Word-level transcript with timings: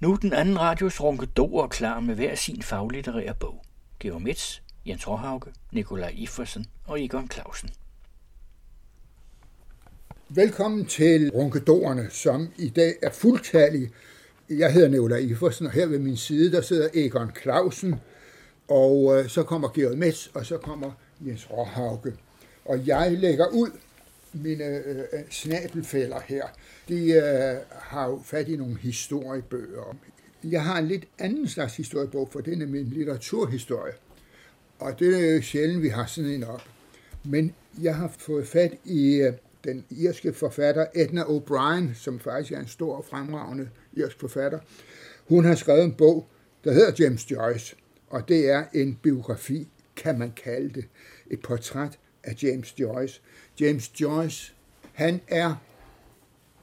Nu 0.00 0.12
er 0.12 0.16
den 0.16 0.32
anden 0.32 0.60
radios 0.60 1.00
ronkedor 1.00 1.66
klar 1.66 2.00
med 2.00 2.14
hver 2.14 2.34
sin 2.34 2.62
faglitterære 2.62 3.34
bog. 3.40 3.62
Georg 4.00 4.22
Metz, 4.22 4.60
Jens 4.86 5.08
Råhauke, 5.08 5.50
Nikolaj 5.72 6.14
Iffersen 6.16 6.66
og 6.86 7.04
Egon 7.04 7.30
Clausen. 7.30 7.70
Velkommen 10.28 10.86
til 10.86 11.30
Runkedorerne, 11.30 12.10
som 12.10 12.48
i 12.58 12.68
dag 12.68 12.94
er 13.02 13.10
fuldtallige. 13.10 13.90
Jeg 14.50 14.72
hedder 14.72 14.88
Nikolaj 14.88 15.18
Iffersen, 15.18 15.66
og 15.66 15.72
her 15.72 15.86
ved 15.86 15.98
min 15.98 16.16
side, 16.16 16.52
der 16.52 16.60
sidder 16.60 16.88
Egon 16.94 17.30
Clausen, 17.42 17.94
og 18.68 19.18
øh, 19.18 19.28
så 19.28 19.42
kommer 19.42 19.68
Georg 19.68 19.98
Metz, 19.98 20.26
og 20.34 20.46
så 20.46 20.58
kommer 20.58 20.92
Jens 21.26 21.50
Råhauke. 21.50 22.12
Og 22.64 22.86
jeg 22.86 23.12
lægger 23.12 23.46
ud 23.46 23.70
mine 24.32 24.64
øh, 24.64 24.98
øh, 24.98 25.20
snabelfælder 25.30 26.20
her. 26.20 26.44
De 26.88 27.12
øh, 27.12 27.56
har 27.72 28.08
jo 28.08 28.22
fat 28.24 28.48
i 28.48 28.56
nogle 28.56 28.78
historiebøger. 28.78 29.96
Jeg 30.44 30.64
har 30.64 30.78
en 30.78 30.86
lidt 30.86 31.04
anden 31.18 31.48
slags 31.48 31.76
historiebog, 31.76 32.28
for 32.32 32.40
det 32.40 32.62
er 32.62 32.66
min 32.66 32.86
litteraturhistorie. 32.86 33.92
Og 34.78 34.98
det 34.98 35.28
er 35.28 35.34
jo 35.34 35.42
sjældent, 35.42 35.82
vi 35.82 35.88
har 35.88 36.06
sådan 36.06 36.30
en 36.30 36.44
op. 36.44 36.62
Men 37.24 37.54
jeg 37.82 37.96
har 37.96 38.14
fået 38.18 38.46
fat 38.46 38.74
i 38.84 39.14
øh, 39.14 39.32
den 39.64 39.84
irske 39.90 40.32
forfatter 40.32 40.86
Edna 40.94 41.22
O'Brien, 41.22 41.94
som 41.94 42.20
faktisk 42.20 42.52
er 42.52 42.60
en 42.60 42.68
stor 42.68 42.96
og 42.96 43.04
fremragende 43.04 43.68
irsk 43.92 44.20
forfatter. 44.20 44.58
Hun 45.28 45.44
har 45.44 45.54
skrevet 45.54 45.84
en 45.84 45.92
bog, 45.94 46.28
der 46.64 46.72
hedder 46.72 47.04
James 47.04 47.30
Joyce, 47.30 47.76
og 48.08 48.28
det 48.28 48.50
er 48.50 48.64
en 48.74 48.98
biografi, 49.02 49.68
kan 49.96 50.18
man 50.18 50.32
kalde 50.44 50.74
det. 50.74 50.84
Et 51.30 51.40
portræt 51.42 51.98
af 52.24 52.42
James 52.42 52.80
Joyce. 52.80 53.20
James 53.60 54.00
Joyce, 54.00 54.52
han 54.92 55.20
er 55.28 55.54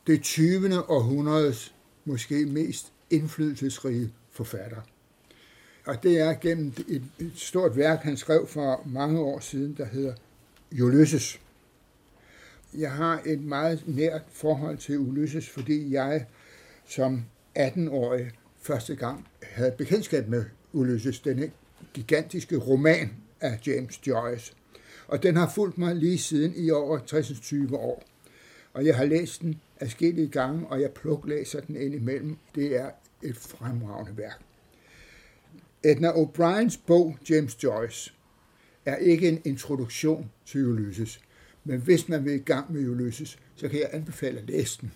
det 0.08 0.22
20. 0.22 0.90
århundredes 0.90 1.74
måske 2.06 2.46
mest 2.46 2.94
indflydelsesrige 3.10 4.14
forfatter. 4.32 4.82
Og 5.86 6.04
det 6.04 6.20
er 6.20 6.34
gennem 6.34 6.74
et, 6.88 7.04
et 7.20 7.32
stort 7.36 7.78
værk, 7.78 8.00
han 8.04 8.18
skrev 8.18 8.48
for 8.48 8.84
mange 8.86 9.20
år 9.20 9.40
siden, 9.40 9.76
der 9.78 9.86
hedder 9.86 10.14
Ulysses. 10.82 11.40
Jeg 12.74 12.92
har 12.92 13.22
et 13.26 13.44
meget 13.44 13.84
nært 13.88 14.22
forhold 14.32 14.78
til 14.78 14.98
Ulysses, 14.98 15.50
fordi 15.50 15.94
jeg 15.94 16.26
som 16.88 17.26
18-årig 17.60 18.32
første 18.62 18.96
gang 18.96 19.28
havde 19.42 19.72
bekendtskab 19.72 20.28
med 20.28 20.46
Ulysses, 20.74 21.20
denne 21.20 21.52
gigantiske 21.94 22.58
roman 22.58 23.10
af 23.42 23.60
James 23.68 24.08
Joyce. 24.08 24.54
Og 25.08 25.24
den 25.24 25.36
har 25.36 25.52
fulgt 25.56 25.78
mig 25.78 25.96
lige 25.96 26.18
siden 26.18 26.54
i 26.56 26.72
over 26.72 27.00
60-20 27.70 27.76
år. 27.76 28.04
Og 28.74 28.86
jeg 28.86 28.96
har 28.96 29.06
læst 29.06 29.42
den 29.42 29.62
afskillige 29.80 30.28
gange, 30.28 30.68
og 30.68 30.82
jeg 30.82 30.92
pluklæser 30.92 31.62
den 31.62 31.76
ind 31.76 31.96
imellem. 31.96 32.38
Det 32.56 32.76
er 32.76 32.90
et 33.24 33.38
fremragende 33.38 34.18
værk. 34.18 34.42
Edna 35.84 36.12
O'Briens 36.12 36.80
bog, 36.88 37.18
James 37.30 37.64
Joyce, 37.64 38.14
er 38.86 38.96
ikke 38.96 39.28
en 39.28 39.42
introduktion 39.46 40.32
til 40.46 40.66
Ulysses. 40.66 41.22
Men 41.64 41.80
hvis 41.80 42.10
man 42.10 42.26
vil 42.26 42.34
i 42.34 42.38
gang 42.38 42.74
med 42.74 42.90
Ulysses, 42.90 43.40
så 43.56 43.68
kan 43.68 43.80
jeg 43.80 43.90
anbefale 43.92 44.40
at 44.40 44.48
læse 44.50 44.82
den. 44.82 44.92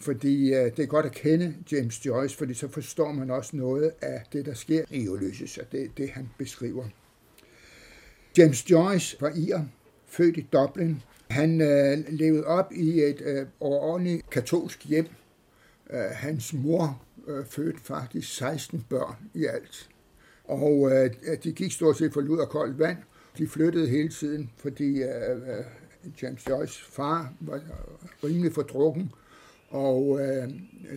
Fordi 0.00 0.54
øh, 0.54 0.76
det 0.76 0.78
er 0.78 0.86
godt 0.86 1.06
at 1.06 1.12
kende 1.12 1.54
James 1.72 2.06
Joyce, 2.06 2.36
fordi 2.36 2.54
så 2.54 2.68
forstår 2.68 3.12
man 3.12 3.30
også 3.30 3.56
noget 3.56 3.92
af 4.00 4.22
det, 4.32 4.46
der 4.46 4.54
sker 4.54 4.84
i 4.90 5.08
Ulysses, 5.08 5.58
og 5.58 5.72
det 5.72 5.82
er 5.82 5.88
det, 5.96 6.10
han 6.10 6.28
beskriver. 6.38 6.84
James 8.38 8.70
Joyce 8.70 9.16
var 9.20 9.32
ir, 9.36 9.60
født 10.06 10.36
i 10.36 10.48
Dublin. 10.52 11.02
Han 11.30 11.60
øh, 11.60 11.98
levede 12.08 12.46
op 12.46 12.72
i 12.72 13.00
et 13.00 13.20
øh, 13.24 13.46
overordentligt 13.60 14.30
katolsk 14.30 14.84
hjem. 14.84 15.06
Øh, 15.90 16.00
hans 16.00 16.52
mor 16.54 17.02
øh, 17.28 17.46
fødte 17.46 17.80
faktisk 17.80 18.36
16 18.36 18.86
børn 18.90 19.16
i 19.34 19.46
alt. 19.46 19.88
Og 20.44 20.90
øh, 20.92 21.10
de 21.44 21.52
gik 21.52 21.72
stort 21.72 21.98
set 21.98 22.12
for 22.12 22.20
lud 22.20 22.38
og 22.38 22.48
koldt 22.48 22.78
vand. 22.78 22.98
De 23.38 23.48
flyttede 23.48 23.88
hele 23.88 24.08
tiden, 24.08 24.50
fordi 24.56 25.02
øh, 25.02 25.58
øh 25.58 25.64
James 26.22 26.48
Joyce 26.48 26.84
far 26.84 27.32
var 27.40 27.54
øh, 27.54 27.62
rimelig 28.24 28.52
fordrukken, 28.52 29.12
og 29.68 30.20
øh, 30.20 30.50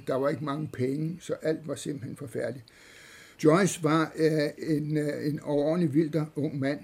der 0.08 0.16
var 0.16 0.30
ikke 0.30 0.46
mange 0.46 0.70
penge, 0.74 1.18
så 1.20 1.34
alt 1.42 1.68
var 1.68 1.76
simpelthen 1.76 2.18
forfærdeligt. 2.18 2.66
Joyce 3.44 3.84
var 3.84 4.12
øh, 4.16 4.50
en, 4.58 4.98
øh, 4.98 5.28
en 5.28 5.40
overordentlig 5.40 5.94
vildt 5.94 6.16
ung 6.36 6.60
mand, 6.60 6.80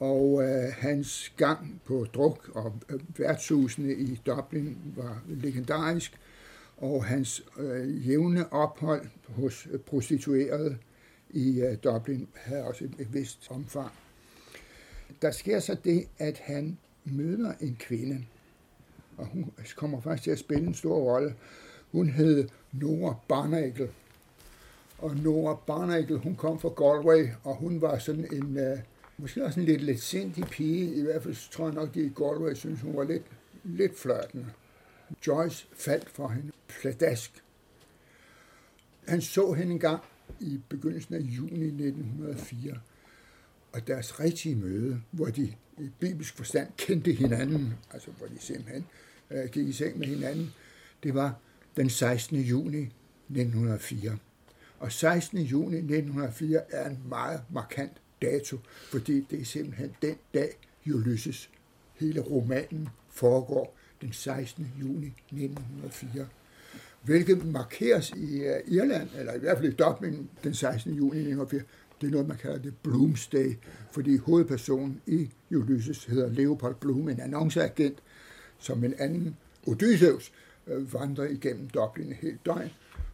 og 0.00 0.42
øh, 0.42 0.72
hans 0.72 1.32
gang 1.36 1.80
på 1.84 2.06
druk 2.14 2.50
og 2.54 2.74
øh, 2.88 3.00
værtshusene 3.18 3.94
i 3.94 4.20
Dublin 4.26 4.78
var 4.96 5.22
legendarisk, 5.28 6.18
og 6.76 7.04
hans 7.04 7.44
øh, 7.58 8.08
jævne 8.08 8.52
ophold 8.52 9.06
hos 9.28 9.68
prostituerede 9.86 10.78
i 11.30 11.60
øh, 11.60 11.76
Dublin 11.84 12.28
havde 12.34 12.64
også 12.64 12.84
et, 12.84 12.94
et 12.98 13.14
vist 13.14 13.46
omfang. 13.50 13.92
Der 15.22 15.30
sker 15.30 15.60
så 15.60 15.76
det, 15.84 16.04
at 16.18 16.38
han 16.38 16.78
møder 17.04 17.52
en 17.60 17.76
kvinde, 17.80 18.24
og 19.16 19.26
hun 19.26 19.52
kommer 19.76 20.00
faktisk 20.00 20.22
til 20.22 20.30
at 20.30 20.38
spille 20.38 20.66
en 20.66 20.74
stor 20.74 20.96
rolle. 20.96 21.34
Hun 21.92 22.08
hed 22.08 22.48
Nora 22.72 23.14
Barnacle, 23.28 23.90
og 24.98 25.16
Nora 25.16 25.54
Barnacle, 25.66 26.16
hun 26.16 26.36
kom 26.36 26.60
fra 26.60 26.68
Galway, 26.68 27.28
og 27.44 27.56
hun 27.56 27.80
var 27.80 27.98
sådan 27.98 28.26
en... 28.32 28.58
Øh, 28.58 28.78
måske 29.20 29.44
også 29.44 29.60
en 29.60 29.66
lidt 29.66 29.82
lidt 29.82 30.00
sindig 30.00 30.44
pige. 30.44 30.94
I 30.94 31.02
hvert 31.02 31.22
fald 31.22 31.50
tror 31.50 31.64
jeg 31.64 31.74
nok, 31.74 31.94
de 31.94 32.00
i 32.00 32.12
Galway 32.16 32.54
synes, 32.54 32.80
hun 32.80 32.96
var 32.96 33.04
lidt, 33.04 33.22
lidt 33.64 33.98
flørtende. 33.98 34.46
Joyce 35.26 35.66
faldt 35.72 36.10
for 36.10 36.28
hende 36.28 36.52
pladask. 36.68 37.42
Han 39.08 39.20
så 39.20 39.52
hende 39.52 39.72
en 39.72 39.78
gang 39.78 40.02
i 40.40 40.60
begyndelsen 40.68 41.14
af 41.14 41.20
juni 41.20 41.66
1904, 41.66 42.80
og 43.72 43.86
deres 43.86 44.20
rigtige 44.20 44.56
møde, 44.56 45.02
hvor 45.10 45.26
de 45.26 45.54
i 45.78 45.90
bibelsk 46.00 46.36
forstand 46.36 46.68
kendte 46.76 47.12
hinanden, 47.12 47.74
altså 47.90 48.10
hvor 48.10 48.26
de 48.26 48.38
simpelthen 48.38 48.86
øh, 49.30 49.48
gik 49.48 49.68
i 49.68 49.72
seng 49.72 49.98
med 49.98 50.06
hinanden, 50.06 50.50
det 51.02 51.14
var 51.14 51.38
den 51.76 51.90
16. 51.90 52.38
juni 52.40 52.80
1904. 53.28 54.18
Og 54.78 54.92
16. 54.92 55.38
juni 55.38 55.76
1904 55.76 56.62
er 56.70 56.90
en 56.90 56.98
meget 57.08 57.42
markant 57.50 57.92
dato, 58.22 58.58
fordi 58.90 59.26
det 59.30 59.40
er 59.40 59.44
simpelthen 59.44 59.94
den 60.02 60.16
dag, 60.34 60.58
Ulysses, 60.86 61.50
hele 61.94 62.20
romanen, 62.20 62.88
foregår 63.08 63.76
den 64.00 64.12
16. 64.12 64.72
juni 64.80 65.06
1904 65.06 66.26
hvilket 67.02 67.46
markeres 67.46 68.10
i 68.10 68.42
øh, 68.42 68.60
Irland, 68.66 69.08
eller 69.18 69.34
i 69.34 69.38
hvert 69.38 69.58
fald 69.58 69.72
i 69.72 69.76
Dublin 69.76 70.30
den 70.44 70.54
16. 70.54 70.94
juni 70.94 71.18
1904. 71.18 71.60
Det 72.00 72.06
er 72.06 72.10
noget, 72.10 72.28
man 72.28 72.36
kalder 72.36 72.58
det 72.58 72.74
Bloomsday, 72.82 73.54
fordi 73.90 74.16
hovedpersonen 74.16 75.00
i 75.06 75.30
Ulysses 75.50 76.04
hedder 76.04 76.30
Leopold 76.30 76.74
Bloom, 76.74 77.08
en 77.08 77.20
annonceagent, 77.20 77.98
som 78.58 78.84
en 78.84 78.94
anden 78.98 79.36
Odysseus 79.66 80.32
øh, 80.66 80.94
vandrer 80.94 81.24
igennem 81.24 81.68
Dublin 81.68 82.10
et 82.10 82.16
helt 82.16 82.46
døgn, 82.46 82.70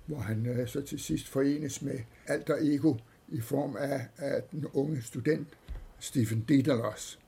hvor 0.06 0.18
han 0.18 0.46
øh, 0.46 0.68
så 0.68 0.80
til 0.80 0.98
sidst 0.98 1.28
forenes 1.28 1.82
med 1.82 1.98
alter 2.26 2.56
ego 2.60 2.94
i 3.28 3.40
form 3.40 3.76
af, 3.78 4.06
af 4.18 4.42
den 4.52 4.66
unge 4.72 5.02
student 5.02 5.48
Stephen 5.98 6.44
Dedalus. 6.48 7.18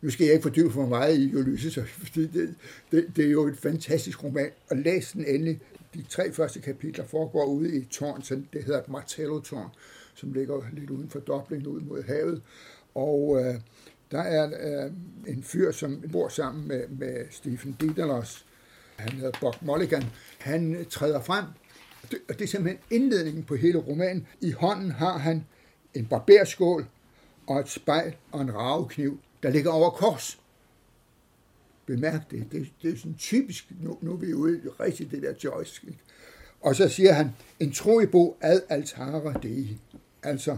Nu 0.00 0.10
skal 0.10 0.24
jeg 0.24 0.32
ikke 0.32 0.42
fordybe 0.42 0.70
for 0.70 0.86
meget 0.86 1.18
i 1.18 1.36
Ulysses, 1.36 1.78
fordi 2.04 2.26
det, 2.26 2.54
det, 2.90 3.06
det 3.16 3.24
er 3.24 3.30
jo 3.30 3.46
et 3.46 3.58
fantastisk 3.58 4.24
roman, 4.24 4.50
og 4.70 4.76
læs 4.76 5.12
den 5.12 5.24
endelig. 5.26 5.60
De 5.94 6.02
tre 6.02 6.32
første 6.32 6.60
kapitler 6.60 7.04
foregår 7.04 7.44
ude 7.44 7.74
i 7.74 7.76
et 7.76 7.88
tårn, 7.88 8.22
som 8.22 8.46
det 8.52 8.64
hedder 8.64 8.80
et 8.80 8.88
Martello-tårn, 8.88 9.68
som 10.14 10.32
ligger 10.32 10.62
lidt 10.72 10.90
uden 10.90 11.10
for 11.10 11.18
Dublin 11.18 11.66
ud 11.66 11.80
mod 11.80 12.02
havet. 12.02 12.42
Og 12.94 13.40
øh, 13.40 13.54
der 14.10 14.20
er 14.20 14.46
øh, 14.84 14.92
en 15.26 15.42
fyr, 15.42 15.72
som 15.72 16.02
bor 16.12 16.28
sammen 16.28 16.68
med, 16.68 16.88
med 16.88 17.26
Stephen 17.30 17.76
Dedalus. 17.80 18.46
Han 18.96 19.12
hedder 19.12 19.38
Buck 19.40 19.62
Mulligan. 19.62 20.04
Han 20.38 20.86
træder 20.90 21.20
frem 21.20 21.44
og 22.28 22.38
det 22.38 22.44
er 22.44 22.46
simpelthen 22.46 22.80
indledningen 22.90 23.44
på 23.44 23.56
hele 23.56 23.78
romanen. 23.78 24.26
I 24.40 24.50
hånden 24.50 24.90
har 24.90 25.18
han 25.18 25.46
en 25.94 26.06
barberskål 26.06 26.86
og 27.46 27.60
et 27.60 27.68
spejl 27.68 28.16
og 28.32 28.40
en 28.40 28.54
ravekniv, 28.54 29.20
der 29.42 29.50
ligger 29.50 29.70
over 29.70 29.90
kors. 29.90 30.40
Bemærk 31.86 32.30
det. 32.30 32.46
Det, 32.52 32.72
det 32.82 32.92
er 32.92 32.96
sådan 32.96 33.14
typisk, 33.14 33.66
nu, 33.80 33.98
nu 34.00 34.12
er 34.12 34.16
vi 34.16 34.34
ude 34.34 34.58
i 34.58 34.68
rigtig 34.68 35.10
det 35.10 35.22
der 35.22 35.34
Joyce. 35.44 35.80
Ikke? 35.86 35.98
Og 36.60 36.76
så 36.76 36.88
siger 36.88 37.12
han, 37.12 37.30
en 37.60 37.72
troibo 37.72 38.36
ad 38.40 38.60
altare 38.68 39.34
dei. 39.42 39.78
Altså, 40.22 40.56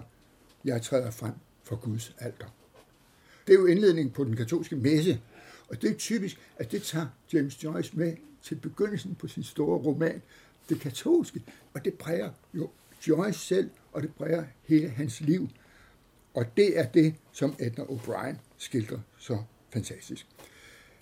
jeg 0.64 0.82
træder 0.82 1.10
frem 1.10 1.32
for 1.64 1.76
Guds 1.76 2.14
alter. 2.18 2.46
Det 3.46 3.54
er 3.54 3.58
jo 3.58 3.66
indledningen 3.66 4.12
på 4.12 4.24
den 4.24 4.36
katolske 4.36 4.76
messe, 4.76 5.20
og 5.68 5.82
det 5.82 5.90
er 5.90 5.94
typisk, 5.94 6.38
at 6.56 6.72
det 6.72 6.82
tager 6.82 7.06
James 7.32 7.64
Joyce 7.64 7.96
med 7.96 8.16
til 8.42 8.54
begyndelsen 8.54 9.14
på 9.14 9.28
sin 9.28 9.42
store 9.42 9.78
roman, 9.78 10.22
det 10.68 10.80
katolske, 10.80 11.42
og 11.74 11.84
det 11.84 11.94
præger 11.94 12.30
jo 12.54 12.70
Joyce 13.08 13.38
selv, 13.38 13.70
og 13.92 14.02
det 14.02 14.14
præger 14.14 14.44
hele 14.62 14.88
hans 14.88 15.20
liv. 15.20 15.48
Og 16.34 16.56
det 16.56 16.78
er 16.78 16.86
det, 16.86 17.14
som 17.32 17.54
Edna 17.58 17.84
O'Brien 17.84 18.36
skildrer 18.56 18.98
så 19.18 19.38
fantastisk. 19.70 20.26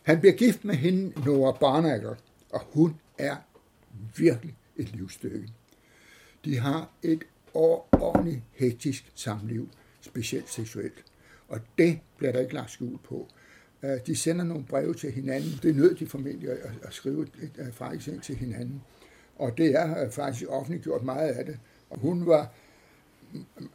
Han 0.03 0.21
bliver 0.21 0.35
gift 0.35 0.65
med 0.65 0.75
hende, 0.75 1.25
Nora 1.27 1.59
Barnacker, 1.59 2.15
og 2.51 2.61
hun 2.73 2.95
er 3.19 3.37
virkelig 4.17 4.57
et 4.77 4.97
livsstykke. 4.97 5.49
De 6.45 6.59
har 6.59 6.91
et 7.03 7.25
ordentligt 7.55 8.43
hektisk 8.53 9.13
samliv, 9.15 9.69
specielt 10.01 10.51
seksuelt. 10.51 11.05
Og 11.49 11.61
det 11.79 12.01
bliver 12.17 12.33
der 12.33 12.41
ikke 12.41 12.55
lagt 12.55 12.71
skjul 12.71 12.99
på. 12.99 13.29
Øh, 13.83 13.99
de 14.07 14.17
sender 14.17 14.45
nogle 14.45 14.65
breve 14.65 14.95
til 14.95 15.13
hinanden. 15.13 15.51
Det 15.63 15.71
er 15.71 15.75
nødt 15.75 15.99
de 15.99 16.07
formentlig 16.07 16.51
at, 16.83 16.95
skrive 16.95 17.23
et 17.23 17.75
faktisk 17.75 18.09
ind 18.09 18.21
til 18.21 18.37
hinanden. 18.37 18.83
Og 19.37 19.59
det 19.59 19.75
er 19.75 20.05
øh, 20.05 20.11
faktisk 20.11 20.51
offentliggjort 20.51 21.03
meget 21.03 21.29
af 21.29 21.45
det. 21.45 21.59
Og 21.91 21.99
hun 21.99 22.27
var 22.27 22.53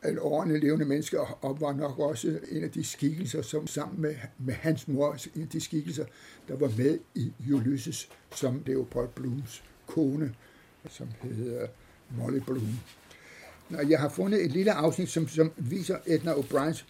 et 0.05 0.19
ordentligt 0.19 0.63
levende 0.63 0.85
menneske, 0.85 1.19
og 1.21 1.61
var 1.61 1.73
nok 1.73 1.99
også 1.99 2.39
en 2.51 2.63
af 2.63 2.71
de 2.71 2.83
skikkelser, 2.83 3.41
som 3.41 3.67
sammen 3.67 4.01
med, 4.01 4.15
med 4.37 4.53
hans 4.53 4.87
mor, 4.87 5.17
en 5.35 5.41
af 5.41 5.49
de 5.49 5.61
skikkelser, 5.61 6.05
der 6.47 6.55
var 6.55 6.71
med 6.77 6.99
i 7.15 7.33
Ulysses, 7.53 8.09
som 8.35 8.63
Leopold 8.65 9.09
Blooms 9.15 9.63
kone, 9.87 10.35
som 10.89 11.07
hedder 11.21 11.67
Molly 12.09 12.39
Bloom. 12.39 12.79
Nå, 13.69 13.79
jeg 13.79 13.99
har 13.99 14.09
fundet 14.09 14.45
et 14.45 14.51
lille 14.51 14.71
afsnit, 14.71 15.09
som, 15.09 15.27
som 15.27 15.51
viser 15.57 15.97
Edna 16.05 16.33
O'Briens 16.33 16.83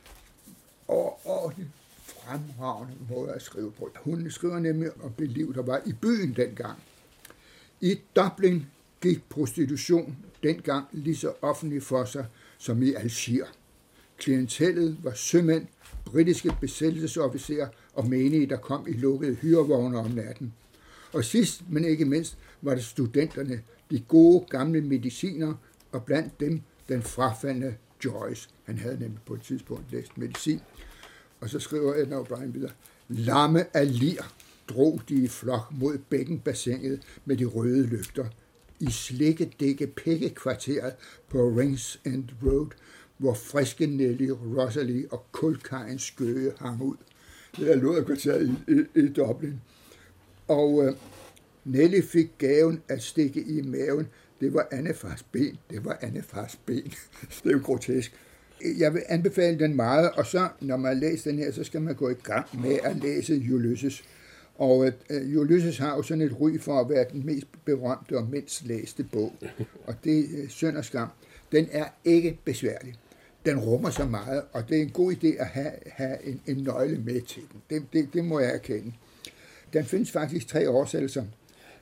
overordentligt 0.87 1.69
fremragende 1.97 2.93
måde 3.09 3.31
at 3.31 3.41
skrive 3.41 3.71
på. 3.71 3.89
Hun 3.95 4.31
skriver 4.31 4.59
nemlig 4.59 4.91
om 5.03 5.11
det 5.19 5.29
liv, 5.29 5.53
der 5.53 5.61
var 5.61 5.81
i 5.85 5.93
byen 5.93 6.33
dengang. 6.33 6.79
I 7.81 7.99
Dublin 8.15 8.65
gik 9.01 9.29
prostitution 9.29 10.17
dengang 10.43 10.85
lige 10.91 11.15
så 11.15 11.33
offentligt 11.41 11.83
for 11.83 12.05
sig 12.05 12.25
som 12.57 12.83
i 12.83 12.93
Algier. 12.93 13.45
Klientellet 14.17 14.97
var 15.03 15.13
sømænd, 15.13 15.67
britiske 16.05 16.55
besættelsesofficerer 16.61 17.67
og 17.93 18.07
menige, 18.07 18.45
der 18.45 18.57
kom 18.57 18.87
i 18.87 18.91
lukkede 18.91 19.35
hyrevogne 19.35 19.97
om 19.97 20.11
natten. 20.11 20.53
Og 21.13 21.25
sidst, 21.25 21.63
men 21.69 21.85
ikke 21.85 22.05
mindst, 22.05 22.37
var 22.61 22.75
det 22.75 22.83
studenterne, 22.83 23.61
de 23.91 23.99
gode 23.99 24.45
gamle 24.49 24.81
mediciner, 24.81 25.53
og 25.91 26.03
blandt 26.03 26.39
dem 26.39 26.61
den 26.89 27.03
frafaldende 27.03 27.75
Joyce. 28.05 28.49
Han 28.63 28.77
havde 28.77 28.99
nemlig 28.99 29.19
på 29.25 29.33
et 29.33 29.41
tidspunkt 29.41 29.91
læst 29.91 30.17
medicin. 30.17 30.61
Og 31.39 31.49
så 31.49 31.59
skriver 31.59 31.93
Edna 31.93 32.21
O'Brien 32.21 32.51
videre, 32.51 32.71
Lamme 33.07 33.77
af 33.77 33.99
lir 33.99 34.33
drog 34.69 35.01
de 35.09 35.15
i 35.15 35.27
flok 35.27 35.67
mod 35.71 35.97
bækkenbassinet 36.09 37.01
med 37.25 37.37
de 37.37 37.45
røde 37.45 37.87
lygter 37.87 38.25
i 38.79 38.91
slikkedække 38.91 39.87
pikkekvarteret 39.87 40.93
på 41.29 41.37
Rings 41.37 42.01
End 42.05 42.23
Road, 42.45 42.67
hvor 43.17 43.33
friske 43.33 43.87
Nelly, 43.87 44.29
Rosalie 44.29 45.07
og 45.11 45.25
kulkajens 45.31 46.03
skøge 46.03 46.51
hang 46.59 46.81
ud. 46.81 46.95
Det 47.57 47.71
er 47.71 48.03
kvarteret 48.03 48.47
i, 48.47 48.71
i, 48.73 48.99
i 48.99 49.07
Dublin. 49.07 49.61
Og 50.47 50.85
øh, 50.85 50.93
Nelly 51.65 52.01
fik 52.01 52.27
gaven 52.37 52.81
at 52.87 53.03
stikke 53.03 53.41
i 53.41 53.61
maven. 53.61 54.07
Det 54.41 54.53
var 54.53 54.67
Annefars 54.71 55.23
ben. 55.23 55.57
Det 55.69 55.85
var 55.85 55.97
Annefars 56.01 56.59
ben. 56.65 56.93
det 57.43 57.45
er 57.45 57.51
jo 57.51 57.61
grotesk. 57.63 58.13
Jeg 58.77 58.93
vil 58.93 59.03
anbefale 59.09 59.59
den 59.59 59.75
meget, 59.75 60.11
og 60.11 60.25
så, 60.25 60.49
når 60.61 60.77
man 60.77 60.99
læser 60.99 61.31
den 61.31 61.39
her, 61.39 61.51
så 61.51 61.63
skal 61.63 61.81
man 61.81 61.95
gå 61.95 62.09
i 62.09 62.13
gang 62.13 62.61
med 62.61 62.79
at 62.83 62.97
læse 62.97 63.33
Ulysses. 63.33 64.03
Og 64.59 64.77
uh, 64.77 65.41
Ulysses 65.41 65.77
har 65.77 65.95
jo 65.95 66.01
sådan 66.01 66.21
et 66.21 66.39
ry 66.41 66.59
for 66.59 66.79
at 66.79 66.89
være 66.89 67.05
den 67.11 67.25
mest 67.25 67.47
berømte 67.65 68.17
og 68.17 68.27
mindst 68.29 68.65
læste 68.65 69.03
bog. 69.03 69.33
Og 69.87 69.95
det 70.03 70.19
er 70.19 70.43
uh, 70.43 70.49
synd 70.49 70.77
og 70.77 70.85
skam. 70.85 71.09
Den 71.51 71.67
er 71.71 71.85
ikke 72.05 72.39
besværlig. 72.45 72.95
Den 73.45 73.59
rummer 73.59 73.89
så 73.89 74.05
meget, 74.05 74.43
og 74.53 74.69
det 74.69 74.77
er 74.77 74.81
en 74.81 74.89
god 74.89 75.13
idé 75.13 75.27
at 75.27 75.47
have, 75.47 75.71
have 75.85 76.25
en, 76.25 76.41
en 76.47 76.57
nøgle 76.57 76.97
med 76.97 77.21
til 77.21 77.41
den. 77.51 77.61
Det, 77.69 77.93
det, 77.93 78.13
det 78.13 78.25
må 78.25 78.39
jeg 78.39 78.53
erkende. 78.53 78.93
Den 79.73 79.85
findes 79.85 80.11
faktisk 80.11 80.47
tre 80.47 80.67
oversættelser. 80.67 81.23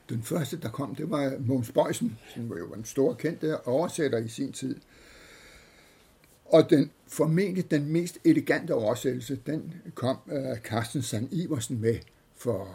Den 0.08 0.22
første, 0.22 0.60
der 0.60 0.68
kom, 0.68 0.94
det 0.94 1.10
var 1.10 1.34
Måns 1.38 1.72
Bøjsen, 1.72 2.18
som 2.34 2.50
var 2.50 2.58
jo 2.58 2.72
en 2.72 2.84
stor 2.84 3.14
kendte 3.14 3.66
oversætter 3.66 4.18
i 4.18 4.28
sin 4.28 4.52
tid. 4.52 4.76
Og 6.44 6.70
den 6.70 6.90
formentlig 7.06 7.70
den 7.70 7.92
mest 7.92 8.18
elegante 8.24 8.74
oversættelse, 8.74 9.38
den 9.46 9.74
kom 9.94 10.16
uh, 10.26 10.56
Carsten 10.56 11.02
Sand 11.02 11.28
Iversen 11.32 11.80
med 11.80 11.98
for 12.38 12.74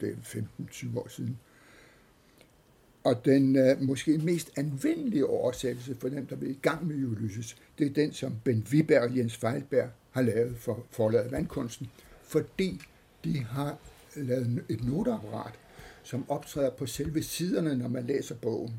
det 0.00 0.16
15-20 0.22 0.98
år 0.98 1.08
siden. 1.08 1.38
Og 3.04 3.24
den 3.24 3.70
uh, 3.70 3.82
måske 3.82 4.18
mest 4.18 4.50
anvendelige 4.56 5.26
oversættelse 5.26 5.96
for 6.00 6.08
dem, 6.08 6.26
der 6.26 6.36
vil 6.36 6.50
i 6.50 6.58
gang 6.62 6.86
med 6.86 7.04
Ulysses, 7.04 7.56
det 7.78 7.86
er 7.86 7.90
den, 7.90 8.12
som 8.12 8.36
Ben 8.44 8.66
Viberg 8.70 9.02
og 9.02 9.16
Jens 9.16 9.36
Feilberg 9.36 9.90
har 10.10 10.22
lavet 10.22 10.56
for 10.56 10.86
forlaget 10.90 11.32
vandkunsten, 11.32 11.90
fordi 12.22 12.80
de 13.24 13.38
har 13.38 13.78
lavet 14.16 14.64
et 14.68 14.84
noteapparat, 14.84 15.54
som 16.02 16.30
optræder 16.30 16.70
på 16.70 16.86
selve 16.86 17.22
siderne, 17.22 17.76
når 17.76 17.88
man 17.88 18.06
læser 18.06 18.34
bogen. 18.34 18.74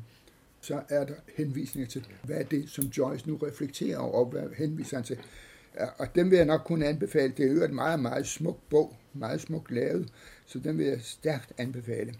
Så 0.60 0.82
er 0.88 1.04
der 1.04 1.14
henvisninger 1.36 1.88
til, 1.88 2.06
hvad 2.22 2.36
er 2.36 2.42
det, 2.42 2.70
som 2.70 2.84
Joyce 2.84 3.28
nu 3.28 3.36
reflekterer 3.36 3.98
over, 3.98 4.24
og 4.24 4.26
hvad 4.26 4.48
henviser 4.56 4.96
han 4.96 5.04
til. 5.04 5.18
Og 5.98 6.14
dem 6.14 6.30
vil 6.30 6.36
jeg 6.36 6.46
nok 6.46 6.60
kunne 6.64 6.86
anbefale. 6.86 7.32
Det 7.36 7.46
er 7.46 7.52
jo 7.52 7.64
et 7.64 7.70
meget, 7.70 8.00
meget 8.00 8.26
smuk 8.26 8.58
bog, 8.70 8.96
meget 9.12 9.40
smukt 9.40 9.70
lavet, 9.70 10.08
så 10.46 10.58
den 10.58 10.78
vil 10.78 10.86
jeg 10.86 11.00
stærkt 11.00 11.52
anbefale. 11.58 12.14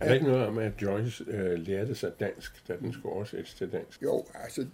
Er 0.00 0.06
der 0.06 0.14
ikke 0.14 0.26
noget 0.26 0.46
om, 0.46 0.58
at 0.58 0.72
Joyce 0.82 1.24
øh, 1.28 1.58
lærte 1.58 1.94
sig 1.94 2.12
dansk, 2.20 2.68
da 2.68 2.74
den 2.80 2.92
skulle 2.92 3.14
oversættes 3.14 3.54
til 3.54 3.72
dansk? 3.72 4.02
Jo, 4.02 4.24
altså, 4.34 4.66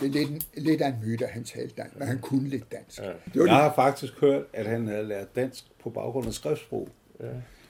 det 0.00 0.06
er 0.08 0.26
lidt, 0.26 0.48
lidt 0.56 0.82
af 0.82 0.88
en 0.88 0.96
myte, 1.04 1.26
at 1.26 1.30
han 1.30 1.44
talte 1.44 1.74
dansk, 1.76 1.98
men 1.98 2.08
han 2.08 2.18
kunne 2.18 2.48
lidt 2.48 2.72
dansk. 2.72 3.00
Ja. 3.00 3.08
Det 3.08 3.40
var 3.40 3.46
jeg 3.46 3.54
har 3.54 3.74
faktisk 3.74 4.20
hørt, 4.20 4.42
at 4.52 4.66
han 4.66 4.86
havde 4.86 5.04
lært 5.04 5.36
dansk 5.36 5.64
på 5.82 5.90
baggrund 5.90 6.26
af 6.26 6.34
skriftsprog. 6.34 6.88
Ja. 7.20 7.26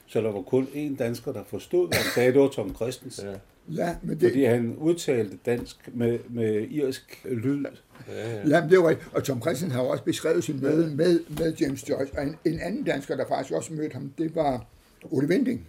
Så 0.07 0.21
der 0.21 0.31
var 0.31 0.41
kun 0.41 0.63
én 0.63 0.97
dansker, 0.97 1.31
der 1.31 1.43
forstod, 1.43 1.87
hvad 1.87 1.97
han 1.97 2.11
sagde. 2.15 2.33
Det 2.33 2.41
var 2.41 2.47
Tom 2.47 2.75
Christensen. 2.75 3.27
Ja. 3.29 3.35
Ja, 3.69 3.95
men 4.01 4.19
det... 4.19 4.29
Fordi 4.29 4.43
han 4.43 4.75
udtalte 4.75 5.37
dansk 5.45 5.89
med, 5.93 6.19
med 6.29 6.67
irsk 6.69 7.25
lyd. 7.25 7.65
Ja, 8.07 8.31
ja. 8.31 8.47
ja 8.47 8.67
det 8.69 8.79
var 8.79 8.89
rigtigt. 8.89 9.09
Og 9.13 9.23
Tom 9.23 9.41
Christensen 9.41 9.71
har 9.71 9.81
også 9.81 10.03
beskrevet 10.03 10.43
sin 10.43 10.61
møde 10.61 10.95
med, 10.95 11.19
med 11.29 11.53
James 11.53 11.89
Joyce. 11.89 12.13
Og 12.17 12.23
en, 12.23 12.35
en 12.45 12.59
anden 12.59 12.83
dansker, 12.83 13.15
der 13.15 13.27
faktisk 13.27 13.53
også 13.53 13.73
mødte 13.73 13.93
ham, 13.93 14.13
det 14.17 14.35
var 14.35 14.65
Ole 15.03 15.27
Vinding. 15.27 15.67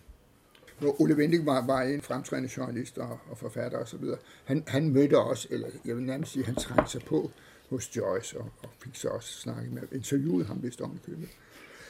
Hvor 0.79 1.01
Ole 1.01 1.17
Vinding 1.17 1.47
var, 1.47 1.67
var 1.67 1.83
en 1.83 2.01
fremtrædende 2.01 2.51
journalist 2.57 2.99
og, 2.99 3.19
og 3.31 3.39
forfatter 3.39 3.79
osv. 3.79 4.05
Han, 4.45 4.65
han 4.67 4.89
mødte 4.89 5.19
også, 5.19 5.49
eller 5.51 5.69
jeg 5.85 5.97
vil 5.97 6.05
nærmest 6.05 6.33
sige, 6.33 6.45
han 6.45 6.55
trængte 6.55 6.93
sig 6.93 7.01
på 7.01 7.31
hos 7.71 7.97
Joyce 7.97 8.39
og, 8.39 8.51
og 8.63 8.69
fik 8.85 8.95
så 8.95 9.09
også 9.09 9.33
snakket 9.33 9.73
med, 9.73 9.83
interviewet 9.93 10.47
ham 10.47 10.63
vist 10.63 10.81
om 10.81 10.99
købet. 11.07 11.29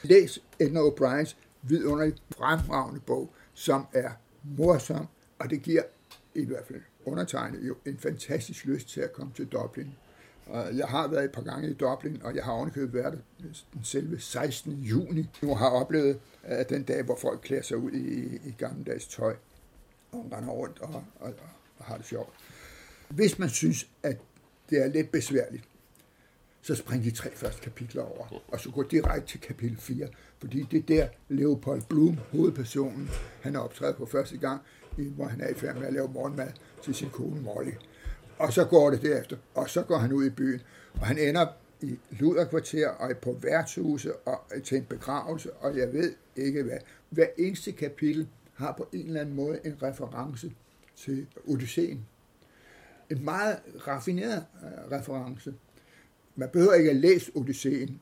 Læs 0.03 0.43
Edna 0.59 0.79
O'Briens 0.79 1.35
vidunderligt 1.61 2.21
fremragende 2.37 2.99
bog, 2.99 3.33
som 3.53 3.85
er 3.93 4.09
morsom, 4.57 5.07
og 5.39 5.49
det 5.49 5.61
giver 5.61 5.81
i 6.41 6.45
hvert 6.45 6.65
fald 6.67 6.81
undertegnet 7.05 7.67
jo 7.67 7.75
en 7.85 7.97
fantastisk 7.97 8.65
lyst 8.65 8.89
til 8.89 9.01
at 9.01 9.13
komme 9.13 9.33
til 9.35 9.45
Dublin. 9.45 9.95
Jeg 10.53 10.87
har 10.87 11.07
været 11.07 11.25
et 11.25 11.31
par 11.31 11.41
gange 11.41 11.69
i 11.69 11.73
Dublin, 11.73 12.21
og 12.23 12.35
jeg 12.35 12.43
har 12.43 12.51
ovenikøbet 12.51 12.93
været 12.93 13.21
den 13.73 13.83
selve 13.83 14.19
16. 14.19 14.73
juni. 14.73 15.29
Nu 15.41 15.55
har 15.55 15.69
oplevet 15.69 16.19
at 16.43 16.69
den 16.69 16.83
dag, 16.83 17.03
hvor 17.03 17.17
folk 17.21 17.39
klæder 17.43 17.63
sig 17.63 17.77
ud 17.77 17.91
i, 17.91 18.35
i 18.35 18.55
gammeldags 18.57 19.07
tøj 19.07 19.35
og 20.11 20.29
render 20.33 20.49
rundt 20.49 20.79
og, 20.79 21.03
og, 21.19 21.33
og 21.77 21.85
har 21.85 21.97
det 21.97 22.05
sjovt. 22.05 22.33
Hvis 23.09 23.39
man 23.39 23.49
synes, 23.49 23.87
at 24.03 24.17
det 24.69 24.83
er 24.83 24.87
lidt 24.87 25.11
besværligt, 25.11 25.63
så 26.61 26.75
spring 26.75 27.03
de 27.03 27.11
tre 27.11 27.35
første 27.35 27.61
kapitler 27.61 28.03
over, 28.03 28.43
og 28.47 28.59
så 28.59 28.71
gå 28.71 28.83
direkte 28.83 29.27
til 29.27 29.39
kapitel 29.39 29.77
4, 29.77 30.07
fordi 30.39 30.67
det 30.71 30.77
er 30.77 30.83
der 30.83 31.07
Leopold 31.29 31.81
Bloom, 31.89 32.17
hovedpersonen, 32.31 33.09
han 33.41 33.55
er 33.55 33.59
optrædet 33.59 33.95
på 33.95 34.05
første 34.05 34.37
gang, 34.37 34.61
hvor 35.07 35.25
han 35.25 35.41
er 35.41 35.47
i 35.47 35.53
færd 35.53 35.75
med 35.75 35.87
at 35.87 35.93
lave 35.93 36.11
morgenmad 36.13 36.47
til 36.83 36.95
sin 36.95 37.09
kone 37.09 37.41
Molly. 37.41 37.71
Og 38.37 38.53
så 38.53 38.65
går 38.65 38.89
det 38.89 39.01
derefter, 39.01 39.37
og 39.55 39.69
så 39.69 39.83
går 39.83 39.97
han 39.97 40.13
ud 40.13 40.25
i 40.25 40.29
byen, 40.29 40.61
og 40.93 41.07
han 41.07 41.17
ender 41.17 41.47
i 41.81 41.99
luderkvarter 42.09 42.89
og 42.89 43.17
på 43.17 43.37
værtshuse 43.41 44.15
og 44.15 44.39
til 44.63 44.77
en 44.77 44.85
begravelse, 44.85 45.53
og 45.53 45.77
jeg 45.77 45.93
ved 45.93 46.13
ikke 46.35 46.63
hvad. 46.63 46.77
Hver 47.09 47.27
eneste 47.37 47.71
kapitel 47.71 48.27
har 48.53 48.73
på 48.77 48.87
en 48.93 49.07
eller 49.07 49.21
anden 49.21 49.35
måde 49.35 49.59
en 49.63 49.83
reference 49.83 50.51
til 50.95 51.27
Odysseen. 51.47 52.05
En 53.09 53.25
meget 53.25 53.59
raffineret 53.87 54.45
øh, 54.63 54.91
reference. 54.91 55.53
Man 56.35 56.49
behøver 56.49 56.73
ikke 56.73 56.89
at 56.89 56.95
læse 56.95 57.31
Odysseen 57.35 57.99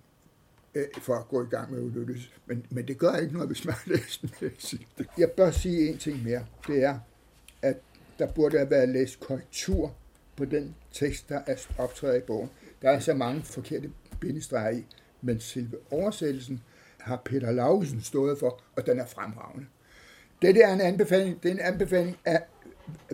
uh, 0.75 1.01
for 1.01 1.15
at 1.15 1.27
gå 1.27 1.43
i 1.43 1.47
gang 1.49 1.71
med 1.71 1.81
udnyttelse. 1.81 2.29
men, 2.45 2.65
men 2.69 2.87
det 2.87 2.97
gør 2.97 3.15
ikke 3.15 3.33
noget, 3.33 3.49
hvis 3.49 3.65
man 3.65 3.73
har 3.73 3.91
læst 3.91 4.21
den. 4.21 4.51
Jeg 5.17 5.31
bør 5.31 5.51
sige 5.51 5.89
en 5.89 5.97
ting 5.97 6.23
mere. 6.23 6.45
Det 6.67 6.83
er, 6.83 6.99
at 7.61 7.77
der 8.19 8.31
burde 8.31 8.57
have 8.57 8.69
været 8.69 8.89
læst 8.89 9.19
korrektur 9.19 9.95
på 10.35 10.45
den 10.45 10.75
tekst, 10.91 11.29
der 11.29 11.41
er 11.47 11.55
optrædet 11.77 12.17
i 12.17 12.25
bogen. 12.27 12.49
Der 12.81 12.89
er 12.89 12.99
så 12.99 13.13
mange 13.13 13.43
forkerte 13.43 13.91
bindestreger 14.19 14.69
i, 14.69 14.85
men 15.21 15.39
selve 15.39 15.77
oversættelsen 15.91 16.63
har 16.97 17.21
Peter 17.25 17.51
Lausen 17.51 18.01
stået 18.01 18.39
for, 18.39 18.61
og 18.75 18.85
den 18.85 18.99
er 18.99 19.05
fremragende. 19.05 19.67
Det 20.41 20.63
er 20.63 20.73
en 20.73 20.81
anbefaling, 20.81 21.43
det 21.43 21.49
er 21.49 21.53
en 21.53 21.73
anbefaling 21.73 22.17
af 22.25 22.43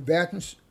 verdens 0.02 0.64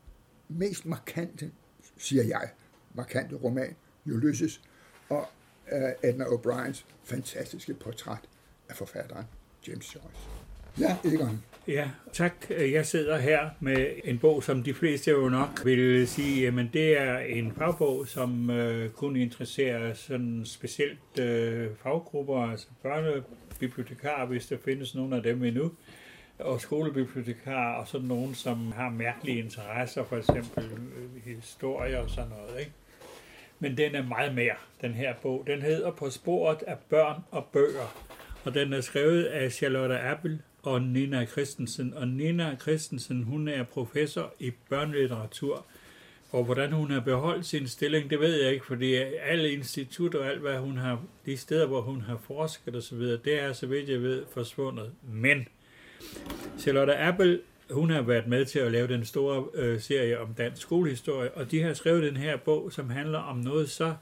mest 0.49 0.87
markante, 0.87 1.51
siger 1.97 2.25
jeg, 2.25 2.49
markante 2.95 3.37
roman, 3.37 3.77
Ulysses, 4.07 4.61
og 5.09 5.29
uh, 5.73 6.09
Edna 6.11 6.25
O'Briens 6.25 6.85
fantastiske 7.05 7.75
portræt 7.75 8.21
af 8.69 8.77
forfatteren 8.77 9.25
James 9.69 9.95
Joyce. 9.95 10.29
Ja, 10.81 10.97
Egon. 11.05 11.43
Ja, 11.69 11.91
tak. 12.13 12.33
Jeg 12.51 12.87
sidder 12.87 13.19
her 13.19 13.51
med 13.61 13.87
en 14.05 14.19
bog, 14.19 14.43
som 14.43 14.63
de 14.63 14.75
fleste 14.75 15.11
jo 15.11 15.29
nok 15.29 15.65
vil 15.65 16.09
sige, 16.09 16.43
jamen 16.43 16.71
det 16.73 16.99
er 16.99 17.19
en 17.19 17.53
fagbog, 17.53 18.07
som 18.07 18.51
øh, 18.51 18.91
kun 18.91 19.17
interesserer 19.17 19.95
sådan 19.95 20.43
specielt 20.45 21.19
øh, 21.21 21.71
faggrupper, 21.83 22.51
altså 22.51 22.67
børnebibliotekarer, 22.83 24.27
hvis 24.27 24.47
der 24.47 24.57
findes 24.65 24.95
nogen 24.95 25.13
af 25.13 25.23
dem 25.23 25.45
endnu, 25.45 25.73
og 26.39 26.61
skolebibliotekarer 26.61 27.81
og 27.81 27.89
sådan 27.89 28.07
nogen, 28.07 28.35
som 28.35 28.73
har 28.73 28.91
mærkelige 28.91 29.39
interesser, 29.39 30.05
for 30.05 30.17
eksempel 30.17 30.65
øh, 30.65 31.35
historie 31.35 32.01
og 32.01 32.11
sådan 32.11 32.31
noget. 32.31 32.61
Ikke? 32.61 32.73
Men 33.63 33.77
den 33.77 33.95
er 33.95 34.03
meget 34.03 34.35
mere, 34.35 34.55
den 34.81 34.95
her 34.95 35.15
bog. 35.23 35.45
Den 35.47 35.63
hedder 35.63 35.91
På 35.91 36.11
sporet 36.11 36.63
af 36.67 36.79
børn 36.79 37.23
og 37.31 37.45
bøger, 37.53 37.95
og 38.45 38.55
den 38.55 38.73
er 38.73 38.81
skrevet 38.81 39.25
af 39.25 39.53
Charlotte 39.53 39.99
Appel 39.99 40.39
og 40.63 40.83
Nina 40.83 41.27
Christensen. 41.27 41.95
Og 41.95 42.09
Nina 42.09 42.57
Christensen, 42.61 43.23
hun 43.23 43.49
er 43.49 43.63
professor 43.63 44.35
i 44.39 44.53
børnelitteratur, 44.69 45.67
og 46.31 46.45
hvordan 46.45 46.73
hun 46.73 46.91
har 46.91 47.01
beholdt 47.01 47.47
sin 47.47 47.69
stilling, 47.69 48.11
det 48.11 48.21
ved 48.21 48.43
jeg 48.43 48.53
ikke, 48.53 48.67
fordi 48.67 48.95
alle 48.95 49.53
institutter 49.53 50.19
og 50.19 50.27
alt, 50.27 50.41
hvad 50.41 50.59
hun 50.59 50.77
har, 50.77 51.03
de 51.27 51.37
steder, 51.37 51.67
hvor 51.67 51.81
hun 51.81 52.01
har 52.01 52.21
forsket 52.27 52.77
osv., 52.77 52.99
det 52.99 53.41
er, 53.41 53.53
så 53.53 53.67
vidt 53.67 53.89
jeg 53.89 54.03
ved, 54.03 54.25
forsvundet. 54.33 54.93
Men 55.03 55.49
Charlotte 56.59 56.97
Appel, 56.97 57.41
hun 57.71 57.91
har 57.91 58.03
været 58.03 58.27
med 58.27 58.45
til 58.45 58.59
at 58.59 58.73
lave 58.73 58.89
den 58.89 59.05
store 59.05 59.45
øh, 59.55 59.81
serie 59.81 60.21
om 60.21 60.35
dansk 60.35 60.63
skolehistorie, 60.63 61.35
og 61.35 61.51
de 61.51 61.63
har 61.63 61.75
skrevet 61.75 62.03
den 62.03 62.17
her 62.17 62.37
bog, 62.37 62.73
som 62.73 62.91
handler 62.91 63.19
om 63.19 63.37
noget 63.37 63.71
så 63.71 63.95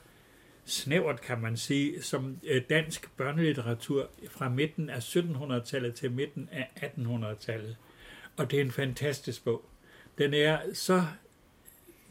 snævert, 0.65 1.21
kan 1.21 1.41
man 1.41 1.57
sige, 1.57 2.01
som 2.01 2.37
øh, 2.43 2.61
dansk 2.69 3.17
børnelitteratur 3.17 4.09
fra 4.29 4.49
midten 4.49 4.89
af 4.89 4.99
1700-tallet 4.99 5.95
til 5.95 6.11
midten 6.11 6.49
af 6.51 6.91
1800-tallet. 6.97 7.75
Og 8.37 8.51
det 8.51 8.59
er 8.59 8.63
en 8.63 8.71
fantastisk 8.71 9.43
bog. 9.43 9.65
Den 10.17 10.33
er 10.33 10.59
så 10.73 11.03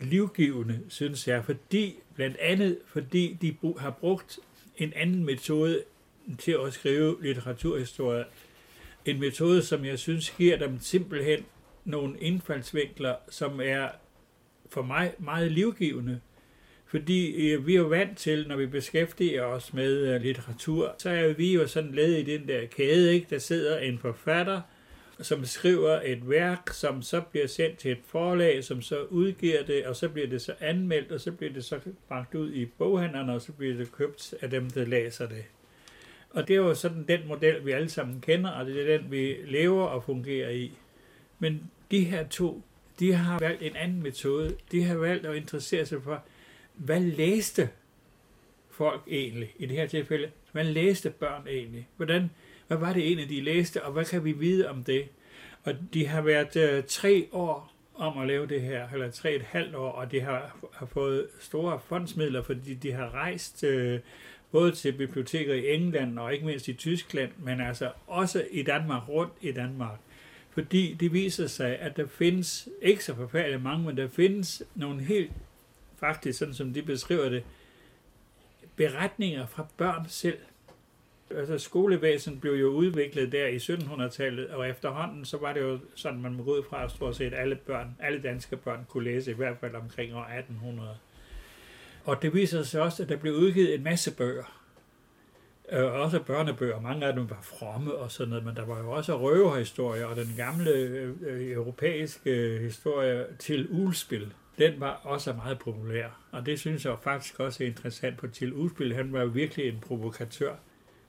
livgivende, 0.01 0.81
synes 0.89 1.29
jeg, 1.29 1.45
fordi 1.45 1.97
blandt 2.15 2.37
andet 2.37 2.79
fordi 2.87 3.39
de 3.41 3.57
har 3.79 3.91
brugt 3.91 4.39
en 4.77 4.93
anden 4.97 5.25
metode 5.25 5.83
til 6.39 6.57
at 6.67 6.73
skrive 6.73 7.17
litteraturhistorie. 7.23 8.25
En 9.05 9.21
metode, 9.21 9.63
som 9.63 9.85
jeg 9.85 9.99
synes 9.99 10.31
giver 10.31 10.57
dem 10.57 10.81
simpelthen 10.81 11.45
nogle 11.85 12.19
indfaldsvinkler, 12.19 13.15
som 13.31 13.61
er 13.63 13.89
for 14.71 14.83
mig 14.83 15.15
meget 15.19 15.53
livgivende. 15.53 16.21
Fordi 16.87 17.51
øh, 17.53 17.67
vi 17.67 17.75
er 17.75 17.79
jo 17.79 17.87
vant 17.87 18.19
til, 18.19 18.49
når 18.49 18.57
vi 18.57 18.67
beskæftiger 18.67 19.43
os 19.43 19.73
med 19.75 19.97
øh, 19.97 20.21
litteratur, 20.21 20.95
så 20.99 21.11
er 21.11 21.33
vi 21.33 21.55
jo 21.55 21.67
sådan 21.67 21.95
led 21.95 22.13
i 22.13 22.23
den 22.23 22.49
der 22.49 22.67
kæde, 22.67 23.15
ikke? 23.15 23.27
Der 23.31 23.39
sidder 23.39 23.79
en 23.79 23.99
forfatter, 23.99 24.61
som 25.21 25.45
skriver 25.45 26.01
et 26.05 26.31
værk, 26.31 26.71
som 26.73 27.03
så 27.03 27.21
bliver 27.21 27.47
sendt 27.47 27.79
til 27.79 27.93
et 27.93 28.01
forlag, 28.07 28.65
som 28.65 28.83
så 28.83 29.03
udgiver 29.03 29.63
det, 29.63 29.87
og 29.87 29.97
så 29.97 30.09
bliver 30.09 30.29
det 30.29 30.43
så 30.43 30.55
anmeldt, 30.61 31.13
og 31.13 31.21
så 31.21 31.33
bliver 31.33 31.53
det 31.53 31.65
så 31.65 31.81
bragt 32.09 32.35
ud 32.35 32.53
i 32.53 32.67
boghandlerne, 32.67 33.33
og 33.33 33.41
så 33.41 33.53
bliver 33.53 33.75
det 33.75 33.93
købt 33.93 34.35
af 34.41 34.51
dem, 34.51 34.71
der 34.71 34.85
læser 34.85 35.29
det. 35.29 35.45
Og 36.31 36.49
det 36.49 36.57
er 36.57 36.61
jo 36.61 36.75
sådan 36.75 37.05
den 37.09 37.29
model, 37.29 37.67
vi 37.67 37.71
alle 37.71 37.89
sammen 37.89 38.21
kender, 38.21 38.51
og 38.51 38.67
det 38.67 38.81
er 38.81 38.99
den, 38.99 39.11
vi 39.11 39.37
lever 39.45 39.85
og 39.85 40.05
fungerer 40.05 40.51
i. 40.51 40.73
Men 41.39 41.71
de 41.91 42.05
her 42.05 42.29
to, 42.29 42.63
de 42.99 43.13
har 43.13 43.39
valgt 43.39 43.63
en 43.63 43.77
anden 43.77 44.03
metode. 44.03 44.57
De 44.73 44.83
har 44.83 44.95
valgt 44.95 45.27
at 45.27 45.37
interessere 45.37 45.87
sig 45.87 46.03
for, 46.03 46.23
hvad 46.75 47.01
læste 47.01 47.69
folk 48.71 49.03
egentlig 49.09 49.55
i 49.59 49.67
det 49.67 49.77
her 49.77 49.87
tilfælde? 49.87 50.31
Hvad 50.53 50.65
læste 50.65 51.11
børn 51.11 51.47
egentlig? 51.49 51.89
Hvordan, 51.97 52.31
hvad 52.67 52.79
var 52.79 52.93
det 52.93 53.07
egentlig, 53.07 53.29
de 53.29 53.41
læste, 53.41 53.85
og 53.85 53.93
hvad 53.93 54.05
kan 54.05 54.25
vi 54.25 54.33
vide 54.33 54.69
om 54.69 54.85
det? 54.85 55.09
Og 55.65 55.75
de 55.95 56.07
har 56.07 56.23
været 56.23 56.57
øh, 56.57 56.85
tre 56.85 57.29
år 57.33 57.73
om 57.95 58.19
at 58.19 58.27
lave 58.27 58.47
det 58.47 58.61
her, 58.61 58.89
eller 58.93 59.11
tre 59.11 59.35
et 59.35 59.43
halvt 59.43 59.75
år, 59.75 59.91
og 59.91 60.13
de 60.13 60.21
har, 60.21 60.57
har 60.73 60.87
fået 60.87 61.27
store 61.41 61.81
fondsmidler, 61.87 62.43
fordi 62.43 62.75
de 62.75 62.93
har 62.93 63.15
rejst 63.15 63.65
øh, 63.65 64.01
både 64.53 64.73
til 64.73 64.93
biblioteker 64.93 65.55
i 65.55 65.75
England 65.75 66.19
og 66.19 66.33
ikke 66.33 66.47
mindst 66.47 66.69
i 66.69 66.73
Tyskland, 66.73 67.31
men 67.39 67.61
altså 67.61 67.93
også 68.07 68.45
i 68.51 68.63
Danmark, 68.63 69.09
rundt 69.09 69.33
i 69.41 69.53
Danmark. 69.53 69.99
Fordi 70.51 70.97
det 71.01 71.13
viser 71.13 71.47
sig, 71.47 71.79
at 71.79 71.97
der 71.97 72.07
findes, 72.07 72.69
ikke 72.83 73.05
så 73.05 73.15
forfærdeligt 73.15 73.63
mange, 73.63 73.87
men 73.87 73.97
der 73.97 74.09
findes 74.09 74.63
nogle 74.75 75.03
helt 75.03 75.33
faktisk, 76.01 76.39
sådan 76.39 76.55
som 76.55 76.75
de 76.75 76.83
beskriver 76.83 77.29
det, 77.29 77.43
beretninger 78.77 79.47
fra 79.47 79.67
børn 79.77 80.07
selv. 80.09 80.39
Altså 81.31 81.59
skolevæsenet 81.59 82.41
blev 82.41 82.53
jo 82.53 82.69
udviklet 82.69 83.33
der 83.33 83.47
i 83.47 83.57
1700-tallet, 83.57 84.49
og 84.51 84.69
efterhånden 84.69 85.25
så 85.25 85.37
var 85.37 85.53
det 85.53 85.61
jo 85.61 85.79
sådan, 85.95 86.21
man 86.21 86.35
må 86.35 86.43
gå 86.43 86.57
ud 86.57 86.63
fra, 86.63 86.85
at 86.85 86.91
stort 86.91 87.17
set 87.17 87.35
alle 87.35 87.57
børn, 87.57 87.97
alle 88.01 88.23
danske 88.23 88.57
børn 88.57 88.87
kunne 88.89 89.05
læse, 89.05 89.31
i 89.31 89.35
hvert 89.35 89.57
fald 89.61 89.75
omkring 89.75 90.15
år 90.15 90.25
1800. 90.25 90.97
Og 92.05 92.23
det 92.23 92.35
viser 92.35 92.63
sig 92.63 92.83
også, 92.83 93.03
at 93.03 93.09
der 93.09 93.17
blev 93.17 93.35
udgivet 93.35 93.75
en 93.75 93.83
masse 93.83 94.17
bøger. 94.17 94.63
Øh, 95.73 95.93
også 95.93 96.23
børnebøger. 96.23 96.81
Mange 96.81 97.07
af 97.07 97.15
dem 97.15 97.31
var 97.31 97.41
fromme 97.43 97.95
og 97.95 98.11
sådan 98.11 98.29
noget, 98.29 98.45
men 98.45 98.57
der 98.57 98.65
var 98.65 98.79
jo 98.79 98.91
også 98.91 99.19
røverhistorier, 99.19 100.07
og 100.07 100.17
den 100.17 100.35
gamle 100.37 100.71
øh, 100.71 101.15
øh 101.23 101.53
europæiske 101.53 102.59
historie 102.63 103.27
til 103.39 103.69
ulspil 103.71 104.33
den 104.61 104.81
var 104.81 105.01
også 105.05 105.33
meget 105.33 105.59
populær. 105.59 106.07
Og 106.33 106.47
det 106.47 106.61
synes 106.61 106.85
jeg 106.85 106.97
faktisk 107.03 107.41
også 107.41 107.65
er 107.65 107.69
interessant 107.69 108.19
på 108.19 108.27
Til 108.27 108.53
ulspil. 108.53 108.95
Han 108.95 109.13
var 109.13 109.25
virkelig 109.25 109.69
en 109.69 109.81
provokatør. 109.81 110.55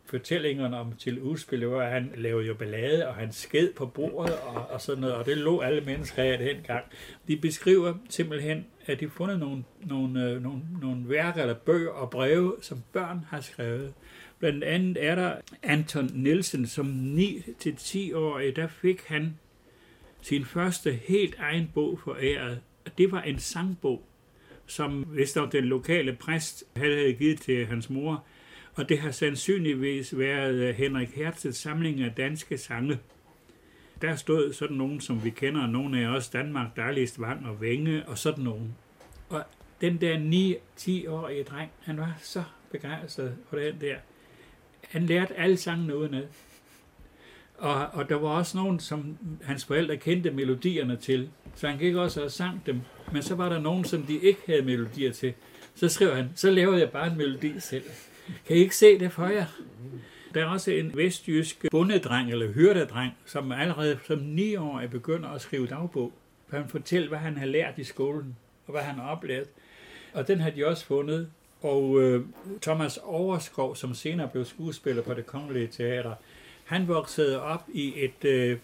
Fortællingerne 0.05 0.77
om 0.77 0.95
Til 0.95 1.19
Udspil 1.19 1.61
var, 1.61 1.83
at 1.83 1.91
han 1.91 2.11
lavede 2.15 2.47
jo 2.47 2.53
ballade, 2.53 3.07
og 3.07 3.15
han 3.15 3.31
sked 3.31 3.73
på 3.73 3.85
bordet 3.85 4.35
og, 4.35 4.67
og 4.69 4.81
sådan 4.81 5.01
noget, 5.01 5.15
og 5.15 5.25
det 5.25 5.37
lå 5.37 5.61
alle 5.61 5.81
mennesker 5.81 6.23
af 6.23 6.37
dengang. 6.37 6.85
De 7.27 7.37
beskriver 7.37 7.93
simpelthen, 8.09 8.65
at 8.85 8.99
de 8.99 9.09
fundet 9.09 9.39
nogle, 9.39 9.63
nogle, 9.85 10.23
øh, 10.23 10.43
nogle, 10.43 10.61
nogle 10.81 11.09
værker 11.09 11.41
eller 11.41 11.55
bøger 11.55 11.89
og 11.89 12.09
breve, 12.09 12.55
som 12.61 12.83
børn 12.93 13.25
har 13.29 13.41
skrevet. 13.41 13.93
Blandt 14.39 14.63
andet 14.63 15.05
er 15.05 15.15
der 15.15 15.35
Anton 15.63 16.09
Nielsen, 16.13 16.67
som 16.67 17.15
9-10 17.17 18.15
år, 18.15 18.41
der 18.55 18.67
fik 18.67 19.03
han 19.07 19.37
sin 20.21 20.45
første 20.45 20.91
helt 20.91 21.35
egen 21.39 21.71
bog 21.73 21.99
foræret 22.03 22.61
det 22.97 23.11
var 23.11 23.21
en 23.21 23.39
sangbog, 23.39 24.03
som 24.65 24.91
hvis 24.91 25.31
der 25.31 25.49
den 25.49 25.63
lokale 25.63 26.13
præst 26.13 26.63
havde 26.75 27.13
givet 27.13 27.41
til 27.41 27.65
hans 27.65 27.89
mor, 27.89 28.23
og 28.73 28.89
det 28.89 28.99
har 28.99 29.11
sandsynligvis 29.11 30.17
været 30.17 30.53
øh, 30.53 30.75
Henrik 30.75 31.15
Hertzels 31.15 31.57
samling 31.57 32.01
af 32.01 32.11
danske 32.11 32.57
sange. 32.57 32.99
Der 34.01 34.15
stod 34.15 34.53
sådan 34.53 34.77
nogen, 34.77 35.01
som 35.01 35.23
vi 35.23 35.29
kender, 35.29 35.67
nogle 35.67 35.99
af 35.99 36.07
os, 36.07 36.29
Danmark, 36.29 36.75
Dejligst 36.75 37.21
Vang 37.21 37.45
og 37.49 37.61
Vænge 37.61 38.03
og 38.07 38.17
sådan 38.17 38.43
nogen. 38.43 38.75
Og 39.29 39.43
den 39.81 40.01
der 40.01 40.17
9-10-årige 40.77 41.43
dreng, 41.43 41.71
han 41.79 41.97
var 41.97 42.17
så 42.21 42.43
begejstret 42.71 43.35
for 43.49 43.57
den 43.57 43.81
der. 43.81 43.95
Han 44.89 45.05
lærte 45.05 45.35
alle 45.35 45.57
sangene 45.57 45.97
udenad. 45.97 46.27
Og, 47.57 47.87
og 47.93 48.09
der 48.09 48.15
var 48.15 48.29
også 48.29 48.57
nogen, 48.57 48.79
som 48.79 49.17
hans 49.43 49.65
forældre 49.65 49.97
kendte 49.97 50.31
melodierne 50.31 50.95
til, 50.97 51.29
så 51.55 51.67
han 51.67 51.77
gik 51.77 51.95
også 51.95 52.23
og 52.23 52.31
sang 52.31 52.65
dem. 52.65 52.81
Men 53.11 53.21
så 53.21 53.35
var 53.35 53.49
der 53.49 53.59
nogen, 53.59 53.83
som 53.83 54.03
de 54.03 54.17
ikke 54.17 54.39
havde 54.45 54.61
melodier 54.61 55.11
til. 55.11 55.33
Så 55.75 55.89
skrev 55.89 56.15
han, 56.15 56.29
så 56.35 56.51
lavede 56.51 56.79
jeg 56.79 56.89
bare 56.89 57.11
en 57.11 57.17
melodi 57.17 57.59
selv. 57.59 57.83
Kan 58.47 58.55
I 58.55 58.59
ikke 58.59 58.75
se 58.75 58.99
det 58.99 59.11
for 59.11 59.27
jer? 59.27 59.45
Der 60.33 60.41
er 60.41 60.45
også 60.45 60.71
en 60.71 60.97
vestjysk 60.97 61.65
bondedreng 61.71 62.31
eller 62.31 62.47
hyrdedreng, 62.47 63.13
som 63.25 63.51
allerede 63.51 63.99
som 64.07 64.19
9 64.19 64.55
år 64.55 64.83
begynder 64.91 65.29
at 65.29 65.41
skrive 65.41 65.67
dagbog. 65.67 66.13
For 66.49 66.57
han 66.57 66.69
fortæller, 66.69 67.09
hvad 67.09 67.19
han 67.19 67.37
har 67.37 67.45
lært 67.45 67.77
i 67.77 67.83
skolen, 67.83 68.37
og 68.67 68.71
hvad 68.71 68.81
han 68.81 68.95
har 68.95 69.09
oplevet. 69.09 69.47
Og 70.13 70.27
den 70.27 70.39
har 70.39 70.49
de 70.49 70.67
også 70.67 70.85
fundet. 70.85 71.29
Og 71.61 72.01
øh, 72.01 72.25
Thomas 72.61 72.97
Overskov, 72.97 73.75
som 73.75 73.93
senere 73.93 74.27
blev 74.27 74.45
skuespiller 74.45 75.03
på 75.03 75.13
det 75.13 75.25
kongelige 75.25 75.67
teater, 75.67 76.13
han 76.65 76.87
voksede 76.87 77.41
op 77.41 77.63
i 77.73 77.93
et 77.95 78.25
øh, 78.25 78.57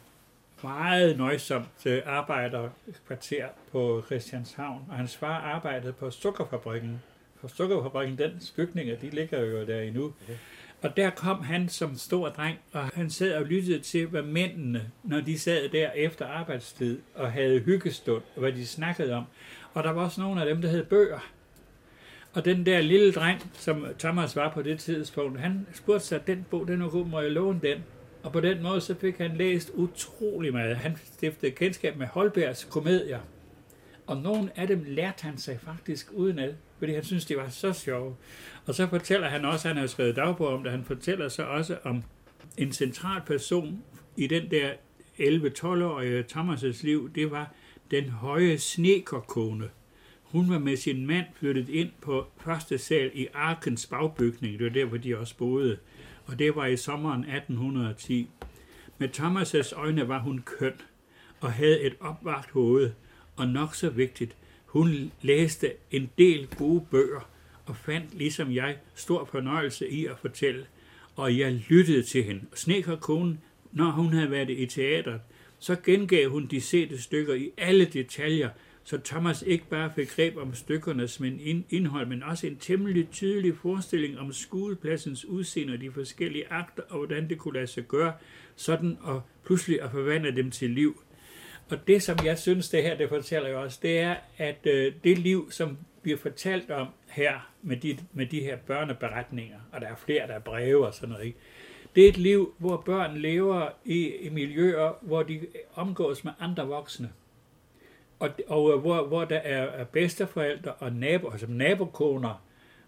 meget 0.64 1.18
nøjsomt 1.18 1.86
øh, 1.86 2.02
arbejderkvarter 2.06 3.48
på 3.72 4.04
Christianshavn, 4.06 4.82
og 4.90 4.96
hans 4.96 5.18
far 5.18 5.42
arbejdede 5.42 5.94
på 5.94 6.12
sukkerfabrikken. 6.12 7.02
For 7.42 7.48
sukkerfabrikken, 7.48 8.18
den 8.18 8.42
bygninger, 8.56 8.96
de 8.96 9.10
ligger 9.10 9.40
jo 9.40 9.66
der 9.66 9.82
endnu. 9.82 10.14
Okay. 10.24 10.38
Og 10.82 10.98
der 10.98 11.10
kom 11.10 11.44
han 11.44 11.70
som 11.70 11.98
stor 11.98 12.30
dreng, 12.30 12.58
og 12.74 12.86
han 12.86 13.10
sad 13.10 13.34
og 13.34 13.46
lyttede 13.46 13.80
til, 13.80 14.08
hvad 14.08 14.22
mændene, 14.22 14.92
når 15.04 15.22
de 15.22 15.40
sad 15.40 15.70
der 15.70 15.92
efter 15.92 16.26
arbejdstid 16.26 17.00
og 17.16 17.32
havde 17.32 17.60
hyggestund, 17.60 18.24
og 18.36 18.40
hvad 18.40 18.52
de 18.52 18.68
snakkede 18.68 19.14
om. 19.14 19.24
Og 19.74 19.84
der 19.84 19.92
var 19.92 20.04
også 20.04 20.22
nogle 20.22 20.42
af 20.42 20.48
dem, 20.48 20.62
der 20.62 20.70
havde 20.70 20.84
bøger. 20.84 21.20
Og 22.34 22.46
den 22.46 22.66
der 22.66 22.82
lille 22.82 23.12
dreng, 23.12 23.52
som 23.54 23.86
Thomas 24.00 24.36
var 24.36 24.54
på 24.54 24.62
det 24.62 24.80
tidspunkt, 24.80 25.40
han 25.40 25.68
spurgte 25.74 26.06
sig, 26.06 26.28
den 26.28 26.46
bog, 26.50 26.68
den 26.68 26.82
er 26.82 26.90
god, 26.90 27.06
må 27.06 27.22
jeg 27.22 27.32
låne 27.32 27.60
den? 27.64 27.84
Og 28.24 28.32
på 28.32 28.42
den 28.42 28.64
måde 28.64 28.82
så 28.82 28.96
fik 28.96 29.18
han 29.18 29.38
læst 29.38 29.72
utrolig 29.74 30.54
meget. 30.54 30.76
Han 30.76 30.98
stiftede 31.06 31.52
kendskab 31.52 31.98
med 31.98 32.08
Holbergs 32.08 32.64
komedier. 32.64 33.20
Og 34.08 34.18
nogle 34.18 34.52
af 34.56 34.68
dem 34.68 34.84
lærte 34.88 35.24
han 35.24 35.38
sig 35.38 35.60
faktisk 35.62 36.12
udenad, 36.14 36.54
fordi 36.80 36.94
han 36.94 37.04
synes, 37.04 37.26
de 37.26 37.38
var 37.38 37.50
så 37.50 37.74
sjove. 37.74 38.16
Og 38.66 38.76
så 38.76 38.88
fortæller 38.88 39.28
han 39.28 39.46
også, 39.46 39.68
han 39.68 39.78
har 39.78 39.88
skrevet 39.88 40.16
dagbog 40.16 40.48
om 40.48 40.64
det, 40.64 40.72
han 40.72 40.84
fortæller 40.84 41.30
så 41.30 41.44
også 41.44 41.78
om 41.84 42.04
en 42.58 42.72
central 42.72 43.22
person 43.26 43.84
i 44.18 44.28
den 44.28 44.52
der 44.52 44.72
11-12-årige 45.20 46.26
Thomas' 46.32 46.86
liv, 46.86 47.12
det 47.16 47.32
var 47.32 47.52
den 47.92 48.10
høje 48.10 48.58
snekerkone. 48.58 49.70
Hun 50.24 50.50
var 50.50 50.60
med 50.60 50.78
sin 50.78 51.08
mand 51.08 51.26
flyttet 51.34 51.70
ind 51.70 51.90
på 52.02 52.28
første 52.38 52.78
sal 52.78 53.12
i 53.14 53.28
Arkens 53.34 53.86
bagbygning. 53.86 54.60
Det 54.60 54.66
var 54.66 54.74
der, 54.74 54.86
hvor 54.86 54.98
de 54.98 55.18
også 55.18 55.38
boede. 55.38 55.78
Og 56.26 56.40
det 56.40 56.56
var 56.56 56.66
i 56.66 56.78
sommeren 56.78 57.24
1810. 57.24 58.30
Med 58.98 59.10
Thomas' 59.18 59.76
øjne 59.76 60.08
var 60.08 60.20
hun 60.20 60.42
køn 60.46 60.74
og 61.40 61.54
havde 61.54 61.82
et 61.82 61.96
opvagt 62.00 62.52
hoved. 62.52 62.92
Og 63.38 63.48
nok 63.48 63.76
så 63.76 63.90
vigtigt, 63.90 64.36
hun 64.66 65.12
læste 65.22 65.74
en 65.92 66.10
del 66.18 66.48
gode 66.58 66.86
bøger 66.92 67.30
og 67.66 67.78
fandt, 67.78 68.14
ligesom 68.14 68.52
jeg, 68.52 68.78
stor 68.96 69.26
fornøjelse 69.26 69.90
i 69.90 70.06
at 70.06 70.20
fortælle. 70.22 70.66
Og 71.16 71.38
jeg 71.38 71.54
lyttede 71.70 72.04
til 72.04 72.24
hende. 72.24 72.42
Snekerkonen, 72.56 73.40
når 73.72 73.92
hun 73.92 74.14
havde 74.14 74.32
været 74.32 74.50
i 74.50 74.66
teatret, 74.66 75.22
så 75.60 75.76
gengav 75.84 76.30
hun 76.30 76.46
de 76.46 76.62
sete 76.62 77.02
stykker 77.02 77.34
i 77.34 77.52
alle 77.58 77.86
detaljer, 77.86 78.50
så 78.84 78.98
Thomas 79.06 79.42
ikke 79.48 79.70
bare 79.70 79.92
fik 79.96 80.16
greb 80.16 80.38
om 80.38 80.54
stykkernes 80.54 81.20
men 81.20 81.66
indhold, 81.70 82.08
men 82.08 82.24
også 82.24 82.48
en 82.48 82.58
temmelig 82.58 83.10
tydelig 83.12 83.58
forestilling 83.58 84.20
om 84.20 84.34
skuepladsens 84.34 85.26
udseende 85.26 85.74
og 85.74 85.82
de 85.82 85.92
forskellige 85.92 86.48
akter, 86.50 86.84
og 86.90 86.98
hvordan 86.98 87.30
det 87.30 87.38
kunne 87.38 87.54
lade 87.54 87.68
sig 87.68 87.84
gøre, 87.84 88.14
sådan 88.56 88.98
og 89.02 89.22
pludselig 89.46 89.82
at 89.82 89.92
forvandle 89.92 90.36
dem 90.36 90.52
til 90.52 90.70
liv. 90.70 91.02
Og 91.70 91.88
det, 91.88 92.04
som 92.04 92.18
jeg 92.26 92.38
synes, 92.38 92.70
det 92.70 92.84
her 92.84 92.98
det 92.98 93.10
fortæller 93.10 93.50
jo 93.50 93.62
også, 93.62 93.80
det 93.82 94.00
er, 94.00 94.16
at 94.38 94.58
øh, 94.64 94.94
det 95.04 95.18
liv, 95.18 95.52
som 95.52 95.78
bliver 96.02 96.18
fortalt 96.18 96.72
om 96.72 96.88
her 97.10 97.52
med 97.62 97.78
de, 97.78 97.98
med 98.14 98.26
de 98.26 98.40
her 98.40 98.58
børneberetninger, 98.58 99.60
og 99.72 99.82
der 99.82 99.88
er 99.88 99.96
flere, 99.96 100.28
der 100.28 100.34
er 100.34 100.40
breve 100.40 100.88
og 100.88 100.94
sådan 100.94 101.10
noget, 101.10 101.26
ikke? 101.26 101.38
det 101.96 102.06
er 102.06 102.10
et 102.10 102.18
liv, 102.18 102.54
hvor 102.58 102.78
børn 102.78 103.18
lever 103.18 103.70
i, 103.86 104.08
i 104.08 104.30
miljøer, 104.30 104.92
hvor 105.02 105.24
de 105.24 105.48
omgås 105.76 106.24
med 106.24 106.32
andre 106.40 106.68
voksne. 106.68 107.12
Og, 108.20 108.30
og 108.48 108.74
øh, 108.74 108.80
hvor, 108.80 109.04
hvor 109.08 109.26
der 109.26 109.38
er 109.38 109.84
bedsteforældre 109.84 110.74
og 110.74 110.92
naboer, 110.92 111.32
altså 111.32 111.48
nabokoner, 111.50 112.44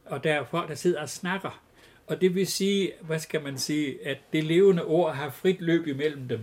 og 0.05 0.23
der 0.23 0.33
er 0.33 0.43
folk, 0.43 0.69
der 0.69 0.75
sidder 0.75 1.01
og 1.01 1.09
snakker. 1.09 1.63
Og 2.07 2.21
det 2.21 2.35
vil 2.35 2.47
sige, 2.47 2.91
hvad 3.01 3.19
skal 3.19 3.43
man 3.43 3.57
sige, 3.57 4.07
at 4.07 4.17
det 4.33 4.43
levende 4.43 4.83
ord 4.83 5.13
har 5.13 5.29
frit 5.29 5.61
løb 5.61 5.87
imellem 5.87 6.27
dem. 6.27 6.41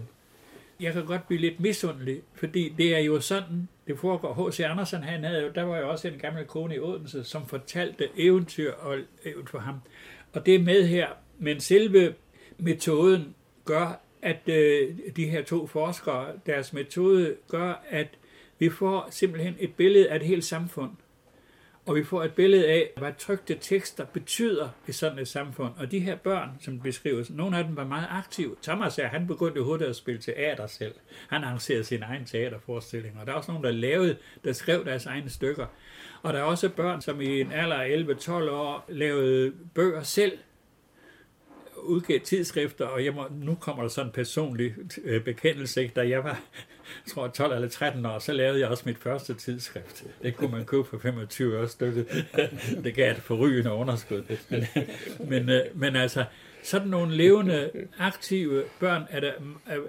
Jeg 0.81 0.93
kan 0.93 1.07
godt 1.07 1.29
blive 1.29 1.41
lidt 1.41 1.61
misundelig, 1.61 2.23
fordi 2.35 2.75
det 2.79 2.95
er 2.95 2.99
jo 2.99 3.21
sådan, 3.21 3.69
det 3.87 3.99
foregår. 3.99 4.49
H.C. 4.49 4.61
Andersen, 4.61 5.03
han 5.03 5.25
havde 5.25 5.43
jo, 5.43 5.51
der 5.55 5.63
var 5.63 5.79
jo 5.79 5.91
også 5.91 6.09
en 6.09 6.19
gammel 6.19 6.45
kone 6.45 6.75
i 6.75 6.79
Odense, 6.79 7.25
som 7.25 7.47
fortalte 7.47 8.09
eventyr 8.17 8.73
og, 8.73 8.99
øh, 9.25 9.35
for 9.47 9.59
ham. 9.59 9.75
Og 10.33 10.47
det 10.47 10.55
er 10.55 10.59
med 10.59 10.87
her, 10.87 11.09
men 11.39 11.61
selve 11.61 12.15
metoden 12.59 13.35
gør, 13.65 14.01
at 14.23 14.49
øh, 14.49 14.99
de 15.17 15.27
her 15.27 15.43
to 15.43 15.67
forskere, 15.67 16.33
deres 16.47 16.73
metode 16.73 17.37
gør, 17.49 17.85
at 17.89 18.09
vi 18.59 18.71
får 18.71 19.09
simpelthen 19.11 19.57
et 19.59 19.75
billede 19.75 20.11
af 20.11 20.17
et 20.17 20.23
helt 20.23 20.45
samfund. 20.45 20.91
Og 21.87 21.95
vi 21.95 22.05
får 22.05 22.25
et 22.25 22.33
billede 22.33 22.67
af, 22.67 22.91
hvad 22.97 23.13
trygte 23.19 23.57
tekster 23.61 24.05
betyder 24.05 24.69
i 24.87 24.93
sådan 24.93 25.19
et 25.19 25.29
samfund. 25.29 25.73
Og 25.79 25.91
de 25.91 25.99
her 25.99 26.17
børn, 26.17 26.51
som 26.61 26.81
beskrives, 26.81 27.31
nogle 27.31 27.59
af 27.59 27.65
dem 27.65 27.77
var 27.77 27.85
meget 27.85 28.07
aktive. 28.11 28.57
Thomas 28.63 28.99
er, 28.99 29.07
han 29.07 29.27
begyndte 29.27 29.63
hurtigt 29.63 29.91
at 29.91 29.97
spille 29.97 30.21
teater 30.21 30.67
selv. 30.67 30.95
Han 31.29 31.45
arrangerede 31.45 31.85
sin 31.85 32.03
egen 32.03 32.25
teaterforestilling. 32.25 33.19
Og 33.21 33.27
der 33.27 33.33
er 33.33 33.37
også 33.37 33.51
nogen, 33.51 33.65
der 33.65 33.71
lavede, 33.71 34.17
der 34.45 34.53
skrev 34.53 34.85
deres 34.85 35.07
egne 35.07 35.31
stykker. 35.31 35.67
Og 36.23 36.33
der 36.33 36.39
er 36.39 36.43
også 36.43 36.69
børn, 36.69 37.01
som 37.01 37.21
i 37.21 37.41
en 37.41 37.53
alder 37.53 37.77
af 37.77 38.05
11-12 38.29 38.33
år 38.33 38.85
lavede 38.89 39.53
bøger 39.75 40.03
selv 40.03 40.39
udgav 41.77 42.21
tidsskrifter, 42.21 42.87
og 42.87 43.05
jeg 43.05 43.15
må, 43.15 43.27
nu 43.31 43.55
kommer 43.55 43.83
der 43.83 43.89
sådan 43.89 44.09
en 44.09 44.13
personlig 44.13 44.75
øh, 45.05 45.25
bekendelse, 45.25 45.83
ikke? 45.83 45.95
da 45.97 46.09
jeg 46.09 46.25
var 46.25 46.41
jeg 47.07 47.13
tror 47.13 47.29
12 47.29 47.55
eller 47.55 47.69
13 47.69 48.07
år, 48.07 48.19
så 48.19 48.33
lavede 48.33 48.61
jeg 48.61 48.69
også 48.69 48.83
mit 48.87 48.99
første 48.99 49.35
tidsskrift. 49.35 50.05
Det 50.23 50.37
kunne 50.37 50.51
man 50.51 50.65
købe 50.65 50.85
for 50.85 50.99
25 50.99 51.61
år 51.61 51.67
stykket. 51.67 52.07
Det 52.85 52.95
gav 52.95 53.11
et 53.11 53.17
forrygende 53.17 53.73
underskud. 53.73 54.23
Men, 54.51 54.67
men, 55.31 55.51
øh, 55.51 55.63
men 55.75 55.97
altså, 55.97 56.25
sådan 56.63 56.89
nogle 56.89 57.17
levende, 57.17 57.71
aktive 57.99 58.63
børn 58.81 59.03
er 59.11 59.21
der, 59.21 59.33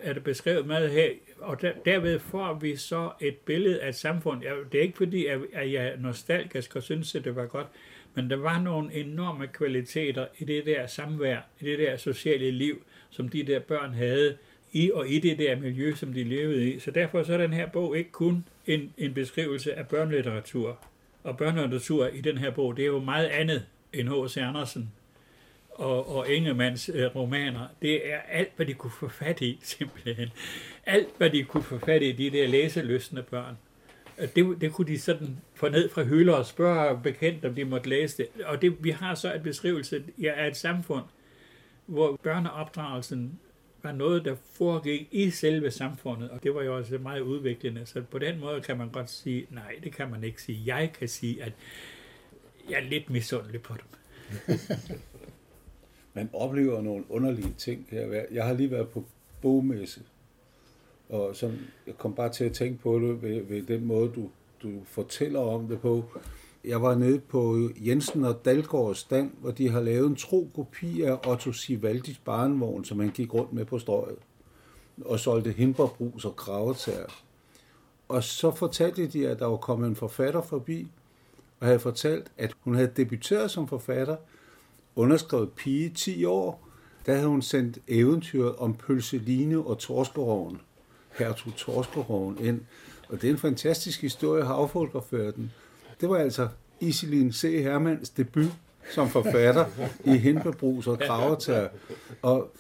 er 0.02 0.14
der 0.14 0.20
beskrevet 0.20 0.68
med 0.68 0.90
her, 0.90 1.10
og 1.40 1.62
der, 1.62 1.72
derved 1.86 2.20
får 2.20 2.54
vi 2.54 2.76
så 2.76 3.12
et 3.22 3.36
billede 3.36 3.82
af 3.82 3.90
et 3.90 3.96
samfund. 3.96 4.42
Det 4.72 4.78
er 4.78 4.82
ikke 4.82 4.98
fordi, 4.98 5.26
at 5.26 5.72
jeg 5.72 5.88
er 5.88 5.98
nostalgisk 6.00 6.76
og 6.76 6.84
synes, 6.84 7.16
at 7.16 7.24
det 7.24 7.36
var 7.36 7.46
godt, 7.46 7.68
men 8.14 8.30
der 8.30 8.36
var 8.36 8.62
nogle 8.62 8.94
enorme 8.94 9.48
kvaliteter 9.48 10.28
i 10.38 10.46
det 10.46 10.66
der 10.66 10.88
samvær, 10.88 11.40
i 11.60 11.66
det 11.66 11.80
der 11.80 11.98
sociale 11.98 12.52
liv, 12.52 12.84
som 13.10 13.30
de 13.30 13.44
der 13.44 13.60
børn 13.60 13.94
havde, 13.94 14.38
i 14.78 14.92
og 14.94 15.10
i 15.10 15.20
det 15.20 15.40
der 15.40 15.56
miljø, 15.56 15.96
som 15.96 16.14
de 16.14 16.24
levede 16.24 16.74
i. 16.74 16.80
Så 16.80 16.92
derfor 16.92 17.24
så 17.24 17.34
er 17.34 17.38
den 17.38 17.54
her 17.54 17.68
bog 17.68 17.98
ikke 17.98 18.12
kun 18.12 18.46
en, 18.66 18.94
en 18.98 19.14
beskrivelse 19.14 19.74
af 19.74 19.88
børnelitteratur. 19.88 20.80
Og 21.24 21.38
børnelitteratur 21.38 22.08
i 22.08 22.22
den 22.22 22.38
her 22.38 22.52
bog, 22.52 22.78
det 22.78 22.84
er 22.84 22.88
jo 22.88 23.00
meget 23.00 23.28
andet 23.28 23.66
end 23.94 24.10
H.C. 24.10 24.38
Andersen 24.38 24.92
og, 25.70 26.16
og 26.16 26.30
Ingemanns 26.30 26.92
øh, 26.94 27.16
romaner. 27.16 27.68
Det 27.82 28.14
er 28.14 28.18
alt, 28.30 28.52
hvad 28.56 28.66
de 28.66 28.74
kunne 28.74 28.92
få 29.00 29.08
fat 29.08 29.42
i, 29.42 29.60
simpelthen. 29.78 30.30
Alt, 30.86 31.08
hvad 31.18 31.30
de 31.30 31.44
kunne 31.44 31.64
få 31.64 31.80
fat 31.80 32.04
i, 32.04 32.12
de 32.12 32.30
der 32.30 32.48
læseløsende 32.48 33.24
børn 33.24 33.56
øh, 34.18 34.28
det, 34.36 34.62
det 34.62 34.74
kunne 34.74 34.88
de 34.88 35.00
sådan 35.00 35.38
få 35.56 35.70
ned 35.70 35.90
fra 35.90 36.04
hylder 36.04 36.34
og 36.34 36.46
spørge 36.46 37.00
bekendt, 37.04 37.46
om 37.46 37.56
de 37.56 37.66
måtte 37.66 37.90
læse 37.90 38.18
det. 38.18 38.46
Og 38.46 38.62
det, 38.62 38.84
vi 38.84 38.90
har 38.90 39.16
så 39.16 39.34
en 39.34 39.44
beskrivelse 39.44 40.04
ja, 40.22 40.34
af 40.36 40.48
et 40.48 40.58
samfund, 40.58 41.04
hvor 41.86 42.20
børneopdragelsen 42.24 43.40
var 43.84 43.92
noget, 43.92 44.26
der 44.26 44.36
foregik 44.52 45.08
i 45.12 45.30
selve 45.30 45.72
samfundet, 45.72 46.30
og 46.30 46.44
det 46.44 46.56
var 46.56 46.64
jo 46.64 46.78
også 46.78 46.98
meget 46.98 47.22
udviklende. 47.22 47.86
Så 47.86 48.02
på 48.12 48.20
den 48.20 48.40
måde 48.40 48.62
kan 48.62 48.78
man 48.78 48.90
godt 48.90 49.10
sige, 49.10 49.48
nej, 49.50 49.76
det 49.84 49.94
kan 49.96 50.12
man 50.12 50.24
ikke 50.24 50.42
sige. 50.42 50.76
Jeg 50.76 50.94
kan 51.00 51.08
sige, 51.08 51.44
at 51.44 51.54
jeg 52.70 52.80
er 52.80 52.90
lidt 52.90 53.10
misundelig 53.10 53.62
på 53.62 53.74
dem. 53.74 53.88
man 56.16 56.30
oplever 56.34 56.82
nogle 56.82 57.04
underlige 57.10 57.54
ting 57.58 57.88
her. 57.92 58.24
Jeg 58.32 58.46
har 58.46 58.54
lige 58.54 58.72
været 58.72 58.90
på 58.90 59.06
bogmesse 59.42 60.02
og 61.10 61.36
som, 61.36 61.58
jeg 61.88 61.98
kom 61.98 62.14
bare 62.14 62.32
til 62.32 62.44
at 62.44 62.54
tænke 62.54 62.82
på 62.82 63.00
det 63.00 63.22
ved, 63.22 63.42
ved 63.42 63.62
den 63.62 63.86
måde, 63.86 64.12
du, 64.16 64.30
du 64.64 64.84
fortæller 64.86 65.40
om 65.40 65.68
det 65.68 65.82
på. 65.82 66.06
Jeg 66.68 66.82
var 66.82 66.96
nede 66.96 67.20
på 67.20 67.70
Jensen 67.86 68.26
og 68.26 68.46
Dalgaards 68.46 68.98
stand, 68.98 69.32
hvor 69.42 69.52
de 69.52 69.70
har 69.70 69.82
lavet 69.82 70.08
en 70.08 70.16
tro 70.16 70.50
kopi 70.56 71.02
af 71.02 71.28
Otto 71.28 71.52
Sivaldis 71.52 72.18
barnvogn, 72.18 72.86
som 72.86 73.00
han 73.00 73.10
gik 73.10 73.34
rundt 73.34 73.54
med 73.54 73.66
på 73.66 73.80
strøget, 73.80 74.18
og 75.06 75.20
solgte 75.20 75.52
himperbrus 75.52 76.26
og 76.26 76.36
kravetager. 76.36 77.24
Og 78.08 78.24
så 78.24 78.52
fortalte 78.52 79.08
de, 79.08 79.28
at 79.28 79.40
der 79.40 79.46
var 79.46 79.58
kommet 79.58 79.88
en 79.88 79.96
forfatter 79.96 80.42
forbi, 80.42 80.88
og 81.60 81.68
havde 81.68 81.80
fortalt, 81.80 82.32
at 82.38 82.56
hun 82.60 82.76
havde 82.76 82.92
debuteret 82.98 83.52
som 83.52 83.68
forfatter, 83.68 84.16
underskrevet 84.96 85.52
pige 85.52 85.90
10 85.90 86.26
år, 86.26 86.68
der 87.06 87.14
havde 87.14 87.28
hun 87.28 87.42
sendt 87.42 87.80
eventyret 87.88 88.56
om 88.56 88.74
pølseline 88.74 89.60
og 89.60 89.78
torskeroven 89.78 90.62
Hertug 91.12 91.54
Torskeroven 91.56 92.38
ind. 92.40 92.62
Og 93.10 93.22
det 93.22 93.28
er 93.28 93.32
en 93.32 93.38
fantastisk 93.38 94.02
historie, 94.02 94.44
har 94.44 94.54
affotograferet 94.54 95.36
den. 95.36 95.52
Det 96.02 96.10
var 96.10 96.18
altså 96.18 96.48
Iselin 96.80 97.34
C. 97.34 97.42
Hermans 97.42 98.10
debut 98.10 98.52
som 98.94 99.10
forfatter 99.10 99.66
i 100.06 100.18
Hindbebrus 100.18 100.88
og 100.88 101.00
Kravetær. 101.00 101.68
Og 102.22 102.52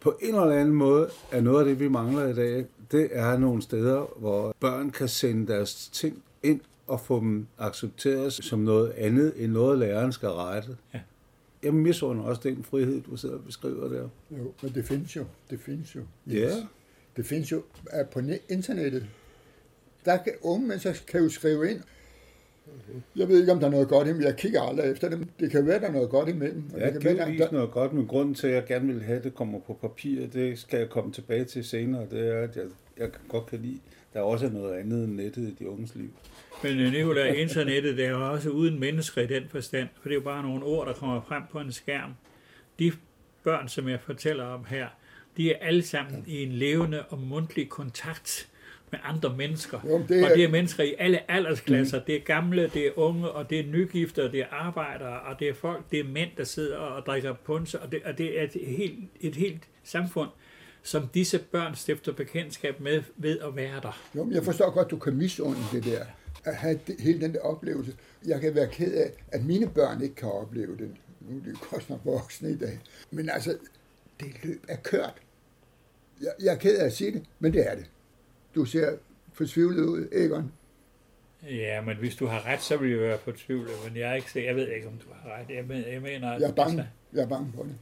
på 0.00 0.18
en 0.22 0.34
eller 0.34 0.50
anden 0.50 0.74
måde 0.74 1.10
er 1.32 1.40
noget 1.40 1.58
af 1.58 1.64
det, 1.64 1.80
vi 1.80 1.88
mangler 1.88 2.26
i 2.26 2.34
dag, 2.34 2.66
det 2.92 3.08
er 3.12 3.38
nogle 3.38 3.62
steder, 3.62 4.14
hvor 4.16 4.54
børn 4.60 4.90
kan 4.90 5.08
sende 5.08 5.52
deres 5.52 5.88
ting 5.88 6.22
ind 6.42 6.60
og 6.86 7.00
få 7.00 7.20
dem 7.20 7.46
accepteret 7.58 8.32
som 8.32 8.58
noget 8.58 8.90
andet, 8.90 9.32
end 9.36 9.52
noget 9.52 9.78
læreren 9.78 10.12
skal 10.12 10.28
rette. 10.28 10.76
Ja. 10.94 11.00
Jeg 11.62 11.74
misunder 11.74 12.24
også 12.24 12.40
den 12.44 12.64
frihed, 12.64 13.02
du 13.02 13.16
sidder 13.16 13.34
og 13.34 13.44
beskriver 13.44 13.88
der. 13.88 14.08
Jo, 14.30 14.52
men 14.62 14.74
det 14.74 14.84
findes 14.84 15.16
jo. 15.16 15.24
Det 15.50 15.60
findes 15.60 15.94
jo. 15.96 16.00
Yes. 16.00 16.34
Ja. 16.34 16.66
Det 17.16 17.26
findes 17.26 17.52
jo 17.52 17.62
på 18.12 18.20
internettet. 18.48 19.06
Der 20.04 20.16
kan 20.16 20.32
unge 20.42 20.66
mennesker 20.66 20.92
kan 21.08 21.22
jo 21.22 21.28
skrive 21.28 21.70
ind. 21.70 21.80
Jeg 23.16 23.28
ved 23.28 23.40
ikke, 23.40 23.52
om 23.52 23.58
der 23.58 23.66
er 23.66 23.70
noget 23.70 23.88
godt 23.88 24.08
imellem. 24.08 24.26
Jeg 24.26 24.36
kigger 24.36 24.62
aldrig 24.62 24.90
efter 24.90 25.08
dem. 25.08 25.26
Det 25.40 25.50
kan 25.50 25.66
være, 25.66 25.80
der 25.80 25.86
er 25.86 25.92
noget 25.92 26.10
godt 26.10 26.28
imellem. 26.28 26.64
Og 26.74 26.80
ja, 26.80 26.90
det 26.90 27.02
kan 27.02 27.16
være, 27.16 27.36
der... 27.38 27.52
noget 27.52 27.70
godt, 27.70 27.92
men 27.92 28.06
grunden 28.06 28.34
til, 28.34 28.46
at 28.46 28.54
jeg 28.54 28.64
gerne 28.66 28.92
vil 28.92 29.02
have, 29.02 29.18
at 29.18 29.24
det 29.24 29.34
kommer 29.34 29.60
på 29.60 29.78
papir, 29.80 30.26
det 30.26 30.58
skal 30.58 30.78
jeg 30.78 30.88
komme 30.88 31.12
tilbage 31.12 31.44
til 31.44 31.64
senere. 31.64 32.06
Det 32.10 32.28
er, 32.28 32.40
at 32.40 32.56
jeg, 32.56 32.64
jeg 32.98 33.10
godt 33.28 33.46
kan 33.46 33.58
lide, 33.62 33.78
der 34.12 34.18
er 34.18 34.24
også 34.24 34.48
noget 34.48 34.74
andet 34.74 35.04
end 35.04 35.14
nettet 35.14 35.48
i 35.48 35.54
de 35.58 35.68
unges 35.68 35.94
liv. 35.94 36.10
Men 36.62 36.76
Nicolai, 36.76 37.36
internettet 37.36 37.96
det 37.96 38.04
er 38.04 38.10
jo 38.10 38.30
også 38.30 38.50
uden 38.50 38.80
mennesker 38.80 39.22
i 39.22 39.26
den 39.26 39.42
forstand, 39.48 39.88
for 40.00 40.08
det 40.08 40.10
er 40.10 40.20
jo 40.20 40.24
bare 40.24 40.42
nogle 40.42 40.64
ord, 40.64 40.86
der 40.86 40.92
kommer 40.92 41.20
frem 41.20 41.42
på 41.52 41.60
en 41.60 41.72
skærm. 41.72 42.10
De 42.78 42.92
børn, 43.44 43.68
som 43.68 43.88
jeg 43.88 44.00
fortæller 44.00 44.44
om 44.44 44.64
her, 44.68 44.86
de 45.36 45.52
er 45.52 45.56
alle 45.60 45.82
sammen 45.82 46.24
i 46.26 46.42
en 46.42 46.52
levende 46.52 47.02
og 47.02 47.18
mundtlig 47.18 47.68
kontakt 47.68 48.48
med 48.92 49.00
andre 49.04 49.36
mennesker. 49.36 49.80
Jo, 49.84 50.02
det 50.08 50.20
er... 50.20 50.30
Og 50.30 50.36
det 50.36 50.44
er 50.44 50.48
mennesker 50.48 50.84
i 50.84 50.94
alle 50.98 51.30
aldersklasser. 51.30 51.98
Mm. 51.98 52.04
Det 52.04 52.14
er 52.14 52.20
gamle, 52.20 52.70
det 52.74 52.86
er 52.86 52.90
unge, 52.98 53.30
og 53.30 53.50
det 53.50 53.60
er 53.60 53.64
nygifter, 53.66 54.30
det 54.30 54.40
er 54.40 54.46
arbejdere, 54.50 55.20
og 55.20 55.38
det 55.38 55.48
er 55.48 55.54
folk, 55.54 55.90
det 55.90 56.00
er 56.00 56.04
mænd, 56.04 56.30
der 56.36 56.44
sidder 56.44 56.76
og 56.76 57.06
drikker 57.06 57.32
punse, 57.32 57.80
og 57.80 57.92
det, 57.92 58.02
og 58.04 58.18
det 58.18 58.40
er 58.40 58.42
et 58.42 58.56
helt, 58.66 58.98
et 59.20 59.36
helt 59.36 59.62
samfund, 59.84 60.28
som 60.82 61.08
disse 61.14 61.38
børn 61.38 61.74
stifter 61.74 62.12
bekendtskab 62.12 62.80
med 62.80 63.02
ved 63.16 63.38
at 63.38 63.56
være 63.56 63.80
der. 63.82 64.02
Jo, 64.16 64.30
jeg 64.30 64.44
forstår 64.44 64.70
godt, 64.70 64.90
du 64.90 64.98
kan 64.98 65.14
misunde 65.14 65.58
det 65.72 65.84
der, 65.84 66.04
at 66.44 66.56
have 66.56 66.80
det, 66.86 67.00
hele 67.00 67.20
den 67.20 67.32
der 67.32 67.40
oplevelse. 67.40 67.92
Jeg 68.26 68.40
kan 68.40 68.54
være 68.54 68.68
ked 68.68 68.94
af, 68.94 69.10
at 69.32 69.44
mine 69.44 69.68
børn 69.70 70.02
ikke 70.02 70.14
kan 70.14 70.28
opleve 70.28 70.76
det. 70.76 70.90
Nu 71.20 71.36
er 71.36 71.44
de 71.44 71.50
jo 71.50 71.56
godt 71.70 71.90
nok 71.90 72.00
voksne 72.04 72.50
i 72.50 72.56
dag. 72.56 72.80
Men 73.10 73.30
altså, 73.30 73.56
det 74.20 74.28
løb 74.44 74.64
er 74.68 74.76
kørt. 74.76 75.14
Jeg, 76.20 76.32
jeg 76.42 76.54
er 76.54 76.58
ked 76.58 76.78
af 76.78 76.86
at 76.86 76.92
sige 76.92 77.12
det, 77.12 77.24
men 77.38 77.52
det 77.52 77.70
er 77.70 77.74
det. 77.74 77.84
Du 78.54 78.64
ser 78.64 78.96
fortvivlet 79.32 79.84
ud, 79.84 80.08
Egon. 80.12 80.52
Ja, 81.42 81.80
men 81.80 81.96
hvis 81.96 82.16
du 82.16 82.26
har 82.26 82.46
ret, 82.46 82.62
så 82.62 82.76
vil 82.76 82.90
jeg 82.90 83.00
være 83.00 83.18
fortvivlet, 83.18 83.74
men 83.88 83.96
jeg, 83.96 84.10
er 84.10 84.14
ikke, 84.14 84.46
jeg 84.46 84.56
ved 84.56 84.68
ikke, 84.68 84.86
om 84.86 84.92
du 84.92 85.06
har 85.12 85.30
ret. 85.30 85.56
Jeg, 85.56 85.64
men, 85.64 85.84
jeg 85.92 86.02
mener... 86.02 86.32
Jeg 86.32 86.48
er 86.48 86.54
bange. 86.54 86.72
Altså, 86.72 86.84
jeg 87.12 87.22
er 87.22 87.28
bange 87.28 87.52
på 87.56 87.62
det. 87.62 87.74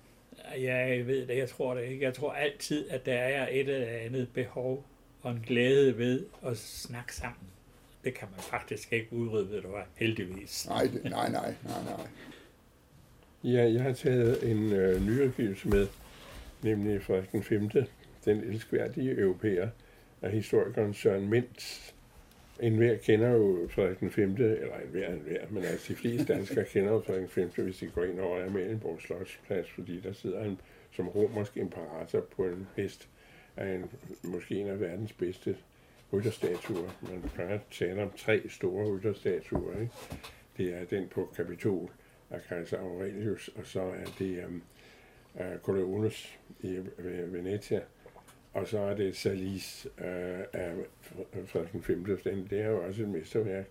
Ja, 0.63 0.77
jeg 0.77 1.07
ved 1.07 1.27
det. 1.27 1.37
Jeg 1.37 1.49
tror 1.49 1.75
det 1.75 1.85
ikke. 1.85 2.05
Jeg 2.05 2.15
tror 2.15 2.33
altid, 2.33 2.89
at 2.91 3.07
der 3.07 3.15
er 3.15 3.49
et 3.51 3.69
eller 3.69 3.87
andet 3.87 4.29
behov 4.35 4.85
og 5.23 5.33
en 5.33 5.45
glæde 5.47 5.99
ved 5.99 6.25
at 6.47 6.57
snakke 6.57 7.15
sammen. 7.15 7.47
Det 8.05 8.15
kan 8.15 8.29
man 8.31 8.41
faktisk 8.41 8.93
ikke 8.93 9.13
udrydde, 9.13 9.51
ved 9.51 9.63
du 9.63 9.69
hvad, 9.69 9.83
heldigvis. 9.95 10.67
Nej, 10.69 10.83
det, 10.83 11.05
nej, 11.05 11.31
nej, 11.31 11.55
nej, 11.65 11.83
nej. 11.85 12.07
Ja, 13.45 13.73
jeg 13.73 13.83
har 13.83 13.93
taget 13.93 14.51
en 14.51 14.73
øh, 14.73 15.07
nyudgivelse 15.07 15.69
med, 15.69 15.87
nemlig 16.63 17.03
fra 17.03 17.15
den 17.33 17.43
5. 17.43 17.71
Den 18.25 18.41
elskværdige 18.41 19.19
europæer 19.19 19.69
af 20.23 20.31
historikeren 20.31 20.95
Søren 20.95 21.29
Mintz. 21.29 21.93
En 22.61 22.77
hver 22.77 22.97
kender 22.97 23.31
jo 23.31 23.69
Frederik 23.71 24.01
den 24.01 24.11
5., 24.11 24.31
eller 24.31 24.77
en 24.77 24.89
hver, 24.91 25.13
en 25.13 25.21
hver, 25.21 25.47
men 25.51 25.65
altså 25.65 25.93
de 25.93 25.99
fleste 25.99 26.35
danskere 26.35 26.65
kender 26.65 26.93
jo 26.93 27.01
Frederik 27.01 27.35
den 27.35 27.51
5., 27.51 27.65
hvis 27.65 27.77
de 27.77 27.87
går 27.87 28.05
ind 28.05 28.21
over 28.21 28.45
Amalienborg 28.47 29.01
Slottsplads, 29.01 29.71
fordi 29.71 30.01
der 30.01 30.13
sidder 30.13 30.43
han 30.43 30.59
som 30.91 31.09
romersk 31.09 31.57
imperator 31.57 32.21
på 32.21 32.45
en 32.45 32.67
hest 32.77 33.09
af 33.57 33.75
en, 33.75 33.91
måske 34.23 34.55
en 34.55 34.67
af 34.67 34.81
verdens 34.81 35.13
bedste 35.13 35.57
rytterstatuer. 36.13 36.91
Man 37.03 37.31
kan 37.37 37.61
tale 37.71 38.03
om 38.03 38.11
tre 38.17 38.43
store 38.49 38.87
rytterstatuer. 38.87 39.81
Ikke? 39.81 39.93
Det 40.57 40.75
er 40.75 40.85
den 40.85 41.09
på 41.09 41.33
Kapitol 41.37 41.91
af 42.31 42.43
kejser 42.49 42.79
Aurelius, 42.79 43.51
og 43.57 43.67
så 43.67 43.81
er 43.81 44.05
det 44.19 44.39
øhm, 44.39 44.47
um, 44.55 44.63
uh, 45.35 45.61
Corleones 45.63 46.39
i 46.61 46.79
Venezia, 47.27 47.81
og 48.57 48.69
så 48.69 48.79
er 48.79 48.95
det 48.95 49.17
Salis 49.17 49.87
øh, 49.99 50.41
af 50.53 50.73
Frederik 51.47 51.73
den 51.73 51.83
5. 51.83 52.47
Det 52.51 52.61
er 52.61 52.69
jo 52.69 52.87
også 52.87 53.03
et 53.03 53.09
mesterværk. 53.09 53.65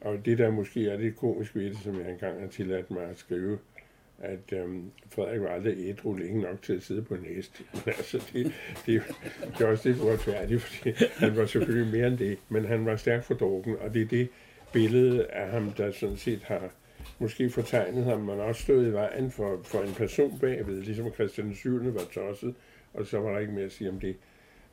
Og 0.00 0.24
det, 0.24 0.38
der 0.38 0.50
måske 0.50 0.88
er 0.88 0.98
lidt 0.98 1.16
komisk 1.16 1.56
ved 1.56 1.64
det, 1.64 1.78
som 1.78 2.00
jeg 2.00 2.10
engang 2.10 2.40
har 2.40 2.48
tilladt 2.48 2.90
mig 2.90 3.04
at 3.04 3.18
skrive, 3.18 3.58
at 4.18 4.52
øhm, 4.52 4.90
Frederik 5.10 5.40
var 5.40 5.48
aldrig 5.48 5.88
ædru 5.88 6.14
længe 6.14 6.40
nok 6.40 6.62
til 6.62 6.72
at 6.72 6.82
sidde 6.82 7.02
på 7.02 7.14
en 7.14 7.24
hest. 7.24 7.62
Men 7.84 7.94
altså, 7.96 8.30
det, 8.32 8.52
det, 8.86 9.02
det 9.58 9.60
er 9.60 9.68
også 9.68 9.88
lidt 9.88 10.00
uretfærdigt, 10.00 10.62
fordi 10.62 11.04
han 11.16 11.36
var 11.36 11.46
selvfølgelig 11.46 11.92
mere 11.92 12.06
end 12.06 12.18
det, 12.18 12.38
men 12.48 12.64
han 12.64 12.86
var 12.86 12.96
stærkt 12.96 13.24
fordrukken, 13.24 13.76
og 13.80 13.94
det 13.94 14.02
er 14.02 14.06
det 14.06 14.28
billede 14.72 15.26
af 15.26 15.50
ham, 15.50 15.70
der 15.70 15.90
sådan 15.90 16.16
set 16.16 16.42
har 16.42 16.70
måske 17.18 17.50
fortegnet 17.50 18.04
ham, 18.04 18.20
men 18.20 18.40
også 18.40 18.62
stået 18.62 18.88
i 18.88 18.92
vejen 18.92 19.30
for, 19.30 19.60
for 19.64 19.82
en 19.82 19.94
person 19.94 20.38
bagved, 20.38 20.82
ligesom 20.82 21.14
Christian 21.14 21.54
7. 21.54 21.94
var 21.94 22.04
tosset, 22.14 22.54
og 22.94 23.06
så 23.06 23.18
var 23.18 23.32
der 23.32 23.38
ikke 23.38 23.52
mere 23.52 23.64
at 23.64 23.72
sige 23.72 23.90
om 23.90 24.00
det. 24.00 24.16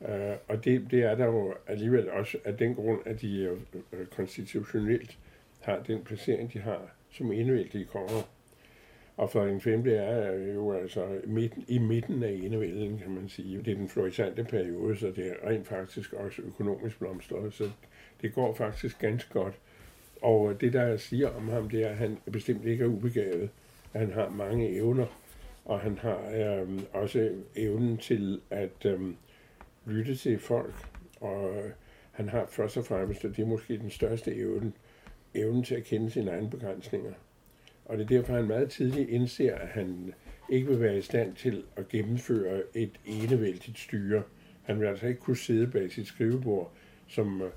Uh, 0.02 0.08
og 0.48 0.66
det, 0.66 0.88
det 0.92 1.04
er 1.04 1.16
der 1.16 1.26
jo 1.26 1.54
alligevel 1.68 2.10
også 2.10 2.38
af 2.46 2.58
den 2.58 2.76
grund, 2.76 3.00
at 3.06 3.22
de 3.22 3.58
uh, 3.74 4.06
konstitutionelt 4.16 5.18
har 5.60 5.84
den 5.88 6.04
placering, 6.04 6.54
de 6.54 6.60
har 6.60 6.92
som 7.12 7.32
enevældige 7.32 7.86
konger. 7.86 8.30
Og 9.18 9.32
for 9.32 9.46
den 9.46 9.62
femte 9.62 9.96
er 9.96 10.34
jo 10.54 10.74
altså 10.74 11.22
midten, 11.26 11.66
i 11.68 11.78
midten 11.78 12.24
af 12.24 12.40
enevælden, 12.44 13.00
kan 13.00 13.12
man 13.12 13.30
sige. 13.30 13.58
Det 13.58 13.72
er 13.72 13.76
den 13.76 13.90
florissante 13.90 14.44
periode, 14.44 14.98
så 14.98 15.08
det 15.08 15.28
er 15.28 15.50
rent 15.50 15.68
faktisk 15.68 16.14
også 16.14 16.42
økonomisk 16.42 17.00
blomstret, 17.00 17.54
så 17.54 17.70
det 18.22 18.34
går 18.34 18.54
faktisk 18.54 19.00
ganske 19.00 19.34
godt. 19.34 19.54
Og 20.22 20.62
det, 20.62 20.74
der 20.74 20.98
siger 20.98 21.30
om 21.30 21.50
ham, 21.50 21.70
det 21.70 21.84
er, 21.84 21.90
at 21.90 21.96
han 21.98 22.18
bestemt 22.32 22.66
ikke 22.66 22.84
er 22.84 22.88
ubegavet. 22.88 23.50
Han 23.96 24.12
har 24.12 24.30
mange 24.30 24.76
evner, 24.76 25.06
og 25.70 25.80
han 25.80 25.98
har 25.98 26.32
øh, 26.34 26.80
også 26.94 27.32
evnen 27.56 27.98
til 27.98 28.42
at 28.50 28.86
øh, 28.86 29.00
lytte 29.86 30.16
til 30.16 30.40
folk. 30.40 30.74
Og 31.22 31.58
øh, 31.58 31.72
han 32.12 32.30
har 32.30 32.46
først 32.50 32.78
og 32.78 32.86
fremmest, 32.86 33.26
og 33.26 33.36
det 33.36 33.44
er 33.44 33.48
måske 33.48 33.78
den 33.78 33.90
største 33.90 34.36
evne, 34.36 34.72
evnen 35.34 35.64
til 35.64 35.76
at 35.76 35.84
kende 35.84 36.12
sine 36.12 36.32
egne 36.32 36.50
begrænsninger. 36.50 37.14
Og 37.86 37.98
det 37.98 38.04
er 38.04 38.08
derfor, 38.08 38.34
han 38.34 38.48
meget 38.48 38.70
tidligt 38.70 39.10
indser, 39.10 39.56
at 39.56 39.68
han 39.68 40.14
ikke 40.50 40.68
vil 40.68 40.80
være 40.80 40.98
i 40.98 41.02
stand 41.02 41.36
til 41.36 41.64
at 41.76 41.88
gennemføre 41.88 42.62
et 42.74 43.00
enevældigt 43.06 43.80
styre. 43.80 44.24
Han 44.64 44.80
vil 44.80 44.88
altså 44.88 45.08
ikke 45.08 45.20
kunne 45.20 45.38
sidde 45.38 45.68
bag 45.68 45.92
sit 45.92 46.08
skrivebord, 46.08 46.72
som 47.08 47.42
øh, 47.42 47.52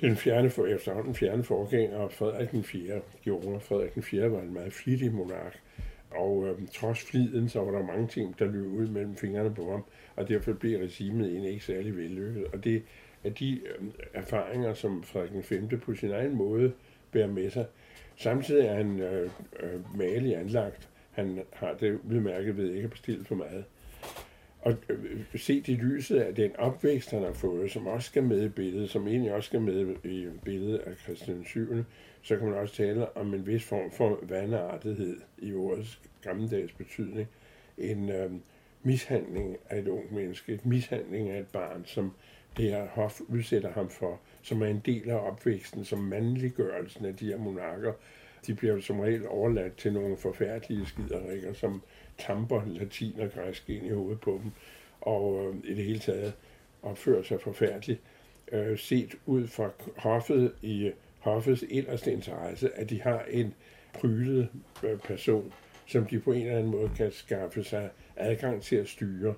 den 0.00 0.16
fjerne 0.16 0.50
for, 0.50 0.66
efterhånden 0.66 1.14
fjerne 1.14 1.44
forgænger 1.44 2.08
Frederik 2.08 2.50
den 2.50 2.64
4. 2.64 3.00
gjorde. 3.22 3.60
Frederik 3.60 3.94
den 3.94 4.02
4. 4.02 4.32
var 4.32 4.40
en 4.40 4.52
meget 4.52 4.72
flittig 4.72 5.12
monark, 5.12 5.60
og 6.16 6.46
øh, 6.48 6.68
trods 6.72 7.02
fliden, 7.02 7.48
så 7.48 7.60
var 7.60 7.72
der 7.72 7.86
mange 7.86 8.08
ting, 8.08 8.38
der 8.38 8.44
løb 8.44 8.66
ud 8.66 8.88
mellem 8.88 9.16
fingrene 9.16 9.54
på 9.54 9.70
ham, 9.70 9.84
og 10.16 10.28
derfor 10.28 10.52
blev 10.52 10.78
regimet 10.78 11.30
egentlig 11.30 11.52
ikke 11.52 11.64
særlig 11.64 11.96
vellykket. 11.96 12.46
Og 12.52 12.64
det 12.64 12.82
er 13.24 13.30
de 13.30 13.60
øh, 13.60 13.86
erfaringer, 14.14 14.74
som 14.74 15.02
Frederik 15.02 15.32
den 15.32 15.42
5. 15.42 15.68
på 15.80 15.94
sin 15.94 16.10
egen 16.10 16.34
måde 16.36 16.72
bærer 17.12 17.28
med 17.28 17.50
sig. 17.50 17.66
Samtidig 18.16 18.66
er 18.66 18.74
han 18.74 19.00
øh, 19.00 19.30
øh, 19.60 19.98
malig 19.98 20.36
anlagt. 20.36 20.88
Han 21.10 21.42
har 21.52 21.74
det 21.74 22.00
udmærket 22.10 22.56
ved 22.56 22.70
ikke 22.70 22.84
at 22.84 22.90
bestille 22.90 23.24
for 23.24 23.34
meget. 23.34 23.64
Og 24.64 24.74
øh, 24.88 25.20
set 25.36 25.68
i 25.68 25.74
lyset 25.74 26.16
af 26.16 26.34
den 26.34 26.56
opvækst, 26.56 27.10
han 27.10 27.22
har 27.22 27.32
fået, 27.32 27.70
som 27.70 27.86
også 27.86 28.06
skal 28.06 28.22
med 28.22 28.44
i 28.44 28.48
billedet, 28.48 28.90
som 28.90 29.08
egentlig 29.08 29.32
også 29.32 29.46
skal 29.46 29.60
med 29.60 29.96
i 30.04 30.26
billedet 30.44 30.78
af 30.78 30.94
Christian 30.96 31.44
7., 31.44 31.84
så 32.22 32.36
kan 32.36 32.48
man 32.48 32.58
også 32.58 32.74
tale 32.74 33.16
om 33.16 33.34
en 33.34 33.46
vis 33.46 33.64
form 33.64 33.90
for 33.90 34.18
vandartighed 34.22 35.16
i 35.38 35.54
ordets 35.54 36.00
gammeldags 36.22 36.72
betydning. 36.72 37.28
En 37.78 38.10
øh, 38.10 38.30
mishandling 38.82 39.56
af 39.70 39.78
et 39.78 39.88
ung 39.88 40.14
menneske, 40.14 40.52
et 40.52 40.66
mishandling 40.66 41.30
af 41.30 41.40
et 41.40 41.48
barn, 41.52 41.82
som 41.86 42.12
det 42.56 42.64
her 42.64 42.86
hof 42.86 43.20
udsætter 43.28 43.72
ham 43.72 43.90
for, 43.90 44.20
som 44.42 44.62
er 44.62 44.66
en 44.66 44.82
del 44.86 45.10
af 45.10 45.30
opvæksten, 45.30 45.84
som 45.84 45.98
mandliggørelsen 45.98 47.04
af 47.04 47.16
de 47.16 47.26
her 47.26 47.38
monarker. 47.38 47.92
De 48.46 48.54
bliver 48.54 48.80
som 48.80 49.00
regel 49.00 49.28
overladt 49.28 49.76
til 49.76 49.92
nogle 49.92 50.16
forfærdelige 50.16 50.86
skiderikker, 50.86 51.52
som 51.52 51.82
tamper 52.18 52.62
latin 52.66 53.20
og 53.20 53.30
græsk 53.32 53.70
ind 53.70 53.86
i 53.86 53.90
hovedet 53.90 54.20
på 54.20 54.40
dem, 54.42 54.50
og 55.00 55.46
øh, 55.46 55.70
i 55.70 55.74
det 55.74 55.84
hele 55.84 55.98
taget 55.98 56.32
opfører 56.82 57.22
sig 57.22 57.40
forfærdeligt. 57.40 58.00
Øh, 58.52 58.78
set 58.78 59.14
ud 59.26 59.46
fra 59.46 59.70
hoffet 59.96 60.52
i 60.62 60.92
hoffets 61.18 61.64
inderste 61.68 62.12
interesse, 62.12 62.78
at 62.78 62.90
de 62.90 63.02
har 63.02 63.24
en 63.30 63.54
prylet 63.94 64.48
øh, 64.82 64.98
person, 64.98 65.52
som 65.86 66.06
de 66.06 66.20
på 66.20 66.32
en 66.32 66.40
eller 66.40 66.58
anden 66.58 66.70
måde 66.70 66.90
kan 66.96 67.12
skaffe 67.12 67.64
sig 67.64 67.90
adgang 68.16 68.62
til 68.62 68.76
at 68.76 68.88
styre. 68.88 69.34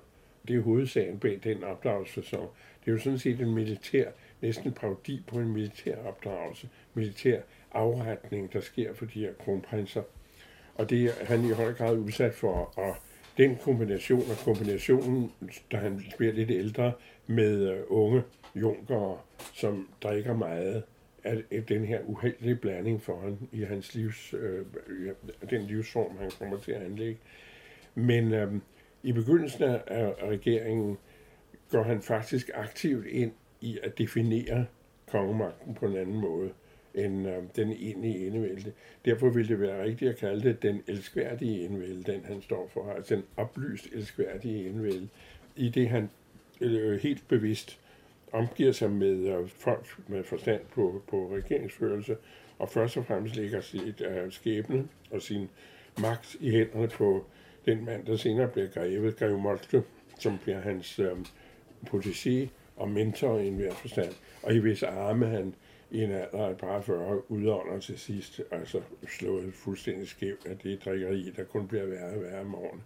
Det 0.47 0.55
er 0.55 0.61
hovedsagen 0.61 1.19
bag 1.19 1.39
den 1.43 1.63
opdragelsesfasong. 1.63 2.49
Det 2.85 2.91
er 2.91 2.91
jo 2.91 2.99
sådan 2.99 3.19
set 3.19 3.39
en 3.39 3.53
militær, 3.53 4.11
næsten 4.41 4.71
parodi 4.71 5.23
på 5.27 5.39
en 5.39 5.53
militær 5.53 5.97
opdragelse, 5.97 6.69
militær 6.93 7.41
afretning, 7.71 8.53
der 8.53 8.61
sker 8.61 8.93
for 8.93 9.05
de 9.05 9.19
her 9.19 9.33
kronprinser. 9.33 10.01
Og 10.77 10.89
det 10.89 11.05
er 11.05 11.25
han 11.25 11.45
i 11.45 11.51
høj 11.51 11.73
grad 11.73 11.97
udsat 11.97 12.33
for, 12.33 12.73
og 12.77 12.95
den 13.37 13.55
kombination 13.55 14.23
og 14.31 14.37
kombinationen, 14.45 15.31
da 15.71 15.77
han 15.77 16.01
bliver 16.17 16.33
lidt 16.33 16.51
ældre, 16.51 16.93
med 17.27 17.71
øh, 17.71 17.79
unge 17.87 18.23
junker, 18.55 19.25
som 19.53 19.89
drikker 20.03 20.33
meget, 20.33 20.83
er 21.23 21.61
den 21.67 21.85
her 21.85 21.99
uheldige 22.05 22.55
blanding 22.55 23.01
for 23.01 23.19
ham 23.19 23.37
i 23.51 23.63
hans 23.63 23.95
livs, 23.95 24.33
øh, 24.33 24.65
den 25.49 25.61
livsform, 25.61 26.17
han 26.17 26.31
kommer 26.39 26.57
til 26.57 26.71
at 26.71 26.81
anlægge. 26.81 27.19
Men 27.95 28.33
øh, 28.33 28.53
i 29.03 29.11
begyndelsen 29.11 29.63
af 29.63 30.13
regeringen 30.23 30.97
går 31.69 31.83
han 31.83 32.01
faktisk 32.01 32.49
aktivt 32.53 33.05
ind 33.05 33.31
i 33.61 33.79
at 33.83 33.97
definere 33.97 34.65
kongemagten 35.11 35.73
på 35.73 35.85
en 35.85 35.97
anden 35.97 36.21
måde 36.21 36.49
end 36.97 37.27
øh, 37.27 37.43
den 37.55 37.71
egentlige 37.71 38.27
enevælde. 38.27 38.73
Derfor 39.05 39.29
ville 39.29 39.49
det 39.49 39.61
være 39.61 39.83
rigtigt 39.83 40.11
at 40.11 40.17
kalde 40.17 40.41
det 40.41 40.63
den 40.63 40.83
elskværdige 40.87 41.65
enevælde, 41.65 42.03
den 42.11 42.25
han 42.25 42.41
står 42.41 42.69
for, 42.73 42.91
altså 42.91 43.15
den 43.15 43.23
oplyst 43.37 43.87
elskværdige 43.93 44.69
enevælde, 44.69 45.07
i 45.55 45.69
det 45.69 45.89
han 45.89 46.09
øh, 46.61 46.99
helt 46.99 47.27
bevidst 47.27 47.79
omgiver 48.31 48.71
sig 48.71 48.91
med 48.91 49.17
øh, 49.17 49.47
folk 49.47 49.97
med 50.07 50.23
forstand 50.23 50.61
på, 50.71 51.01
på 51.09 51.35
regeringsførelse, 51.35 52.17
og 52.59 52.69
først 52.69 52.97
og 52.97 53.05
fremmest 53.05 53.35
lægger 53.35 53.61
sit 53.61 54.01
øh, 54.01 54.31
skæbne 54.31 54.87
og 55.11 55.21
sin 55.21 55.49
magt 56.01 56.35
i 56.39 56.51
hænderne 56.51 56.87
på 56.87 57.25
den 57.65 57.85
mand, 57.85 58.05
der 58.05 58.15
senere 58.15 58.47
bliver 58.47 58.67
greve, 58.67 59.11
Grev 59.11 59.39
Moltke, 59.39 59.83
som 60.19 60.37
bliver 60.37 60.59
hans 60.59 60.99
øh, 60.99 61.11
protégé 61.87 62.47
og 62.75 62.89
mentor 62.89 63.39
i 63.39 63.47
enhver 63.47 63.73
forstand, 63.73 64.13
og 64.43 64.53
i 64.53 64.57
hvis 64.57 64.83
arme 64.83 65.25
han 65.25 65.53
i 65.91 66.03
en 66.03 66.11
alder 66.11 66.47
af 66.47 66.57
bare 66.57 66.83
40 66.83 67.31
udånder 67.31 67.79
til 67.79 67.99
sidst, 67.99 68.41
altså 68.51 68.81
slået 69.07 69.53
fuldstændig 69.53 70.07
skævt 70.07 70.45
af 70.45 70.57
det 70.57 70.85
drikkeri, 70.85 71.33
der 71.37 71.43
kun 71.43 71.67
bliver 71.67 71.85
værre 71.85 72.15
og 72.15 72.21
værre 72.21 72.41
om 72.41 72.45
morgenen. 72.45 72.83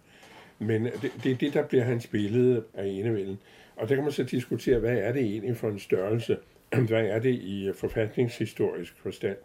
Men 0.58 0.84
det, 0.84 1.12
det 1.24 1.32
er 1.32 1.36
det, 1.36 1.54
der 1.54 1.66
bliver 1.66 1.84
hans 1.84 2.06
billede 2.06 2.64
af 2.74 2.86
enevælden. 2.86 3.38
Og 3.76 3.88
der 3.88 3.94
kan 3.94 4.04
man 4.04 4.12
så 4.12 4.22
diskutere, 4.22 4.78
hvad 4.78 4.96
er 4.96 5.12
det 5.12 5.22
egentlig 5.22 5.56
for 5.56 5.68
en 5.68 5.78
størrelse? 5.78 6.36
Hvad 6.88 7.04
er 7.04 7.18
det 7.18 7.34
i 7.34 7.68
øh, 7.68 7.74
forfatningshistorisk 7.74 8.98
forstand? 8.98 9.36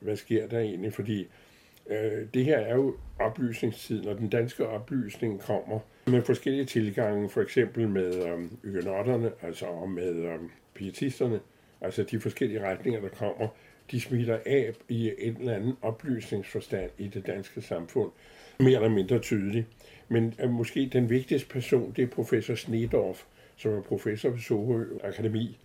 Hvad 0.00 0.16
sker 0.16 0.48
der 0.48 0.60
egentlig? 0.60 0.92
Fordi 0.92 1.26
øh, 1.90 2.26
det 2.34 2.44
her 2.44 2.58
er 2.58 2.74
jo 2.74 2.96
oplysningstiden, 3.18 4.08
og 4.08 4.18
den 4.18 4.28
danske 4.28 4.68
oplysning 4.68 5.40
kommer 5.40 5.78
med 6.06 6.22
forskellige 6.22 6.64
tilgange, 6.64 7.28
for 7.28 7.42
eksempel 7.42 7.88
med 7.88 8.26
øh, 8.26 8.44
økonotterne, 8.62 9.30
altså 9.42 9.66
og 9.66 9.90
med 9.90 10.14
øh, 10.14 10.38
pietisterne, 10.74 11.40
altså 11.80 12.02
de 12.02 12.20
forskellige 12.20 12.68
retninger, 12.68 13.00
der 13.00 13.08
kommer, 13.08 13.48
de 13.90 14.00
smitter 14.00 14.38
af 14.46 14.72
i 14.88 15.12
en 15.18 15.36
eller 15.40 15.54
anden 15.54 15.76
oplysningsforstand 15.82 16.90
i 16.98 17.08
det 17.08 17.26
danske 17.26 17.62
samfund, 17.62 18.10
mere 18.60 18.74
eller 18.74 18.88
mindre 18.88 19.18
tydeligt. 19.18 19.66
Men 20.08 20.34
øh, 20.42 20.50
måske 20.50 20.90
den 20.92 21.10
vigtigste 21.10 21.48
person, 21.48 21.92
det 21.96 22.02
er 22.02 22.06
professor 22.08 22.54
Snedorf, 22.54 23.24
som 23.56 23.72
er 23.72 23.82
professor 23.82 24.28
ved 24.28 24.38
Soho 24.38 24.84
Akademi, 25.04 25.58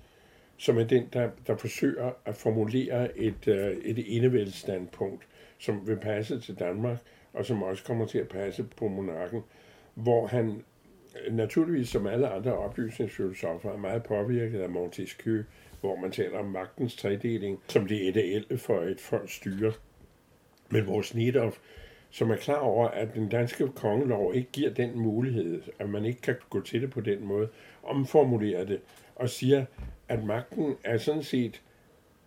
som 0.57 0.77
er 0.77 0.83
den, 0.83 1.09
der, 1.13 1.29
der 1.47 1.55
forsøger 1.55 2.11
at 2.25 2.35
formulere 2.35 3.17
et, 3.17 3.47
øh, 3.47 3.77
et 3.77 4.17
enevældsstandpunkt, 4.17 5.27
som 5.59 5.87
vil 5.87 5.97
passe 5.97 6.39
til 6.39 6.59
Danmark, 6.59 6.97
og 7.33 7.45
som 7.45 7.63
også 7.63 7.83
kommer 7.83 8.05
til 8.05 8.17
at 8.17 8.27
passe 8.27 8.65
på 8.77 8.87
monarken, 8.87 9.41
hvor 9.93 10.27
han 10.27 10.63
øh, 11.27 11.35
naturligvis 11.35 11.89
som 11.89 12.07
alle 12.07 12.29
andre 12.29 12.57
oplysningsfilosofer 12.57 13.71
er 13.71 13.77
meget 13.77 14.03
påvirket 14.03 14.59
af 14.59 14.69
Montesquieu, 14.69 15.43
hvor 15.81 15.95
man 15.95 16.11
taler 16.11 16.39
om 16.39 16.45
magtens 16.45 16.95
tredeling 16.95 17.59
som 17.67 17.87
det 17.87 18.01
ideelle 18.01 18.57
for 18.57 18.81
et 18.81 18.99
folks 18.99 19.35
styre. 19.35 19.73
Men 20.69 20.87
vores 20.87 21.15
Nidhoff, 21.15 21.57
som 22.09 22.31
er 22.31 22.35
klar 22.35 22.59
over, 22.59 22.87
at 22.87 23.13
den 23.13 23.29
danske 23.29 23.67
kongelov 23.75 24.35
ikke 24.35 24.51
giver 24.51 24.73
den 24.73 24.99
mulighed, 24.99 25.61
at 25.79 25.89
man 25.89 26.05
ikke 26.05 26.21
kan 26.21 26.35
gå 26.49 26.61
til 26.61 26.81
det 26.81 26.89
på 26.89 27.01
den 27.01 27.25
måde, 27.25 27.49
omformulerer 27.83 28.65
det 28.65 28.79
og 29.15 29.29
siger, 29.29 29.65
at 30.07 30.23
magten 30.23 30.75
er 30.83 30.97
sådan 30.97 31.23
set 31.23 31.61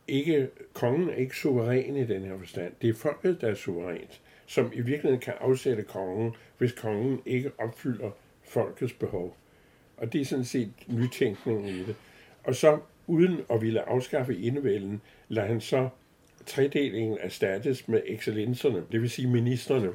ikke, 0.08 0.48
kongen 0.72 1.10
er 1.10 1.14
ikke 1.14 1.36
suveræn 1.36 1.96
i 1.96 2.06
den 2.06 2.22
her 2.22 2.38
forstand. 2.38 2.72
Det 2.82 2.90
er 2.90 2.94
folket, 2.94 3.40
der 3.40 3.48
er 3.48 3.54
suverænt, 3.54 4.20
som 4.46 4.70
i 4.72 4.80
virkeligheden 4.80 5.20
kan 5.20 5.34
afsætte 5.40 5.82
kongen, 5.82 6.32
hvis 6.58 6.72
kongen 6.72 7.22
ikke 7.26 7.50
opfylder 7.58 8.10
folkets 8.42 8.92
behov. 8.92 9.36
Og 9.96 10.12
det 10.12 10.20
er 10.20 10.24
sådan 10.24 10.44
set 10.44 10.72
nytænkningen 10.86 11.68
i 11.68 11.78
det. 11.78 11.96
Og 12.44 12.54
så 12.54 12.78
uden 13.06 13.40
at 13.50 13.62
ville 13.62 13.88
afskaffe 13.88 14.38
indevælden, 14.38 15.00
lader 15.28 15.48
han 15.48 15.60
så 15.60 15.88
tredelingen 16.46 17.18
erstattes 17.20 17.88
med 17.88 18.02
excellenserne, 18.06 18.82
det 18.92 19.00
vil 19.00 19.10
sige 19.10 19.28
ministerne, 19.28 19.90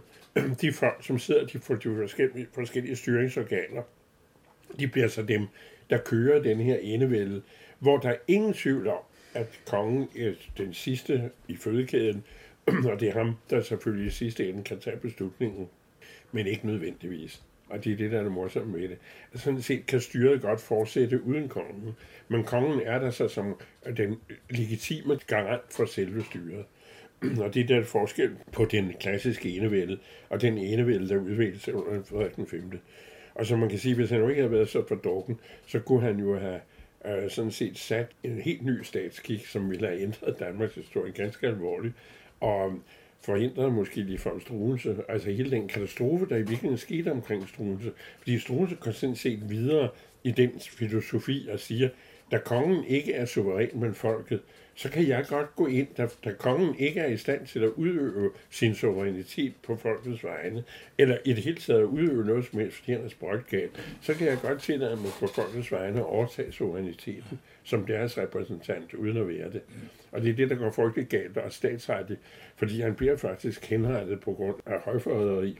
de 0.61 0.73
folk, 0.73 1.05
som 1.05 1.19
sidder 1.19 1.45
de 1.45 1.59
for 1.59 1.75
de 1.75 1.95
forskellige, 1.95 2.47
forskellige 2.51 2.95
styringsorganer. 2.95 3.83
De 4.79 4.87
bliver 4.87 5.07
så 5.07 5.23
dem, 5.23 5.47
der 5.89 5.97
kører 5.97 6.43
den 6.43 6.59
her 6.59 6.77
enevælde, 6.77 7.41
hvor 7.79 7.97
der 7.97 8.09
er 8.09 8.17
ingen 8.27 8.53
tvivl 8.53 8.87
om, 8.87 8.99
at 9.33 9.59
kongen 9.65 10.09
er 10.17 10.33
den 10.57 10.73
sidste 10.73 11.31
i 11.47 11.55
fødekæden, 11.55 12.23
og 12.91 12.99
det 12.99 13.09
er 13.09 13.13
ham, 13.13 13.35
der 13.49 13.61
selvfølgelig 13.61 14.07
i 14.07 14.09
sidste 14.09 14.49
ende 14.49 14.63
kan 14.63 14.79
tage 14.79 14.97
beslutningen, 14.97 15.69
men 16.31 16.47
ikke 16.47 16.67
nødvendigvis. 16.67 17.41
Og 17.69 17.84
det 17.84 17.93
er 17.93 17.97
det, 17.97 18.12
der 18.12 18.19
er 18.19 18.23
det 18.23 18.32
morsomme 18.32 18.79
ved 18.79 18.89
det. 18.89 18.97
Sådan 19.36 19.62
set 19.62 19.86
kan 19.86 19.99
styret 20.01 20.41
godt 20.41 20.62
fortsætte 20.62 21.23
uden 21.23 21.49
kongen, 21.49 21.95
men 22.27 22.43
kongen 22.43 22.82
er 22.82 22.99
der 22.99 23.12
så 23.12 23.27
som 23.27 23.60
den 23.97 24.19
legitime 24.49 25.19
garant 25.27 25.62
for 25.71 25.86
selve 25.86 26.23
styret. 26.23 26.65
Og 27.43 27.53
det 27.53 27.63
er 27.63 27.67
der 27.67 27.84
forskel 27.84 28.36
på 28.51 28.65
den 28.65 28.93
klassiske 28.99 29.49
enevælde, 29.49 29.99
og 30.29 30.41
den 30.41 30.58
enevælde, 30.58 31.10
der 31.10 31.17
udviklede 31.17 31.60
sig 31.60 31.73
under 31.73 32.03
Frederik 32.03 32.36
den 32.36 32.47
5. 32.47 32.79
Og 33.36 33.45
så 33.45 33.55
man 33.55 33.69
kan 33.69 33.79
sige, 33.79 33.95
hvis 33.95 34.10
han 34.10 34.19
jo 34.19 34.29
ikke 34.29 34.41
havde 34.41 34.51
været 34.51 34.69
så 34.69 34.88
fordorken, 34.88 35.39
så 35.65 35.79
kunne 35.79 36.01
han 36.01 36.19
jo 36.19 36.39
have 36.39 36.60
øh, 37.05 37.29
sådan 37.29 37.51
set 37.51 37.77
sat 37.77 38.08
en 38.23 38.41
helt 38.41 38.65
ny 38.65 38.82
statskik, 38.84 39.45
som 39.45 39.69
ville 39.69 39.88
have 39.88 40.01
ændret 40.01 40.39
Danmarks 40.39 40.75
historie 40.75 41.12
ganske 41.12 41.47
alvorligt. 41.47 41.93
Og 42.39 42.79
forhindrede 43.21 43.71
måske 43.71 44.01
lige 44.01 44.17
fra 44.17 44.39
Struense, 44.39 44.95
altså 45.10 45.29
hele 45.29 45.51
den 45.51 45.67
katastrofe, 45.67 46.25
der 46.29 46.36
i 46.36 46.39
virkeligheden 46.39 46.77
skete 46.77 47.12
omkring 47.12 47.47
Struense. 47.47 47.91
Fordi 48.17 48.39
Struense 48.39 48.75
går 48.75 48.91
sådan 48.91 49.15
set 49.15 49.49
videre 49.49 49.89
i 50.23 50.32
den 50.32 50.51
filosofi 50.60 51.47
og 51.51 51.60
siger, 51.60 51.89
da 52.32 52.38
kongen 52.38 52.84
ikke 52.86 53.13
er 53.13 53.25
suveræn, 53.25 53.69
men 53.73 53.93
folket, 53.93 54.41
så 54.79 54.89
kan 54.89 55.07
jeg 55.07 55.25
godt 55.29 55.55
gå 55.55 55.67
ind, 55.67 55.87
da, 55.97 56.07
da 56.25 56.33
kongen 56.33 56.75
ikke 56.75 56.99
er 56.99 57.07
i 57.07 57.17
stand 57.17 57.47
til 57.47 57.59
at 57.59 57.69
udøve 57.69 58.31
sin 58.49 58.75
suverænitet 58.75 59.53
på 59.63 59.75
folkets 59.75 60.23
vegne, 60.23 60.63
eller 60.97 61.17
i 61.25 61.33
det 61.33 61.43
hele 61.43 61.57
taget 61.57 61.79
at 61.79 61.85
udøve 61.85 62.25
noget 62.25 62.45
som 62.45 62.59
helst, 62.59 62.77
fordi 62.77 62.91
han 62.91 63.05
er 63.05 63.09
sprøjtgalt, 63.09 63.97
så 64.01 64.13
kan 64.13 64.27
jeg 64.27 64.37
godt 64.41 64.61
tillade 64.61 64.95
mig 64.95 65.11
på 65.19 65.27
folkets 65.27 65.71
vegne 65.71 66.05
overtager 66.05 66.19
overtage 66.19 66.51
suveræniteten 66.51 67.39
som 67.63 67.85
deres 67.85 68.17
repræsentant, 68.17 68.93
uden 68.93 69.17
at 69.17 69.27
være 69.27 69.51
det. 69.51 69.61
Og 70.11 70.21
det 70.21 70.29
er 70.29 70.35
det, 70.35 70.49
der 70.49 70.55
går 70.55 70.71
frygtelig 70.71 71.07
galt 71.07 71.37
og 71.37 71.51
statsrettigt, 71.53 72.19
fordi 72.55 72.81
han 72.81 72.95
bliver 72.95 73.17
faktisk 73.17 73.65
henrettet 73.65 74.19
på 74.19 74.33
grund 74.33 74.55
af 74.65 74.79
højforræderi. 74.79 75.59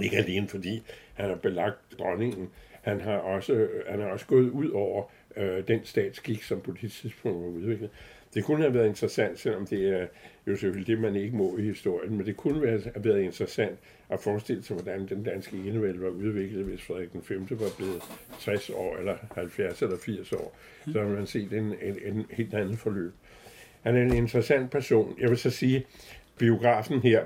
Ikke 0.00 0.16
alene 0.16 0.48
fordi 0.48 0.82
han 1.14 1.28
har 1.28 1.36
belagt 1.36 1.98
dronningen, 1.98 2.50
han 2.84 3.00
har 3.00 3.16
også, 3.16 3.52
øh, 3.52 3.86
han 3.88 4.00
har 4.00 4.06
også 4.08 4.26
gået 4.26 4.50
ud 4.50 4.70
over 4.70 5.04
øh, 5.36 5.68
den 5.68 5.84
statskik, 5.84 6.42
som 6.42 6.60
på 6.60 6.74
det 6.80 6.92
tidspunkt 6.92 7.42
var 7.42 7.48
udviklet. 7.48 7.90
Det 8.34 8.44
kunne 8.44 8.62
have 8.62 8.74
været 8.74 8.88
interessant, 8.88 9.38
selvom 9.38 9.66
det 9.66 9.88
er 9.88 10.06
jo 10.46 10.56
selvfølgelig 10.56 10.86
det, 10.86 10.98
man 10.98 11.16
ikke 11.16 11.36
må 11.36 11.56
i 11.58 11.62
historien, 11.62 12.16
men 12.16 12.26
det 12.26 12.36
kunne 12.36 12.68
have 12.68 12.82
været 12.96 13.20
interessant 13.20 13.78
at 14.10 14.20
forestille 14.20 14.62
sig, 14.62 14.76
hvordan 14.76 15.08
den 15.08 15.24
danske 15.24 15.56
enevælde 15.56 16.00
var 16.00 16.08
udviklet, 16.08 16.64
hvis 16.64 16.82
Frederik 16.82 17.12
den 17.12 17.22
5. 17.22 17.46
var 17.50 17.70
blevet 17.76 18.02
60 18.40 18.70
år, 18.70 18.96
eller 18.96 19.16
70 19.34 19.82
eller 19.82 19.96
80 19.96 20.32
år. 20.32 20.56
Så 20.92 21.00
har 21.00 21.08
man 21.08 21.26
set 21.26 21.52
en, 21.52 21.74
en, 21.82 21.98
en 22.04 22.26
helt 22.30 22.54
anden 22.54 22.76
forløb. 22.76 23.12
Han 23.82 23.96
er 23.96 24.02
en 24.02 24.14
interessant 24.14 24.70
person. 24.70 25.16
Jeg 25.20 25.30
vil 25.30 25.38
så 25.38 25.50
sige, 25.50 25.86
biografen 26.38 27.00
her 27.00 27.24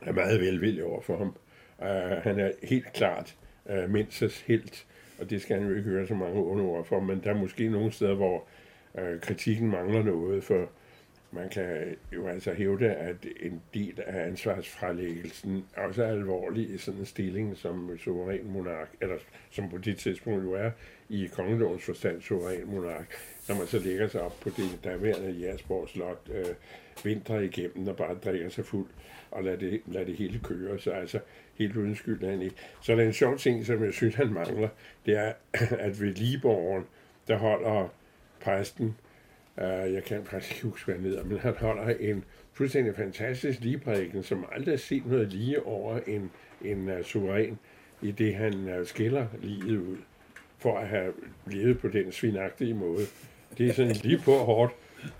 er 0.00 0.12
meget 0.12 0.40
velvillig 0.40 0.84
over 0.84 1.00
for 1.00 1.16
ham. 1.18 1.36
Uh, 1.78 2.22
han 2.22 2.40
er 2.40 2.50
helt 2.62 2.92
klart 2.92 3.36
øh, 3.70 3.90
Menses 3.90 4.40
helt, 4.40 4.86
og 5.18 5.30
det 5.30 5.42
skal 5.42 5.60
han 5.60 5.68
jo 5.68 5.76
ikke 5.76 5.90
høre 5.90 6.06
så 6.06 6.14
mange 6.14 6.40
ord 6.40 6.84
for, 6.84 7.00
men 7.00 7.20
der 7.24 7.30
er 7.30 7.38
måske 7.38 7.68
nogle 7.68 7.92
steder, 7.92 8.14
hvor 8.14 8.44
øh, 8.98 9.20
kritikken 9.20 9.70
mangler 9.70 10.02
noget, 10.02 10.44
for 10.44 10.68
man 11.30 11.48
kan 11.48 11.96
jo 12.12 12.26
altså 12.26 12.52
hævde, 12.52 12.90
at 12.90 13.16
en 13.40 13.62
del 13.74 14.02
af 14.06 14.26
ansvarsfralæggelsen 14.26 15.64
også 15.76 16.04
er 16.04 16.08
alvorlig 16.08 16.70
i 16.70 16.78
sådan 16.78 17.00
en 17.00 17.06
stilling 17.06 17.56
som 17.56 17.98
suveræn 17.98 18.50
monark, 18.50 18.88
eller 19.00 19.16
som 19.50 19.70
på 19.70 19.78
det 19.78 19.96
tidspunkt 19.96 20.44
jo 20.44 20.52
er 20.52 20.70
i 21.08 21.28
kongelovens 21.32 21.84
forstand 21.84 22.22
suveræn 22.22 22.66
monark, 22.66 23.14
når 23.48 23.54
man 23.54 23.66
så 23.66 23.78
lægger 23.78 24.08
sig 24.08 24.20
op 24.20 24.40
på 24.40 24.50
det 24.50 24.78
daværende 24.84 25.30
Jægersborg 25.30 25.88
Slot 25.88 26.28
øh, 26.34 26.54
vinter 27.04 27.40
igennem 27.40 27.88
og 27.88 27.96
bare 27.96 28.14
drikker 28.14 28.48
sig 28.48 28.64
fuld 28.64 28.86
og 29.30 29.44
lader 29.44 29.56
det, 29.56 29.80
lader 29.86 30.06
det 30.06 30.16
hele 30.16 30.40
køre. 30.44 30.78
Så 30.78 30.90
altså 30.90 31.18
helt 31.58 31.76
uden 31.76 31.96
skyld 31.96 32.22
er 32.22 32.30
han 32.30 32.42
ikke. 32.42 32.56
Så 32.80 32.92
der 32.92 33.02
er 33.02 33.06
en 33.06 33.12
sjov 33.12 33.38
ting, 33.38 33.66
som 33.66 33.84
jeg 33.84 33.92
synes, 33.92 34.14
han 34.14 34.32
mangler, 34.32 34.68
det 35.06 35.18
er, 35.18 35.32
at 35.86 36.00
ved 36.00 36.14
Liborgen, 36.14 36.84
der 37.28 37.36
holder 37.36 37.88
præsten 38.40 38.96
øh, 39.58 39.92
jeg 39.92 40.04
kan 40.04 40.24
faktisk 40.24 40.52
ikke 40.52 40.66
huske, 40.66 40.84
hvad 40.84 40.94
han 40.94 41.04
hedder, 41.04 41.24
men 41.24 41.38
han 41.38 41.54
holder 41.58 41.94
en 42.00 42.24
fuldstændig 42.52 42.94
fantastisk 42.96 43.60
ligeprædiken, 43.60 44.22
som 44.22 44.46
aldrig 44.52 44.72
har 44.72 44.78
set 44.78 45.06
noget 45.06 45.32
lige 45.32 45.62
over 45.62 46.00
en, 46.06 46.30
en 46.64 46.88
uh, 46.88 47.02
suveræn, 47.04 47.58
i 48.02 48.10
det 48.10 48.34
han 48.34 48.78
uh, 48.78 48.86
skiller 48.86 49.26
livet 49.42 49.78
ud, 49.78 49.96
for 50.58 50.78
at 50.78 50.88
have 50.88 51.12
levet 51.46 51.78
på 51.78 51.88
den 51.88 52.12
svinagtige 52.12 52.74
måde. 52.74 53.06
Det 53.58 53.66
er 53.66 53.72
sådan 53.72 53.96
lige 54.02 54.18
på 54.18 54.32
hårdt. 54.32 54.72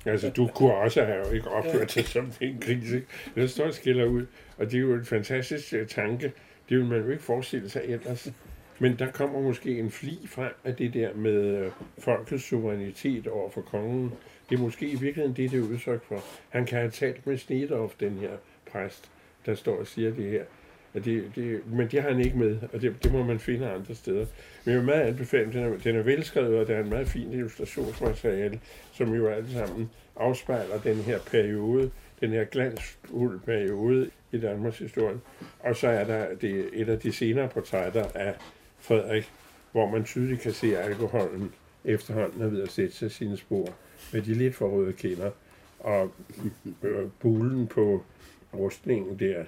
Altså, 0.07 0.31
du 0.31 0.47
kunne 0.55 0.75
også 0.75 1.05
have 1.05 1.35
ikke 1.35 1.51
opført 1.51 1.95
dig 1.95 2.05
som 2.05 2.33
en 2.41 2.59
krise. 2.61 3.03
Det 3.35 3.51
står 3.51 3.71
skiller 3.71 4.05
ud, 4.05 4.27
og 4.59 4.67
det 4.67 4.75
er 4.75 4.81
jo 4.81 4.95
en 4.95 5.05
fantastisk 5.05 5.75
uh, 5.81 5.87
tanke. 5.87 6.33
Det 6.69 6.79
vil 6.79 6.87
man 6.87 7.03
jo 7.03 7.11
ikke 7.11 7.23
forestille 7.23 7.69
sig 7.69 7.83
ellers. 7.85 8.29
Men 8.79 8.99
der 8.99 9.11
kommer 9.11 9.41
måske 9.41 9.79
en 9.79 9.91
fli 9.91 10.19
frem 10.27 10.53
af 10.65 10.77
det 10.77 10.95
der 10.95 11.15
med 11.15 11.33
øh, 11.33 11.71
folkets 11.99 12.45
suverænitet 12.45 13.27
over 13.27 13.51
for 13.51 13.61
kongen. 13.61 14.13
Det 14.51 14.59
er 14.59 14.63
måske 14.63 14.87
i 14.87 14.97
virkeligheden 14.97 15.37
det, 15.37 15.51
det 15.51 15.59
er 15.59 15.63
udtryk 15.63 16.05
for. 16.05 16.25
Han 16.49 16.67
kan 16.67 16.79
have 16.79 16.91
talt 16.91 17.27
med 17.27 17.39
Snedorf, 17.39 17.93
den 18.01 18.13
her 18.19 18.31
præst, 18.73 19.11
der 19.47 19.55
står 19.55 19.79
og 19.79 19.87
siger 19.87 20.11
det 20.11 20.31
her. 20.31 20.45
Og 20.97 21.05
det, 21.05 21.33
det, 21.35 21.73
men 21.73 21.89
det 21.89 22.03
har 22.03 22.11
han 22.11 22.21
ikke 22.21 22.39
med, 22.39 22.59
og 22.73 22.83
det, 22.83 23.05
det 23.05 23.13
må 23.13 23.25
man 23.25 23.39
finde 23.39 23.71
andre 23.71 23.95
steder. 23.95 24.27
Men 24.65 24.73
jeg 24.73 24.77
vil 24.77 24.85
meget 24.85 25.01
anbefale, 25.01 25.53
den 25.53 25.63
er, 25.63 25.79
den 25.85 25.97
er 25.97 26.03
velskrevet, 26.03 26.59
og 26.59 26.67
det 26.67 26.77
er 26.77 26.81
en 26.81 26.89
meget 26.89 27.09
fin 27.09 27.33
illustrationsmateriale, 27.33 28.61
som 28.93 29.15
jo 29.15 29.29
alle 29.29 29.53
sammen 29.53 29.91
afspejler 30.17 30.79
den 30.85 30.97
her 30.97 31.19
periode, 31.31 31.91
den 32.21 32.31
her 32.31 32.45
glansfulde 32.45 33.39
periode 33.39 34.11
i 34.33 34.39
Danmarks 34.39 34.79
historie. 34.79 35.17
Og 35.61 35.77
så 35.77 35.89
er 35.89 36.05
der 36.05 36.35
det, 36.41 36.69
et 36.73 36.89
af 36.89 37.01
de 37.01 37.13
senere 37.13 37.49
portrætter 37.49 38.05
af 38.15 38.35
Frederik, 38.79 39.33
hvor 39.73 39.91
man 39.91 40.05
tydeligt 40.05 40.41
kan 40.41 40.53
se 40.53 40.79
alkoholen 40.79 41.53
efterhånden 41.85 42.43
er 42.43 42.47
ved 42.49 42.63
at 42.63 42.71
sætte 42.71 42.95
sig 42.95 43.11
sine 43.11 43.37
spor 43.37 43.69
med 44.13 44.23
de 44.23 44.35
lidt 44.35 44.55
for 44.55 44.69
røde 44.69 44.93
kinder. 44.93 45.31
Og 45.81 46.11
øh, 46.83 47.09
bulen 47.21 47.67
på 47.67 48.05
rustningen 48.57 49.19
der, 49.19 49.45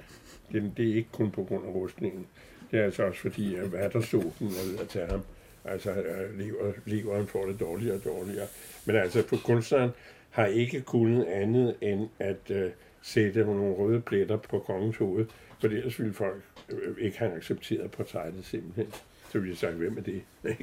det, 0.53 0.73
det 0.77 0.91
er 0.91 0.95
ikke 0.95 1.13
kun 1.13 1.31
på 1.31 1.45
grund 1.45 1.67
af 1.67 1.71
rustningen. 1.71 2.27
Det 2.71 2.81
er 2.81 2.85
altså 2.85 3.03
også 3.03 3.21
fordi, 3.21 3.55
at 3.55 3.67
hvad 3.67 3.91
der 3.91 4.01
stod 4.01 4.31
den 4.39 4.47
er 4.47 4.71
ved 4.71 4.79
at 4.79 4.89
tage 4.89 5.07
ham. 5.07 5.21
Altså, 5.65 5.91
øh, 5.91 6.39
lever, 6.39 6.73
leveren 6.85 7.27
får 7.27 7.47
det 7.47 7.61
dårligere 7.61 7.97
og 7.97 8.05
dårligere. 8.05 8.47
Men 8.87 8.97
altså, 8.97 9.27
på 9.27 9.37
kunstneren 9.37 9.91
har 10.31 10.47
ikke 10.47 10.81
kunnet 10.81 11.25
andet 11.25 11.75
end 11.81 12.09
at 12.19 12.51
uh, 12.51 12.71
sætte 13.03 13.45
nogle 13.45 13.75
røde 13.75 14.01
pletter 14.01 14.37
på 14.37 14.59
kongens 14.59 14.97
hoved, 14.97 15.27
for 15.61 15.69
ellers 15.69 15.99
ville 15.99 16.15
folk 16.15 16.43
øh, 16.69 16.95
ikke 16.99 17.19
have 17.19 17.33
accepteret 17.33 17.91
portrættet 17.91 18.45
simpelthen. 18.45 18.93
Så 19.33 19.39
ville 19.39 19.51
jeg 19.51 19.59
sagt, 19.59 19.75
hvem 19.75 19.99
er 19.99 20.03
det? 20.03 20.23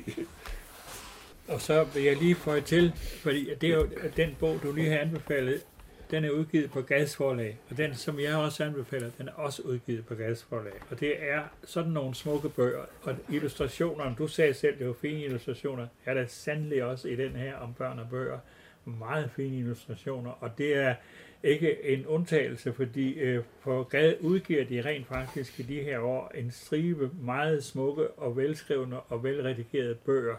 og 1.54 1.62
så 1.62 1.84
vil 1.94 2.04
jeg 2.04 2.18
lige 2.18 2.36
få 2.36 2.60
til, 2.60 2.92
fordi 2.96 3.50
det 3.62 3.70
er 3.70 3.76
jo 3.76 3.88
den 4.18 4.36
bog, 4.40 4.60
du 4.64 4.72
lige 4.72 4.90
har 4.90 4.98
anbefalet, 4.98 5.66
den 6.12 6.26
er 6.26 6.30
udgivet 6.30 6.72
på 6.72 6.82
gasforlag, 6.82 7.58
og 7.70 7.78
den, 7.78 7.96
som 7.96 8.20
jeg 8.20 8.36
også 8.36 8.64
anbefaler, 8.64 9.10
den 9.18 9.28
er 9.28 9.34
også 9.34 9.62
udgivet 9.62 10.06
på 10.06 10.16
gasforlag. 10.16 10.74
Og 10.90 11.00
det 11.00 11.16
er 11.20 11.42
sådan 11.64 11.92
nogle 11.92 12.16
smukke 12.16 12.50
bøger, 12.50 12.86
og 13.02 13.16
illustrationerne, 13.30 14.16
du 14.18 14.28
sagde 14.28 14.54
selv, 14.54 14.80
det 14.80 14.88
var 14.88 14.94
fine 14.94 15.24
illustrationer, 15.24 15.88
er 16.06 16.14
der 16.14 16.26
sandelig 16.28 16.84
også 16.84 17.08
i 17.08 17.16
den 17.16 17.32
her 17.32 17.56
om 17.56 17.74
børn 17.74 18.00
og 18.00 18.10
bøger, 18.10 18.40
meget 18.86 19.32
fine 19.36 19.58
illustrationer, 19.58 20.32
og 20.32 20.58
det 20.58 20.76
er 20.76 20.96
ikke 21.44 21.86
en 21.86 22.06
undtagelse, 22.06 22.74
fordi 22.74 23.14
øh, 23.14 23.44
for 23.60 23.84
Gad 23.84 24.14
udgiver 24.22 24.66
de 24.66 24.82
rent 24.82 25.08
faktisk 25.08 25.60
i 25.60 25.64
de 25.64 25.82
her 25.82 26.00
år 26.00 26.32
en 26.36 26.52
stribe 26.52 27.10
meget 27.22 27.64
smukke 27.64 28.08
og 28.08 28.38
velskrevne 28.38 29.00
og 29.00 29.24
velredigerede 29.24 29.96
bøger. 29.96 30.36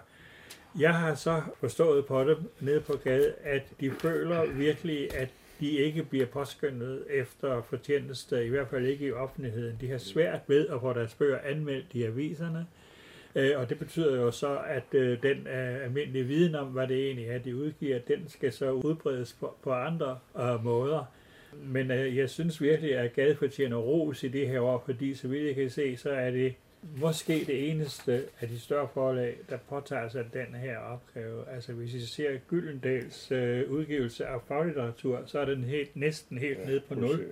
Jeg 0.78 0.94
har 0.94 1.14
så 1.14 1.42
forstået 1.60 2.06
på 2.06 2.24
dem 2.24 2.50
nede 2.60 2.80
på 2.80 2.92
Gade, 3.04 3.34
at 3.42 3.62
de 3.80 3.90
føler 3.90 4.46
virkelig, 4.46 5.16
at 5.16 5.28
de 5.60 5.70
ikke 5.70 6.02
bliver 6.02 6.26
påskyndet 6.26 7.04
efter 7.10 7.62
fortjeneste, 7.62 8.46
i 8.46 8.48
hvert 8.48 8.68
fald 8.68 8.86
ikke 8.86 9.06
i 9.06 9.12
offentligheden. 9.12 9.76
De 9.80 9.90
har 9.90 9.98
svært 9.98 10.40
ved 10.46 10.68
at 10.68 10.80
få 10.80 10.92
deres 10.92 11.14
bøger 11.14 11.38
anmeldt 11.38 11.86
i 11.92 12.02
aviserne, 12.02 12.66
øh, 13.34 13.50
og 13.56 13.68
det 13.68 13.78
betyder 13.78 14.20
jo 14.20 14.30
så, 14.30 14.58
at 14.66 14.94
øh, 14.94 15.22
den 15.22 15.46
øh, 15.46 15.84
almindelige 15.84 16.24
viden 16.24 16.54
om, 16.54 16.66
hvad 16.66 16.88
det 16.88 17.06
egentlig 17.06 17.26
er, 17.26 17.38
de 17.38 17.56
udgiver, 17.56 17.98
den 17.98 18.28
skal 18.28 18.52
så 18.52 18.70
udbredes 18.70 19.36
på, 19.62 19.72
andre 19.72 20.18
måder. 20.62 21.04
Men 21.52 21.90
jeg 21.90 22.30
synes 22.30 22.62
virkelig, 22.62 22.96
at 22.96 23.12
Gade 23.12 23.36
fortjener 23.36 23.76
ros 23.76 24.22
i 24.22 24.28
det 24.28 24.48
her 24.48 24.60
år, 24.60 24.82
fordi 24.86 25.14
så 25.14 25.28
vidt 25.28 25.46
jeg 25.46 25.54
kan 25.54 25.70
se, 25.70 25.96
så 25.96 26.10
er 26.10 26.30
det 26.30 26.54
måske 26.82 27.44
det 27.46 27.70
eneste 27.70 28.24
af 28.40 28.48
de 28.48 28.60
større 28.60 28.88
forlag, 28.94 29.36
der 29.50 29.56
påtager 29.68 30.08
sig 30.08 30.24
den 30.32 30.54
her 30.54 30.78
opgave. 30.78 31.48
Altså 31.48 31.72
hvis 31.72 31.94
I 31.94 32.06
ser 32.06 32.38
Gyldendals 32.48 33.32
øh, 33.32 33.70
udgivelse 33.70 34.26
af 34.26 34.40
faglitteratur, 34.48 35.22
så 35.26 35.38
er 35.38 35.44
den 35.44 35.64
helt, 35.64 35.96
næsten 35.96 36.38
helt 36.38 36.58
ja, 36.58 36.66
nede 36.66 36.80
på 36.80 36.94
nul. 36.94 37.24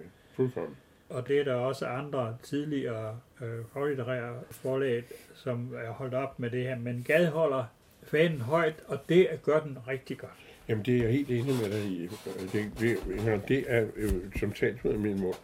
Og 1.08 1.28
det 1.28 1.38
er 1.38 1.44
der 1.44 1.54
også 1.54 1.86
andre 1.86 2.36
tidligere 2.42 3.20
øh, 3.42 3.58
faglitterære 3.72 4.40
forlag, 4.50 5.04
som 5.34 5.74
er 5.84 5.90
holdt 5.90 6.14
op 6.14 6.40
med 6.40 6.50
det 6.50 6.62
her. 6.62 6.78
Men 6.78 7.04
Gad 7.06 7.26
holder 7.26 7.64
fanen 8.02 8.40
højt, 8.40 8.74
og 8.86 8.98
det 9.08 9.28
gør 9.42 9.60
den 9.60 9.78
rigtig 9.88 10.18
godt. 10.18 10.30
Jamen 10.68 10.84
det 10.84 10.96
er 10.96 11.02
jeg 11.02 11.12
helt 11.12 11.30
enig 11.30 11.54
med 11.62 11.70
dig 11.70 11.84
i. 11.84 12.08
Det, 12.52 12.72
det, 12.80 13.48
det 13.48 13.64
er 13.68 13.86
øh, 13.96 14.12
som 14.40 14.52
talt 14.52 14.84
med 14.84 14.98
min 14.98 15.20
mor 15.20 15.36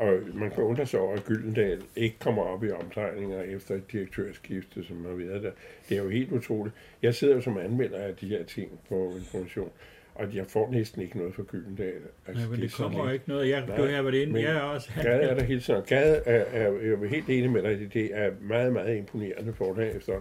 og 0.00 0.18
man 0.34 0.50
kan 0.50 0.64
undre 0.64 0.86
sig 0.86 1.00
over, 1.00 1.16
at 1.16 1.24
Gyldendal 1.24 1.82
ikke 1.96 2.16
kommer 2.18 2.42
op 2.42 2.64
i 2.64 2.70
omdrejninger 2.70 3.42
efter 3.42 3.74
et 3.74 3.92
direktørskifte, 3.92 4.84
som 4.84 5.04
har 5.04 5.14
været 5.14 5.42
der. 5.42 5.50
Det 5.88 5.98
er 5.98 6.02
jo 6.02 6.08
helt 6.08 6.32
utroligt. 6.32 6.76
Jeg 7.02 7.14
sidder 7.14 7.34
jo 7.34 7.40
som 7.40 7.58
anmelder 7.58 7.98
af 7.98 8.16
de 8.16 8.28
her 8.28 8.44
ting 8.44 8.80
på 8.88 9.12
information, 9.16 9.70
og 10.14 10.34
jeg 10.34 10.46
får 10.46 10.70
næsten 10.70 11.02
ikke 11.02 11.18
noget 11.18 11.34
fra 11.34 11.42
Gyldendal. 11.42 11.92
Altså, 12.26 12.42
Nej, 12.42 12.50
men 12.50 12.60
det, 12.60 12.70
det 12.70 12.72
kommer 12.72 13.04
lidt... 13.04 13.14
ikke 13.14 13.28
noget. 13.28 13.48
Jeg, 13.48 13.66
Nej, 13.66 13.76
du 13.76 13.82
har 13.82 14.02
været 14.02 14.14
inde, 14.14 14.42
jeg 14.42 14.56
er 14.56 14.60
også... 14.60 14.90
Gade 15.02 15.22
er 15.22 15.34
der 15.34 15.44
helt 15.44 15.62
sådan. 15.62 15.82
Gade 15.84 16.22
er, 16.26 16.44
er, 16.52 16.66
er, 16.66 17.02
er 17.02 17.08
helt 17.08 17.28
enig 17.28 17.50
med 17.50 17.62
dig, 17.62 17.92
det 17.92 18.10
er 18.12 18.30
meget, 18.40 18.72
meget 18.72 18.96
imponerende 18.96 19.52
forlag 19.52 19.96
efter. 19.96 20.12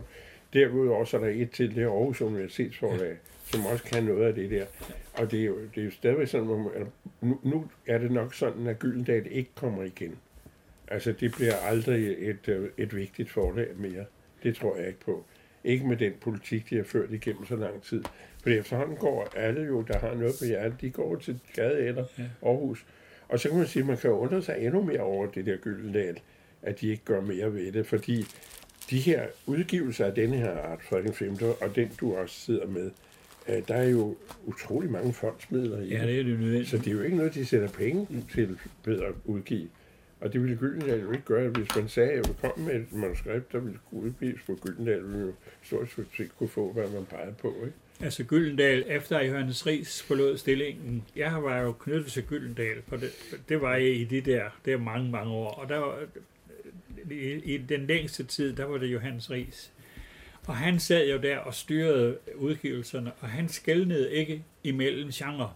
Derudover 0.53 1.05
så 1.05 1.17
er 1.17 1.21
der 1.21 1.29
et 1.29 1.51
til, 1.51 1.75
det 1.75 1.83
er 1.83 1.89
Aarhus 1.89 2.21
Universitetsforlag, 2.21 3.15
som 3.51 3.65
også 3.65 3.83
kan 3.83 4.03
noget 4.03 4.25
af 4.25 4.33
det 4.33 4.51
der. 4.51 4.65
Og 5.13 5.31
det 5.31 5.39
er 5.39 5.45
jo, 5.45 5.57
det 5.75 5.81
er 5.81 5.85
jo 5.85 5.91
stadigvæk 5.91 6.27
sådan, 6.27 6.67
at 6.75 6.87
nu, 7.21 7.39
nu 7.43 7.65
er 7.87 7.97
det 7.97 8.11
nok 8.11 8.33
sådan, 8.33 8.67
at 8.67 8.79
Gyldendal 8.79 9.27
ikke 9.31 9.49
kommer 9.55 9.83
igen. 9.83 10.15
Altså, 10.87 11.11
det 11.11 11.31
bliver 11.31 11.55
aldrig 11.55 12.29
et, 12.29 12.47
øh, 12.47 12.69
et 12.77 12.95
vigtigt 12.95 13.29
forlag 13.29 13.67
mere. 13.77 14.05
Det 14.43 14.55
tror 14.55 14.77
jeg 14.77 14.87
ikke 14.87 14.99
på. 14.99 15.25
Ikke 15.63 15.87
med 15.87 15.97
den 15.97 16.13
politik, 16.21 16.69
de 16.69 16.75
har 16.75 16.83
ført 16.83 17.11
igennem 17.11 17.45
så 17.45 17.55
lang 17.55 17.81
tid. 17.81 18.03
For 18.43 18.49
efterhånden 18.49 18.95
går 18.95 19.27
alle 19.35 19.61
jo, 19.61 19.81
der 19.81 19.99
har 19.99 20.13
noget 20.13 20.35
på 20.39 20.45
hjertet, 20.45 20.81
de 20.81 20.89
går 20.89 21.15
til 21.15 21.39
Gade 21.55 21.79
eller 21.79 22.05
ja. 22.17 22.23
Aarhus. 22.41 22.85
Og 23.29 23.39
så 23.39 23.49
kan 23.49 23.57
man 23.57 23.67
sige, 23.67 23.81
at 23.81 23.87
man 23.87 23.97
kan 23.97 24.11
undre 24.11 24.41
sig 24.41 24.57
endnu 24.59 24.83
mere 24.83 25.01
over 25.01 25.27
det 25.27 25.45
der 25.45 25.57
Gyldendal, 25.57 26.19
at 26.61 26.81
de 26.81 26.87
ikke 26.87 27.05
gør 27.05 27.21
mere 27.21 27.53
ved 27.53 27.71
det, 27.71 27.87
fordi 27.87 28.25
de 28.89 28.99
her 28.99 29.25
udgivelser 29.45 30.05
af 30.05 30.15
denne 30.15 30.37
her 30.37 30.57
art, 30.57 30.81
Frederik 30.81 31.15
5. 31.15 31.37
og 31.61 31.75
den 31.75 31.91
du 31.99 32.15
også 32.15 32.39
sidder 32.39 32.67
med, 32.67 32.91
der 33.67 33.75
er 33.75 33.89
jo 33.89 34.15
utrolig 34.45 34.91
mange 34.91 35.13
fondsmidler 35.13 35.79
i 35.79 35.87
Ja, 35.87 36.07
det 36.07 36.19
er 36.19 36.23
det 36.23 36.39
nødvendigt. 36.39 36.69
Så 36.69 36.77
det 36.77 36.87
er 36.87 36.91
jo 36.91 37.01
ikke 37.01 37.17
noget, 37.17 37.33
de 37.33 37.45
sætter 37.45 37.69
penge 37.69 38.25
til 38.33 38.57
ved 38.85 38.99
at 39.01 39.13
udgive. 39.25 39.69
Og 40.21 40.33
det 40.33 40.41
ville 40.41 40.57
Gyldendal 40.57 41.01
jo 41.01 41.11
ikke 41.11 41.25
gøre, 41.25 41.49
hvis 41.49 41.75
man 41.75 41.89
sagde, 41.89 42.09
at 42.09 42.15
jeg 42.15 42.23
ville 42.25 42.39
komme 42.41 42.65
med 42.65 42.75
et 42.75 42.93
manuskript, 42.93 43.51
der 43.51 43.59
ville 43.59 43.79
kunne 43.89 44.01
udgives 44.01 44.41
på 44.45 44.59
Gyldendal, 44.61 45.03
ville 45.03 45.19
jo 45.19 45.33
stort 45.63 45.89
set 46.17 46.37
kunne 46.37 46.49
få, 46.49 46.73
hvad 46.73 46.89
man 46.89 47.05
pegede 47.05 47.35
på. 47.41 47.55
Ikke? 47.65 47.77
Altså 48.01 48.23
Gyldendal, 48.23 48.83
efter 48.87 49.21
Johannes 49.21 49.67
Ries 49.67 50.03
forlod 50.03 50.37
stillingen, 50.37 51.03
jeg 51.15 51.43
var 51.43 51.61
jo 51.61 51.71
knyttet 51.71 52.11
til 52.11 52.23
Gyldendal, 52.23 52.81
for 52.87 52.97
det, 52.97 53.11
det 53.49 53.61
var 53.61 53.75
jeg 53.75 53.95
i 53.95 54.03
de 54.03 54.21
der, 54.21 54.43
det 54.65 54.73
er 54.73 54.77
mange, 54.77 55.11
mange 55.11 55.31
år, 55.31 55.51
og 55.51 55.69
der 55.69 55.77
var, 55.77 55.99
i, 57.11 57.53
i 57.53 57.57
den 57.57 57.87
længste 57.87 58.23
tid, 58.23 58.53
der 58.53 58.65
var 58.65 58.77
det 58.77 58.87
Johannes 58.87 59.31
Ries. 59.31 59.71
Og 60.49 60.55
han 60.55 60.79
sad 60.79 61.09
jo 61.09 61.17
der 61.17 61.37
og 61.37 61.53
styrede 61.53 62.17
udgivelserne, 62.35 63.11
og 63.19 63.27
han 63.27 63.49
skældnede 63.49 64.13
ikke 64.13 64.43
imellem 64.63 65.09
genre. 65.11 65.51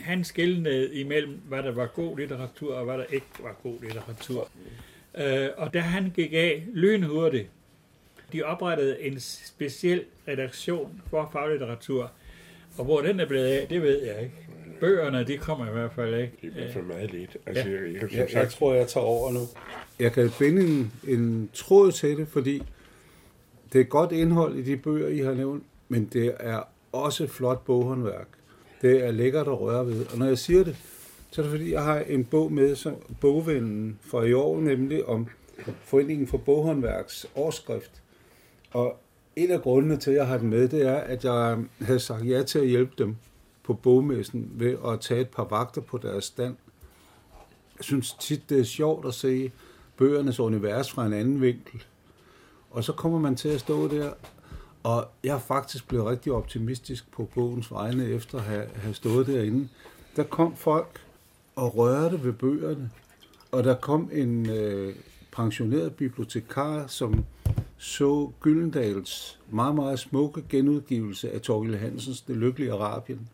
Han 0.00 0.24
skældnede 0.24 0.94
imellem, 0.94 1.40
hvad 1.48 1.62
der 1.62 1.72
var 1.72 1.86
god 1.86 2.18
litteratur, 2.18 2.74
og 2.74 2.84
hvad 2.84 2.98
der 2.98 3.04
ikke 3.04 3.26
var 3.40 3.56
god 3.62 3.80
litteratur. 3.82 4.48
Øh, 5.18 5.48
og 5.56 5.74
da 5.74 5.80
han 5.80 6.12
gik 6.14 6.32
af 6.32 6.66
lynhurtigt, 6.74 7.48
de 8.32 8.42
oprettede 8.42 9.02
en 9.02 9.20
speciel 9.20 10.04
redaktion 10.28 11.02
for 11.10 11.30
faglitteratur, 11.32 12.10
og 12.78 12.84
hvor 12.84 13.00
den 13.00 13.20
er 13.20 13.26
blevet 13.26 13.46
af, 13.46 13.68
det 13.68 13.82
ved 13.82 14.02
jeg 14.02 14.22
ikke. 14.22 14.36
Bøgerne, 14.80 15.24
de 15.24 15.38
kommer 15.38 15.68
i 15.68 15.72
hvert 15.72 15.92
fald 15.92 16.14
ikke. 16.14 16.32
Det 16.42 16.68
er 16.68 16.72
for 16.72 16.82
meget 16.82 17.12
lidt. 17.12 17.36
Altså, 17.46 17.68
ja. 17.68 17.82
jeg, 17.82 17.92
jeg, 17.92 18.12
jeg, 18.12 18.28
jeg 18.32 18.50
tror, 18.50 18.74
jeg 18.74 18.88
tager 18.88 19.06
over 19.06 19.32
nu. 19.32 19.40
Jeg 19.98 20.12
kan 20.12 20.30
finde 20.30 20.62
en, 20.62 20.92
en 21.08 21.50
tråd 21.54 21.92
til 21.92 22.16
det, 22.16 22.28
fordi 22.28 22.62
det 23.76 23.82
er 23.84 23.88
godt 23.88 24.12
indhold 24.12 24.56
i 24.56 24.62
de 24.62 24.76
bøger, 24.76 25.08
I 25.08 25.18
har 25.18 25.34
nævnt, 25.34 25.62
men 25.88 26.04
det 26.12 26.34
er 26.40 26.62
også 26.92 27.26
flot 27.26 27.64
boghåndværk. 27.64 28.28
Det 28.82 29.04
er 29.04 29.10
lækkert 29.10 29.48
at 29.48 29.60
røre 29.60 29.86
ved. 29.86 30.06
Og 30.12 30.18
når 30.18 30.26
jeg 30.26 30.38
siger 30.38 30.64
det, 30.64 30.76
så 31.30 31.40
er 31.40 31.42
det 31.42 31.50
fordi, 31.50 31.72
jeg 31.72 31.84
har 31.84 31.98
en 31.98 32.24
bog 32.24 32.52
med, 32.52 32.76
som 32.76 32.94
bogvennen 33.20 33.98
for 34.00 34.22
i 34.22 34.32
år, 34.32 34.60
nemlig 34.60 35.06
om 35.08 35.26
Foreningen 35.84 36.26
for 36.26 36.38
Boghåndværks 36.38 37.26
årskrift. 37.34 38.02
Og 38.70 39.00
en 39.36 39.50
af 39.50 39.62
grundene 39.62 39.96
til, 39.96 40.10
at 40.10 40.16
jeg 40.16 40.26
har 40.26 40.38
den 40.38 40.50
med, 40.50 40.68
det 40.68 40.86
er, 40.86 40.96
at 40.96 41.24
jeg 41.24 41.58
havde 41.80 42.00
sagt 42.00 42.28
ja 42.28 42.42
til 42.42 42.58
at 42.58 42.68
hjælpe 42.68 42.92
dem 42.98 43.16
på 43.62 43.74
bogmessen 43.74 44.50
ved 44.54 44.76
at 44.86 45.00
tage 45.00 45.20
et 45.20 45.28
par 45.28 45.44
vagter 45.44 45.80
på 45.80 45.98
deres 45.98 46.24
stand. 46.24 46.56
Jeg 47.78 47.84
synes 47.84 48.12
tit, 48.20 48.50
det 48.50 48.60
er 48.60 48.64
sjovt 48.64 49.06
at 49.06 49.14
se 49.14 49.52
bøgernes 49.96 50.40
univers 50.40 50.90
fra 50.90 51.06
en 51.06 51.12
anden 51.12 51.40
vinkel. 51.40 51.84
Og 52.76 52.84
så 52.84 52.92
kommer 52.92 53.18
man 53.18 53.36
til 53.36 53.48
at 53.48 53.60
stå 53.60 53.88
der, 53.88 54.12
og 54.82 55.08
jeg 55.24 55.34
er 55.34 55.38
faktisk 55.38 55.88
blevet 55.88 56.06
rigtig 56.06 56.32
optimistisk 56.32 57.12
på 57.12 57.28
bogens 57.34 57.72
vegne, 57.72 58.04
efter 58.04 58.38
at 58.38 58.44
have, 58.44 58.66
have 58.74 58.94
stået 58.94 59.26
derinde. 59.26 59.68
Der 60.16 60.22
kom 60.22 60.56
folk 60.56 61.00
og 61.54 61.76
rørte 61.76 62.24
ved 62.24 62.32
bøgerne, 62.32 62.90
og 63.52 63.64
der 63.64 63.74
kom 63.74 64.10
en 64.12 64.50
øh, 64.50 64.94
pensioneret 65.32 65.94
bibliotekar, 65.94 66.86
som 66.86 67.24
så 67.76 68.30
Gyldendals 68.40 69.40
meget, 69.50 69.74
meget 69.74 69.98
smukke 69.98 70.44
genudgivelse 70.48 71.30
af 71.32 71.40
Torgild 71.40 71.76
Hansens 71.76 72.20
Det 72.20 72.36
Lykkelige 72.36 72.72
Arabien. 72.72 73.28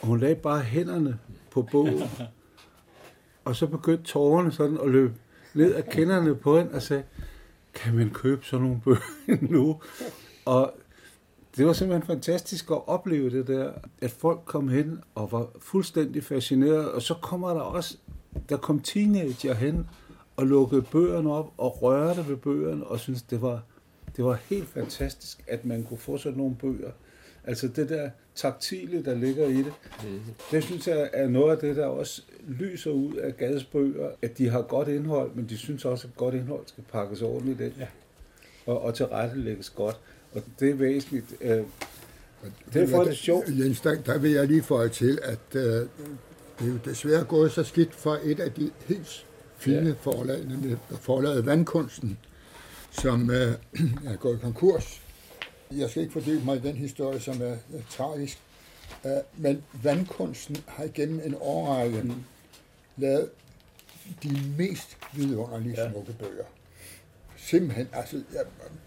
Og 0.00 0.06
hun 0.06 0.20
lagde 0.20 0.34
bare 0.34 0.60
hænderne 0.60 1.18
på 1.50 1.62
bogen, 1.62 2.02
og 3.44 3.56
så 3.56 3.66
begyndte 3.66 4.04
tårerne 4.04 4.52
sådan 4.52 4.78
at 4.84 4.90
løbe 4.90 5.14
ned 5.54 5.74
af 5.74 5.84
kenderne 5.84 6.34
på 6.34 6.58
hende 6.58 6.72
og 6.72 6.82
sagde, 6.82 7.02
kan 7.76 7.94
man 7.94 8.10
købe 8.10 8.44
sådan 8.44 8.66
nogle 8.66 8.80
bøger 8.84 9.38
nu? 9.54 9.80
Og 10.44 10.74
det 11.56 11.66
var 11.66 11.72
simpelthen 11.72 12.06
fantastisk 12.06 12.70
at 12.70 12.88
opleve 12.88 13.30
det 13.30 13.46
der, 13.46 13.72
at 14.00 14.10
folk 14.10 14.40
kom 14.44 14.68
hen 14.68 15.00
og 15.14 15.32
var 15.32 15.48
fuldstændig 15.58 16.24
fascineret, 16.24 16.92
og 16.92 17.02
så 17.02 17.14
kommer 17.14 17.48
der 17.48 17.60
også, 17.60 17.98
der 18.48 18.56
kom 18.56 18.80
teenager 18.80 19.54
hen 19.54 19.86
og 20.36 20.46
lukkede 20.46 20.82
bøgerne 20.82 21.32
op 21.32 21.52
og 21.56 21.82
rørte 21.82 22.28
ved 22.28 22.36
bøgerne 22.36 22.86
og 22.86 23.00
synes 23.00 23.22
det 23.22 23.42
var, 23.42 23.62
det 24.16 24.24
var 24.24 24.34
helt 24.34 24.68
fantastisk, 24.68 25.44
at 25.46 25.64
man 25.64 25.84
kunne 25.84 25.98
få 25.98 26.18
sådan 26.18 26.38
nogle 26.38 26.56
bøger. 26.56 26.90
Altså 27.44 27.68
det 27.68 27.88
der 27.88 28.10
taktile, 28.36 29.04
der 29.04 29.14
ligger 29.14 29.46
i 29.46 29.56
det. 29.56 29.72
Mm. 30.04 30.20
Det 30.50 30.64
synes 30.64 30.88
jeg 30.88 31.10
er 31.12 31.28
noget 31.28 31.52
af 31.52 31.58
det, 31.58 31.76
der 31.76 31.86
også 31.86 32.22
lyser 32.48 32.90
ud 32.90 33.14
af 33.14 33.36
Gades 33.36 33.64
bøger, 33.64 34.10
at 34.22 34.38
de 34.38 34.48
har 34.48 34.62
godt 34.62 34.88
indhold, 34.88 35.30
men 35.34 35.48
de 35.48 35.58
synes 35.58 35.84
også, 35.84 36.06
at 36.06 36.16
godt 36.16 36.34
indhold 36.34 36.62
skal 36.66 36.84
pakkes 36.92 37.22
ordentligt 37.22 37.60
ind. 37.60 37.72
Ja. 37.78 37.86
Og, 38.66 38.82
og 38.82 38.94
tilrettelægges 38.94 39.70
godt. 39.70 39.96
Og 40.32 40.42
det 40.60 40.70
er 40.70 40.74
væsentligt. 40.74 41.34
Øh, 41.40 41.62
Derfor 42.74 43.00
er 43.00 43.04
det 43.04 43.16
sjovt. 43.16 43.48
Jens, 43.48 43.80
der, 43.80 44.02
der 44.02 44.18
vil 44.18 44.30
jeg 44.30 44.46
lige 44.46 44.62
få 44.62 44.88
til, 44.88 45.18
at 45.22 45.38
øh, 45.54 45.62
det 45.62 45.88
er 46.60 46.66
jo 46.66 46.78
desværre 46.84 47.24
gået 47.24 47.52
så 47.52 47.64
skidt 47.64 47.94
for 47.94 48.18
et 48.24 48.40
af 48.40 48.52
de 48.52 48.70
helt 48.86 49.26
fine 49.56 49.88
ja. 49.88 49.94
forlag, 50.00 50.44
nemlig 50.44 50.76
forlaget 51.00 51.46
Vandkunsten, 51.46 52.18
som 52.90 53.30
øh, 53.30 53.52
er 54.12 54.16
gået 54.16 54.40
konkurs. 54.40 55.02
Jeg 55.70 55.90
skal 55.90 56.02
ikke 56.02 56.12
fordybe 56.12 56.44
mig 56.44 56.56
i 56.56 56.60
den 56.60 56.76
historie, 56.76 57.20
som 57.20 57.42
er, 57.42 57.56
tragisk, 57.90 58.38
øh, 59.04 59.10
men 59.36 59.62
Vandkunsten 59.82 60.56
har 60.66 60.84
igennem 60.84 61.20
en 61.24 61.34
årrække 61.40 62.02
mm. 62.02 62.12
lavet 62.96 63.30
de 64.22 64.40
mest 64.58 64.96
vidunderlige 65.14 65.82
ja. 65.82 65.90
smukke 65.90 66.12
bøger. 66.12 66.44
Simpelthen, 67.36 67.88
altså 67.92 68.16
ja, 68.32 68.38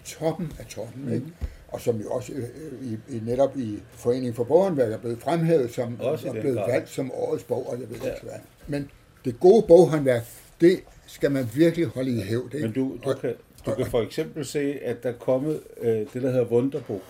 toppen 0.06 0.54
af 0.60 0.66
toppen, 0.66 1.06
mm. 1.06 1.14
ikke? 1.14 1.26
og 1.68 1.82
som 1.82 2.02
jo 2.02 2.12
også 2.12 2.34
øh, 2.34 2.44
i, 2.82 3.16
i, 3.16 3.20
netop 3.20 3.58
i 3.58 3.80
Foreningen 3.92 4.34
for 4.34 4.44
Bogenværk 4.44 4.92
er 4.92 4.98
blevet 4.98 5.20
fremhævet 5.20 5.74
som 5.74 6.00
også 6.00 6.28
er 6.28 6.32
blevet 6.32 6.56
valgt 6.56 6.90
som 6.90 7.12
årets 7.12 7.44
bog, 7.44 7.70
og 7.70 7.80
jeg 7.80 7.90
ved 7.90 7.98
ja. 7.98 8.14
ikke 8.14 8.22
hvad. 8.24 8.40
Men 8.68 8.92
det 9.26 9.40
gode 9.40 9.66
boghåndværk, 9.68 10.24
det 10.62 10.80
skal 11.08 11.32
man 11.32 11.50
virkelig 11.54 11.86
holde 11.86 12.18
i 12.18 12.22
hævd. 12.22 12.54
Ikke? 12.54 12.68
Men 12.68 12.76
du, 12.76 12.98
du, 13.04 13.14
kan, 13.14 13.34
du 13.66 13.74
kan 13.76 13.86
for 13.86 14.02
eksempel 14.02 14.46
se, 14.46 14.80
at 14.82 15.04
der 15.04 15.10
er 15.10 15.18
kommet 15.18 15.62
øh, 15.82 15.92
det, 16.14 16.14
der 16.14 16.32
hedder 16.32 16.46
Wunderbo, 16.46 17.02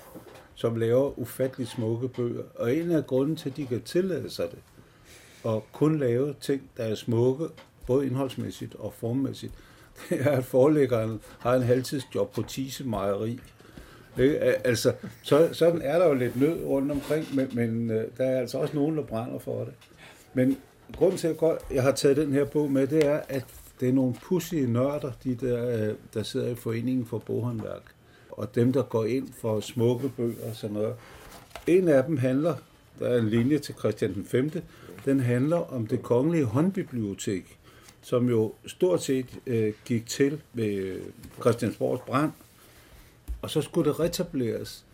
som 0.56 0.76
laver 0.76 1.20
ufattelig 1.20 1.68
smukke 1.68 2.08
bøger. 2.08 2.44
Og 2.56 2.76
en 2.76 2.92
af 2.92 3.08
grunden 3.08 3.36
til, 3.36 3.50
at 3.50 3.58
de 3.58 3.66
kan 3.66 3.82
tillade 3.82 4.30
sig 4.30 4.46
det, 4.52 4.60
og 5.44 5.66
kun 5.74 6.00
lave 6.00 6.36
ting, 6.42 6.62
der 6.78 6.84
er 6.84 6.96
smukke, 6.96 7.46
både 7.88 8.06
indholdsmæssigt 8.06 8.76
og 8.76 8.94
formmæssigt, 8.94 9.54
det 10.10 10.20
er, 10.28 10.32
at 10.32 10.46
forlæggeren 10.46 11.22
har 11.40 11.56
en 11.56 11.64
halvtidsjob 11.64 12.34
på 12.34 12.42
Tise 12.42 12.84
Mejeri. 12.84 13.40
Altså, 14.18 14.94
så, 15.22 15.50
sådan 15.52 15.82
er 15.82 16.00
der 16.00 16.08
jo 16.08 16.14
lidt 16.14 16.42
nød 16.42 16.64
rundt 16.64 16.92
omkring, 16.92 17.36
men, 17.36 17.50
men 17.54 17.92
øh, 17.92 18.06
der 18.18 18.26
er 18.26 18.40
altså 18.40 18.58
også 18.58 18.76
nogen, 18.76 18.98
der 18.98 19.04
brænder 19.04 19.40
for 19.40 19.60
det. 19.60 19.74
Men 20.34 20.58
grunden 20.98 21.18
til, 21.18 21.28
at 21.28 21.58
jeg 21.72 21.84
har 21.84 21.92
taget 21.92 22.18
den 22.18 22.34
her 22.34 22.46
bog 22.46 22.72
med, 22.72 22.88
det 22.88 23.06
er, 23.06 23.22
at 23.30 23.46
det 23.80 23.90
er 23.90 23.94
nogle 23.94 24.16
pussige 24.24 24.68
nørder, 24.68 25.12
de 25.24 25.36
der, 25.36 25.90
øh, 25.90 25.96
der 26.14 26.24
sidder 26.24 26.48
i 26.48 26.56
Foreningen 26.56 27.06
for 27.06 27.18
Boghåndværk, 27.18 27.84
og 28.32 28.56
dem, 28.56 28.74
der 28.74 28.84
går 28.84 29.06
ind 29.06 29.30
for 29.42 29.60
smukke 29.60 30.10
bøger 30.10 30.50
og 30.50 30.56
sådan 30.56 30.74
noget. 30.74 30.96
En 31.68 31.88
af 31.88 32.04
dem 32.04 32.18
handler, 32.18 32.56
der 33.00 33.08
er 33.08 33.20
en 33.20 33.30
linje 33.30 33.60
til 33.60 33.76
Christian 33.76 34.14
den 34.14 34.26
5., 34.26 34.52
den 35.06 35.20
handler 35.20 35.74
om 35.74 35.88
det 35.88 36.02
kongelige 36.02 36.46
håndbibliotek, 36.46 37.60
som 38.02 38.30
jo 38.30 38.54
stort 38.66 39.04
set 39.04 39.40
øh, 39.48 39.74
gik 39.86 40.06
til 40.06 40.42
ved 40.54 41.02
Christiansborgs 41.42 42.02
brand, 42.08 42.32
og 43.42 43.50
så 43.50 43.62
skulle 43.62 43.90
det 43.90 44.00
retableres. 44.00 44.86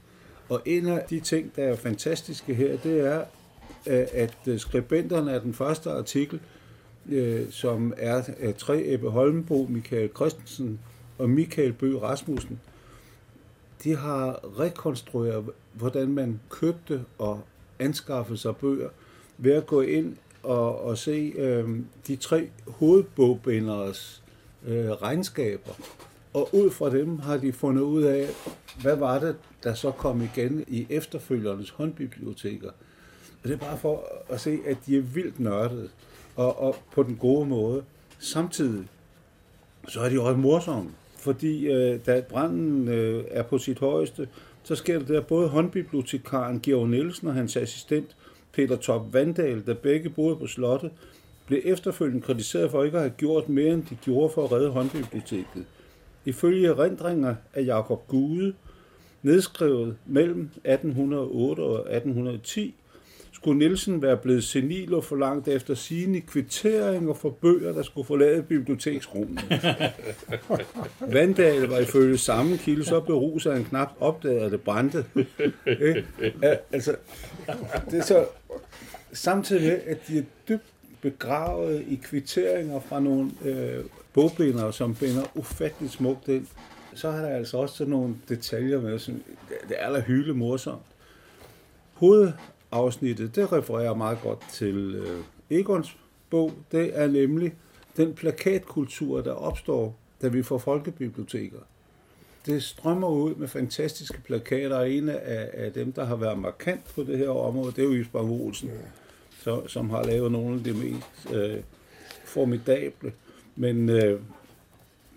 Og 0.50 0.62
en 0.66 0.88
af 0.88 1.06
de 1.10 1.20
ting, 1.20 1.56
der 1.56 1.64
er 1.64 1.76
fantastiske 1.76 2.54
her, 2.54 2.78
det 2.78 3.00
er, 3.00 3.20
øh, 3.88 4.08
at 4.14 4.38
øh, 4.48 4.60
skribenterne 4.60 5.34
af 5.34 5.42
den 5.42 5.54
første 5.54 5.92
artikel, 5.92 6.40
øh, 7.10 7.51
som 7.51 7.93
er 7.97 8.24
af 8.39 8.56
tre 8.56 8.84
Ebbe 8.86 9.10
Holmbo, 9.10 9.68
Michael 9.70 10.10
Christensen 10.16 10.80
og 11.18 11.30
Michael 11.30 11.74
Bø 11.74 11.97
Rasmussen, 11.97 12.60
de 13.84 13.95
har 13.95 14.60
rekonstrueret, 14.60 15.45
hvordan 15.74 16.08
man 16.08 16.39
købte 16.49 17.06
og 17.18 17.41
anskaffede 17.80 18.38
sig 18.38 18.56
bøger 18.56 18.89
ved 19.38 19.53
at 19.53 19.66
gå 19.66 19.82
ind 19.82 20.18
og, 20.43 20.82
og 20.82 20.97
se 20.97 21.34
øh, 21.38 21.80
de 22.08 22.16
tre 22.16 22.49
hovedbogbinderes 22.68 24.24
øh, 24.68 24.89
regnskaber. 24.89 25.74
Og 26.34 26.49
ud 26.56 26.72
fra 26.72 26.89
dem 26.89 27.20
har 27.20 27.38
de 27.38 27.53
fundet 27.53 27.82
ud 27.82 28.03
af, 28.03 28.28
hvad 28.82 28.95
var 28.95 29.20
det, 29.20 29.36
der 29.64 29.74
så 29.74 29.91
kom 29.91 30.22
igen 30.22 30.66
i 30.68 30.88
efterfølgernes 30.89 31.70
håndbiblioteker. 31.70 32.70
Og 33.43 33.49
det 33.49 33.53
er 33.53 33.58
bare 33.58 33.78
for 33.78 34.24
at 34.30 34.41
se, 34.41 34.60
at 34.66 34.78
de 34.86 34.97
er 34.97 35.01
vildt 35.01 35.39
nørdede, 35.39 35.89
og, 36.36 36.60
og 36.62 36.76
på 36.92 37.04
den 37.04 37.16
gode 37.16 37.46
måde. 37.46 37.84
Samtidig, 38.20 38.88
så 39.88 40.00
er 40.00 40.10
de 40.10 40.22
også 40.22 40.38
morsomme, 40.38 40.92
fordi 41.18 41.68
øh, 41.68 42.00
da 42.06 42.22
branden 42.22 42.88
øh, 42.88 43.24
er 43.32 43.44
på 43.44 43.58
sit 43.58 43.80
højeste, 43.80 44.28
så 44.64 44.76
sker 44.76 45.00
det 45.00 45.08
der 45.08 45.22
både 45.22 45.48
håndbibliotekaren 45.48 46.60
Georg 46.60 46.90
Nielsen 46.90 47.28
og 47.28 47.34
hans 47.34 47.58
assistent 47.58 48.16
Peter 48.54 48.76
Top 48.76 49.14
Vandal, 49.14 49.66
der 49.66 49.74
begge 49.74 50.10
boede 50.10 50.36
på 50.36 50.48
slottet, 50.48 50.92
blev 51.48 51.62
efterfølgende 51.64 52.22
kritiseret 52.22 52.72
for 52.72 52.84
ikke 52.84 52.98
at 52.98 53.04
have 53.04 53.14
gjort 53.18 53.50
mere, 53.50 53.74
end 53.74 53.84
de 53.90 53.96
gjorde 53.96 54.34
for 54.34 54.44
at 54.44 54.52
redde 54.52 54.70
håndbiblioteket. 54.70 55.66
Ifølge 56.26 56.68
erindringer 56.68 57.36
af 57.54 57.66
Jakob 57.66 58.08
Gude, 58.08 58.54
nedskrevet 59.24 59.98
mellem 60.06 60.42
1808 60.42 61.60
og 61.60 61.96
1810, 61.96 62.76
skulle 63.36 63.60
Nielsen 63.60 64.02
være 64.02 64.18
blevet 64.18 64.44
senil 64.44 64.94
og 64.94 65.04
forlangt 65.04 65.48
efter 65.48 65.76
sine 65.76 66.22
kvitteringer 66.22 67.14
for 67.14 67.30
bøger, 67.30 67.74
der 67.74 67.84
skulle 67.84 68.08
forlade 68.08 68.44
biblioteksrummet. 68.44 69.44
Vandal 71.14 71.62
var 71.62 71.78
ifølge 71.80 72.18
samme 72.18 72.58
kilde 72.58 72.86
så 72.86 73.00
beruset, 73.00 73.50
at 73.50 73.56
han 73.56 73.66
knap 73.66 73.92
opdagede, 74.00 74.42
at 74.42 74.52
det 74.52 74.62
brændte. 74.62 75.06
altså, 76.72 76.96
det 77.92 78.00
er 78.00 78.04
så 78.04 78.26
samtidig 79.14 79.68
med, 79.68 79.80
at 79.86 80.08
de 80.08 80.18
er 80.18 80.24
dybt 80.50 80.66
begravet 81.02 81.86
i 81.88 81.96
kvitteringer 81.96 82.80
fra 82.80 83.00
nogle 83.00 83.32
øh, 83.46 83.84
bogbindere, 84.14 84.74
som 84.74 84.96
binder 84.96 85.24
ufatteligt 85.36 85.94
smukt 85.94 86.28
ind, 86.28 86.48
så 86.94 87.12
har 87.12 87.22
der 87.22 87.30
altså 87.30 87.58
også 87.58 87.76
sådan 87.76 87.92
nogle 87.92 88.16
detaljer 88.30 88.82
med, 88.82 89.00
som 89.00 89.24
det 89.70 89.76
er 89.80 89.86
aller 89.86 90.02
hyle 90.02 90.34
morsomt. 90.34 90.82
Hovedafsnittet, 92.76 93.36
det 93.36 93.51
refererer 93.51 93.93
meget 93.93 94.17
godt 94.23 94.45
til 94.53 94.95
øh, 94.95 95.23
Egons 95.59 95.97
bog. 96.30 96.53
Det 96.71 96.99
er 96.99 97.07
nemlig 97.07 97.53
den 97.97 98.13
plakatkultur, 98.13 99.21
der 99.21 99.32
opstår, 99.32 99.95
da 100.21 100.28
vi 100.28 100.43
får 100.43 100.57
folkebiblioteker. 100.57 101.59
Det 102.45 102.63
strømmer 102.63 103.09
ud 103.09 103.36
med 103.36 103.47
fantastiske 103.47 104.21
plakater, 104.26 104.78
og 104.78 104.91
en 104.91 105.09
af, 105.09 105.49
af 105.53 105.73
dem, 105.73 105.91
der 105.91 106.05
har 106.05 106.15
været 106.15 106.39
markant 106.39 106.86
på 106.95 107.03
det 107.03 107.17
her 107.17 107.30
område, 107.30 107.71
det 107.71 107.80
er 107.80 107.84
jo 107.84 107.93
Isbang 107.93 108.32
Olsen, 108.32 108.69
ja. 108.69 108.76
så, 109.43 109.67
som 109.67 109.89
har 109.89 110.03
lavet 110.03 110.32
nogle 110.32 110.55
af 110.55 110.63
de 110.63 110.73
mest 110.73 111.34
øh, 111.34 111.57
formidable 112.26 113.13
men 113.55 113.89
øh, 113.89 114.19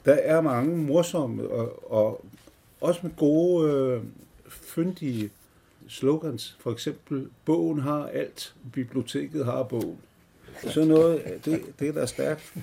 der 0.04 0.14
er 0.14 0.40
mange 0.40 0.76
morsomme 0.76 1.48
og, 1.48 1.92
og 1.92 2.24
også 2.80 3.00
med 3.02 3.10
gode, 3.16 3.72
øh, 3.72 4.02
fyndige 4.48 5.30
slogans. 5.88 6.56
For 6.60 6.72
eksempel, 6.72 7.26
bogen 7.44 7.78
har 7.78 8.06
alt, 8.06 8.54
biblioteket 8.72 9.44
har 9.44 9.62
bogen. 9.62 9.98
Så 10.66 10.84
noget, 10.84 11.22
det, 11.44 11.62
det 11.80 11.88
er 11.88 11.92
der 11.92 12.06
stærkt. 12.06 12.54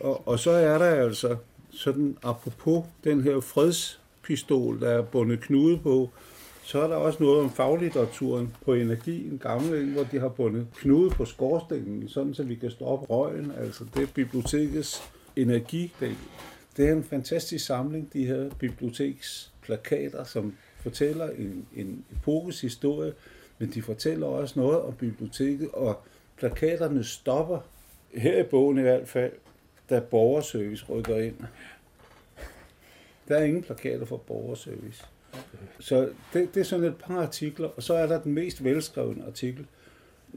Og, 0.00 0.28
og 0.28 0.38
så 0.38 0.50
er 0.50 0.78
der 0.78 0.84
altså 0.84 1.36
sådan, 1.70 2.16
apropos 2.22 2.84
den 3.04 3.22
her 3.22 3.40
fredspistol, 3.40 4.80
der 4.80 4.88
er 4.90 5.02
bundet 5.02 5.40
knude 5.40 5.78
på, 5.78 6.10
så 6.62 6.82
er 6.82 6.88
der 6.88 6.96
også 6.96 7.22
noget 7.22 7.40
om 7.40 7.50
faglitteraturen 7.50 8.54
på 8.64 8.74
energi, 8.74 9.28
en 9.28 9.38
gammel 9.38 9.82
en, 9.82 9.92
hvor 9.92 10.04
de 10.04 10.20
har 10.20 10.28
bundet 10.28 10.66
knude 10.76 11.10
på 11.10 11.24
skorstenen, 11.24 12.08
sådan 12.08 12.34
så 12.34 12.42
vi 12.42 12.54
kan 12.54 12.70
stoppe 12.70 13.06
røgen. 13.06 13.52
Altså 13.58 13.84
det 13.94 14.02
er 14.02 14.06
bibliotekets 14.14 15.02
energidel. 15.36 16.16
Det 16.76 16.88
er 16.88 16.92
en 16.92 17.04
fantastisk 17.04 17.66
samling, 17.66 18.12
de 18.12 18.26
her 18.26 18.50
biblioteksplakater, 18.58 20.24
som 20.24 20.54
fortæller 20.80 21.30
en, 21.30 21.66
en 21.76 22.04
epokes 22.12 22.60
historie, 22.60 23.12
men 23.58 23.70
de 23.70 23.82
fortæller 23.82 24.26
også 24.26 24.60
noget 24.60 24.80
om 24.80 24.94
biblioteket, 24.94 25.70
og 25.72 26.02
plakaterne 26.36 27.04
stopper, 27.04 27.58
her 28.14 28.40
i 28.40 28.42
bogen 28.42 28.78
i 28.78 28.82
hvert 28.82 29.08
fald, 29.08 29.32
da 29.90 30.00
borgerservice 30.00 30.84
rykker 30.88 31.16
ind. 31.16 31.36
Der 33.28 33.36
er 33.36 33.44
ingen 33.44 33.62
plakater 33.62 34.06
for 34.06 34.16
borgerservice. 34.16 35.04
Så 35.80 36.10
det, 36.32 36.54
det 36.54 36.60
er 36.60 36.64
sådan 36.64 36.84
et 36.84 36.96
par 36.96 37.22
artikler, 37.22 37.68
og 37.68 37.82
så 37.82 37.94
er 37.94 38.06
der 38.06 38.20
den 38.20 38.34
mest 38.34 38.64
velskrevne 38.64 39.24
artikel. 39.26 39.66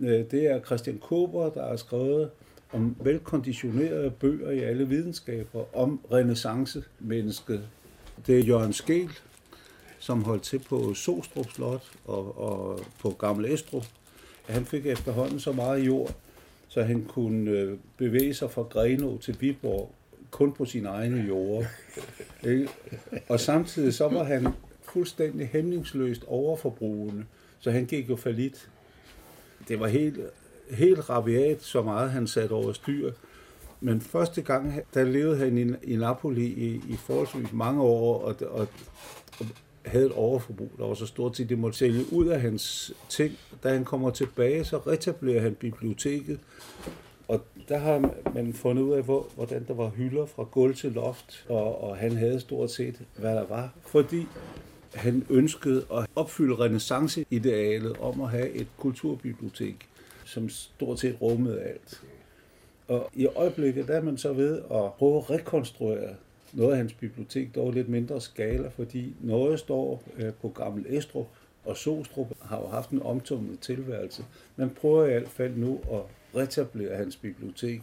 Øh, 0.01 0.31
det 0.31 0.51
er 0.51 0.61
Christian 0.61 0.97
Kober, 0.97 1.49
der 1.49 1.67
har 1.67 1.75
skrevet 1.75 2.29
om 2.71 2.95
velkonditionerede 2.99 4.11
bøger 4.11 4.51
i 4.51 4.59
alle 4.59 4.87
videnskaber 4.87 5.77
om 5.77 5.99
renaissance-mennesket. 6.11 7.67
Det 8.27 8.39
er 8.39 8.43
Jørgen 8.43 8.73
Skel, 8.73 9.09
som 10.03 10.23
holdt 10.23 10.43
til 10.43 10.59
på 10.59 10.93
Sostrup 10.93 11.51
Slot 11.51 11.91
og, 12.05 12.37
og 12.37 12.79
på 12.99 13.09
Gamle 13.09 13.53
Estrup. 13.53 13.85
Han 14.49 14.65
fik 14.65 14.85
efterhånden 14.85 15.39
så 15.39 15.51
meget 15.51 15.85
jord, 15.85 16.15
så 16.67 16.83
han 16.83 17.05
kunne 17.05 17.51
øh, 17.51 17.77
bevæge 17.97 18.33
sig 18.33 18.51
fra 18.51 18.61
Greno 18.61 19.17
til 19.17 19.37
Viborg 19.39 19.91
kun 20.31 20.51
på 20.51 20.65
sine 20.65 20.89
egne 20.89 21.21
jorder. 21.27 21.67
Og 23.29 23.39
samtidig 23.39 23.93
så 23.93 24.07
var 24.07 24.23
han 24.23 24.47
fuldstændig 24.81 25.47
hæmningsløst 25.47 26.23
overforbrugende. 26.27 27.25
Så 27.59 27.71
han 27.71 27.85
gik 27.85 28.09
jo 28.09 28.15
falit. 28.15 28.69
Det 29.67 29.79
var 29.79 29.87
helt, 29.87 30.19
helt 30.69 31.09
rabiat, 31.09 31.61
så 31.61 31.81
meget 31.81 32.11
han 32.11 32.27
satte 32.27 32.53
over 32.53 32.73
styr. 32.73 33.11
Men 33.81 34.01
første 34.01 34.41
gang, 34.41 34.81
der 34.93 35.03
levede 35.03 35.37
han 35.37 35.57
i, 35.57 35.91
i 35.93 35.95
Napoli 35.95 36.45
i, 36.45 36.81
i 36.89 36.95
forholdsvis 36.95 37.53
mange 37.53 37.81
år, 37.81 38.21
og, 38.21 38.35
og 38.49 38.67
havde 39.85 40.05
et 40.05 40.11
overforbrug, 40.11 40.71
der 40.77 40.85
var 40.87 40.93
så 40.93 41.05
stort 41.05 41.39
at 41.39 41.49
det 41.49 41.59
måtte 41.59 41.77
sælge 41.77 42.13
ud 42.13 42.27
af 42.27 42.41
hans 42.41 42.93
ting. 43.09 43.37
Da 43.63 43.69
han 43.69 43.85
kommer 43.85 44.09
tilbage, 44.09 44.65
så 44.65 44.77
retablerer 44.77 45.41
han 45.41 45.55
biblioteket, 45.55 46.39
og 47.27 47.41
der 47.69 47.77
har 47.77 48.13
man 48.33 48.53
fundet 48.53 48.83
ud 48.83 48.93
af, 48.93 49.03
hvor, 49.03 49.27
hvordan 49.35 49.65
der 49.67 49.73
var 49.73 49.89
hylder 49.89 50.25
fra 50.25 50.43
gulv 50.43 50.75
til 50.75 50.91
loft, 50.91 51.45
og, 51.49 51.83
og 51.83 51.97
han 51.97 52.11
havde 52.11 52.39
stort 52.39 52.71
set, 52.71 53.01
hvad 53.17 53.35
der 53.35 53.45
var, 53.47 53.73
fordi 53.85 54.27
han 54.93 55.25
ønskede 55.29 55.85
at 55.93 56.05
opfylde 56.15 56.55
renaissanceidealet 56.55 57.97
om 57.97 58.21
at 58.21 58.29
have 58.29 58.49
et 58.49 58.67
kulturbibliotek, 58.77 59.75
som 60.25 60.49
stort 60.49 60.99
set 60.99 61.17
rummede 61.21 61.61
alt. 61.61 62.01
Og 62.87 63.09
i 63.13 63.25
øjeblikket 63.25 63.87
der 63.87 63.93
er 63.93 64.01
man 64.01 64.17
så 64.17 64.33
ved 64.33 64.57
at 64.57 64.93
prøve 64.93 65.17
at 65.17 65.29
rekonstruere 65.29 66.15
noget 66.53 66.71
af 66.71 66.77
hans 66.77 66.93
bibliotek, 66.93 67.55
dog 67.55 67.71
lidt 67.71 67.89
mindre 67.89 68.21
skala, 68.21 68.67
fordi 68.67 69.15
noget 69.21 69.59
står 69.59 70.03
øh, 70.17 70.33
på 70.33 70.49
Gammel 70.49 70.85
Estrup, 70.89 71.27
og 71.65 71.77
Sostrup 71.77 72.27
har 72.41 72.59
jo 72.61 72.67
haft 72.67 72.89
en 72.89 73.01
omtumlet 73.01 73.59
tilværelse. 73.59 74.25
Man 74.55 74.69
prøver 74.69 75.05
i 75.05 75.11
hvert 75.11 75.27
fald 75.27 75.55
nu 75.55 75.81
at 75.91 76.01
retablere 76.41 76.95
hans 76.95 77.15
bibliotek. 77.15 77.81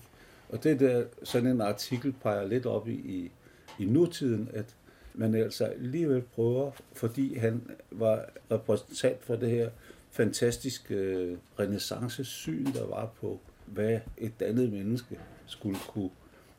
Og 0.48 0.64
det 0.64 0.80
der, 0.80 1.04
sådan 1.22 1.48
en 1.50 1.60
artikel 1.60 2.12
peger 2.12 2.46
lidt 2.46 2.66
op 2.66 2.88
i, 2.88 2.92
i, 2.92 3.30
i 3.78 3.84
nutiden, 3.84 4.48
at 4.52 4.76
man 5.14 5.34
altså 5.34 5.64
alligevel 5.64 6.22
prøver, 6.22 6.70
fordi 6.92 7.34
han 7.34 7.62
var 7.90 8.24
repræsentant 8.50 9.24
for 9.24 9.36
det 9.36 9.50
her 9.50 9.70
fantastiske 10.10 10.94
øh, 10.94 11.38
renaissance-syn, 11.58 12.66
der 12.66 12.86
var 12.86 13.10
på, 13.20 13.40
hvad 13.66 14.00
et 14.18 14.40
dannet 14.40 14.72
menneske 14.72 15.18
skulle 15.46 15.78
kunne 15.88 16.10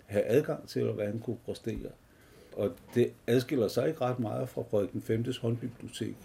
have 0.06 0.26
adgang 0.26 0.68
til, 0.68 0.88
og 0.88 0.94
hvad 0.94 1.06
han 1.06 1.20
kunne 1.20 1.38
præstere. 1.46 1.90
Og 2.56 2.72
det 2.96 3.12
adskiller 3.28 3.68
sig 3.68 3.88
ikke 3.88 4.02
ret 4.02 4.20
meget 4.20 4.50
fra 4.50 4.62
Frederik 4.62 4.94
den 4.94 5.02
5. 5.02 5.26
håndbibliotek. 5.42 6.16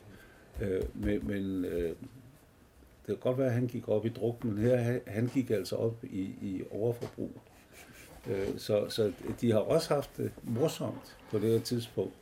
Øh, 0.62 0.82
men 0.94 1.26
men 1.26 1.64
øh, 1.64 1.88
det 3.06 3.14
kan 3.14 3.16
godt 3.16 3.38
være, 3.38 3.46
at 3.46 3.52
han 3.52 3.66
gik 3.66 3.88
op 3.88 4.06
i 4.06 4.08
druk, 4.08 4.44
men 4.44 4.58
her 4.58 4.98
han 5.06 5.26
gik 5.34 5.50
altså 5.50 5.76
op 5.76 6.04
i, 6.04 6.20
i 6.20 6.62
overforbrug. 6.70 7.30
Øh, 8.30 8.58
så, 8.58 8.88
så 8.88 9.12
de 9.40 9.52
har 9.52 9.58
også 9.58 9.94
haft 9.94 10.16
det 10.16 10.30
morsomt 10.42 11.16
på 11.30 11.38
det 11.38 11.50
her 11.50 11.60
tidspunkt. 11.60 12.12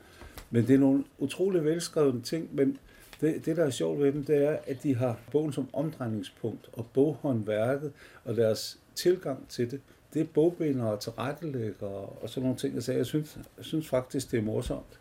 Men 0.50 0.66
det 0.66 0.74
er 0.74 0.78
nogle 0.78 1.04
utrolig 1.18 1.64
velskrevne 1.64 2.22
ting, 2.22 2.54
men 2.54 2.78
det, 3.20 3.46
det, 3.46 3.56
der 3.56 3.64
er 3.64 3.70
sjovt 3.70 4.00
ved 4.00 4.12
dem, 4.12 4.24
det 4.24 4.44
er, 4.44 4.58
at 4.66 4.82
de 4.82 4.94
har 4.94 5.18
bogen 5.32 5.52
som 5.52 5.68
omdrejningspunkt, 5.72 6.68
og 6.72 6.86
boghåndværket 6.92 7.92
og 8.24 8.36
deres 8.36 8.78
tilgang 8.94 9.48
til 9.48 9.70
det, 9.70 9.80
det 10.14 10.22
er 10.22 10.26
bogbindere 10.34 10.92
og 10.92 11.00
tilrettelæggere 11.00 12.06
og 12.22 12.28
sådan 12.28 12.42
nogle 12.42 12.58
ting. 12.58 12.82
Så 12.82 12.92
jeg 12.92 13.06
synes, 13.06 13.38
jeg 13.56 13.64
synes 13.64 13.88
faktisk, 13.88 14.30
det 14.30 14.38
er 14.38 14.42
morsomt. 14.42 15.00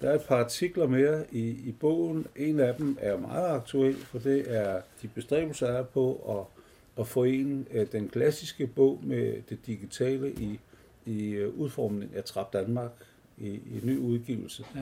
Der 0.00 0.10
er 0.10 0.14
et 0.14 0.22
par 0.22 0.36
artikler 0.36 0.86
mere 0.86 1.24
i, 1.32 1.48
i 1.48 1.74
bogen. 1.80 2.26
En 2.36 2.60
af 2.60 2.74
dem 2.74 2.98
er 3.00 3.16
meget 3.16 3.48
aktuel, 3.48 3.96
for 3.96 4.18
det 4.18 4.56
er 4.56 4.80
de 5.02 5.08
bestræbelser, 5.08 5.66
der 5.66 5.78
er 5.78 5.82
på 5.82 6.14
at, 6.28 6.62
at 7.02 7.08
forene 7.08 7.64
øh, 7.70 7.86
den 7.92 8.08
klassiske 8.08 8.66
bog 8.66 9.00
med 9.02 9.42
det 9.48 9.66
digitale 9.66 10.32
i, 10.32 10.60
i 11.06 11.30
øh, 11.30 11.58
udformningen 11.58 12.16
af 12.16 12.24
Trap 12.24 12.52
Danmark 12.52 12.90
i, 13.38 13.48
i 13.48 13.80
ny 13.82 13.98
udgivelse. 13.98 14.64
Ja. 14.74 14.80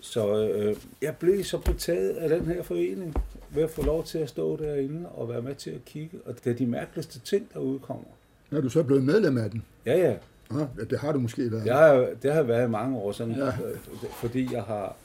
Så 0.00 0.48
øh, 0.48 0.76
jeg 1.02 1.16
blev 1.16 1.44
så 1.44 1.58
betaget 1.58 2.16
af 2.16 2.28
den 2.28 2.46
her 2.46 2.62
forening 2.62 3.14
ved 3.50 3.62
at 3.62 3.70
få 3.70 3.82
lov 3.82 4.04
til 4.04 4.18
at 4.18 4.28
stå 4.28 4.56
derinde 4.56 5.08
og 5.08 5.28
være 5.28 5.42
med 5.42 5.54
til 5.54 5.70
at 5.70 5.84
kigge. 5.84 6.18
Og 6.24 6.44
det 6.44 6.50
er 6.50 6.56
de 6.56 6.66
mærkeligste 6.66 7.20
ting, 7.20 7.48
der 7.54 7.60
udkommer. 7.60 8.08
Er 8.52 8.60
du 8.60 8.68
så 8.68 8.82
blevet 8.82 9.04
medlem 9.04 9.38
af 9.38 9.50
den? 9.50 9.62
Ja, 9.86 9.98
ja. 9.98 10.14
Ja, 10.52 10.84
det 10.90 10.98
har 10.98 11.12
du 11.12 11.18
måske 11.18 11.52
været. 11.52 11.64
Det 11.64 11.72
har, 11.72 12.08
det 12.22 12.32
har 12.32 12.42
været 12.42 12.68
i 12.68 12.70
mange 12.70 12.98
år, 12.98 13.12
sådan, 13.12 13.34
ja. 13.34 13.46
Øh, 13.46 13.78
fordi 14.12 14.52
jeg 14.52 14.62
har... 14.62 14.96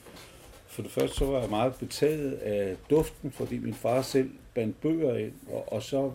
For 0.66 0.82
det 0.82 0.90
første 0.90 1.16
så 1.16 1.24
var 1.24 1.40
jeg 1.40 1.50
meget 1.50 1.74
betaget 1.74 2.32
af 2.32 2.76
duften, 2.90 3.30
fordi 3.30 3.58
min 3.58 3.74
far 3.74 4.02
selv 4.02 4.30
bandt 4.54 4.80
bøger 4.80 5.16
ind, 5.16 5.32
og, 5.52 5.72
og 5.72 5.82
så 5.82 6.12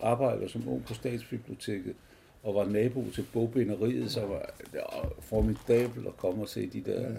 arbejdede 0.00 0.48
som 0.48 0.68
ung 0.68 0.84
på 0.84 0.94
Statsbiblioteket 0.94 1.94
og 2.42 2.54
var 2.54 2.64
nabo 2.64 3.04
til 3.14 3.26
bogbinderiet, 3.32 4.10
så 4.10 4.20
var 4.20 4.50
det 4.72 4.80
formidabelt 5.20 6.06
at 6.06 6.16
komme 6.16 6.42
og 6.42 6.48
se 6.48 6.70
de 6.72 6.82
der... 6.86 7.00
Ja, 7.00 7.08
ja. 7.08 7.14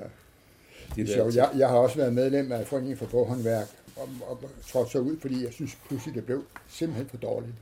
De 0.95 1.08
der 1.08 1.32
jeg, 1.36 1.49
jeg 1.58 1.70
har 1.70 1.78
også 1.78 1.97
været 1.97 2.14
medlem 2.14 2.51
af 2.51 2.68
Foreningen 2.68 2.97
for 2.97 3.05
Boghåndværk, 3.05 3.68
og, 3.95 4.10
og 4.28 4.39
trådte 4.68 4.91
så 4.91 4.99
ud, 4.99 5.18
fordi 5.20 5.43
jeg 5.43 5.53
synes 5.53 5.78
pludselig, 5.88 6.16
det 6.16 6.26
blev 6.26 6.43
simpelthen 6.68 7.10
for 7.10 7.18
dårligt. 7.18 7.53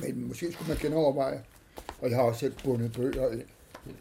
Men 0.00 0.28
måske 0.28 0.52
skulle 0.52 0.68
man 0.68 0.76
genoverveje, 0.76 1.42
og 2.00 2.10
jeg 2.10 2.16
har 2.16 2.24
også 2.24 2.40
selv 2.40 2.54
bundet 2.64 2.92
bøger 2.92 3.32
ind. 3.32 3.42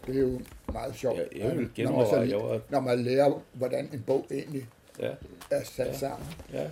Det 0.07 0.15
er 0.15 0.19
jo 0.19 0.41
meget 0.71 0.95
sjovt, 0.95 1.19
ja, 1.19 1.47
jeg 1.47 1.57
vil 1.57 1.69
når, 1.77 1.97
man 1.97 2.07
så, 2.07 2.23
lige, 2.23 2.61
når 2.69 2.79
man 2.79 3.03
lærer, 3.03 3.41
hvordan 3.53 3.89
en 3.93 4.01
bog 4.01 4.27
egentlig 4.31 4.67
ja. 4.99 5.11
er 5.51 5.63
sat 5.63 5.87
ja. 5.87 5.97
sammen. 5.97 6.27
Ja. 6.53 6.69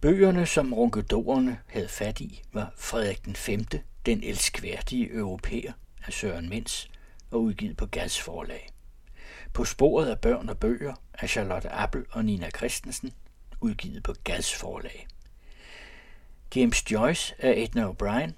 Bøgerne, 0.00 0.46
som 0.46 0.74
runkedorerne 0.74 1.58
havde 1.66 1.88
fat 1.88 2.20
i, 2.20 2.42
var 2.52 2.72
Frederik 2.76 3.24
den 3.24 3.36
5., 3.36 3.64
den 4.06 4.22
elskværdige 4.22 5.12
europæer 5.12 5.72
af 6.06 6.12
Søren 6.12 6.48
Mens 6.48 6.90
og 7.30 7.42
udgivet 7.42 7.76
på 7.76 7.86
Gads 7.86 8.20
forlag. 8.20 8.70
På 9.52 9.64
sporet 9.64 10.06
af 10.06 10.18
børn 10.18 10.48
og 10.48 10.58
bøger 10.58 10.94
af 11.14 11.28
Charlotte 11.28 11.68
Appel 11.68 12.04
og 12.10 12.24
Nina 12.24 12.50
Christensen, 12.50 13.12
udgivet 13.60 14.02
på 14.02 14.14
Gads 14.24 14.54
forlag. 14.54 15.06
James 16.56 16.90
Joyce 16.90 17.34
af 17.38 17.54
Edna 17.56 17.90
O'Brien 17.90 18.32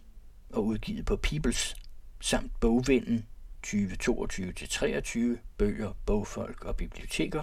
og 0.51 0.65
udgivet 0.65 1.07
på 1.07 1.17
Peoples, 1.17 1.77
samt 2.21 2.61
Bogvinden 2.61 3.27
2022-23 3.67 5.19
bøger, 5.57 5.93
bogfolk 6.07 6.65
og 6.65 6.77
biblioteker 6.77 7.43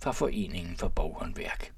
fra 0.00 0.12
Foreningen 0.12 0.76
for 0.76 0.88
Boghåndværk. 0.88 1.72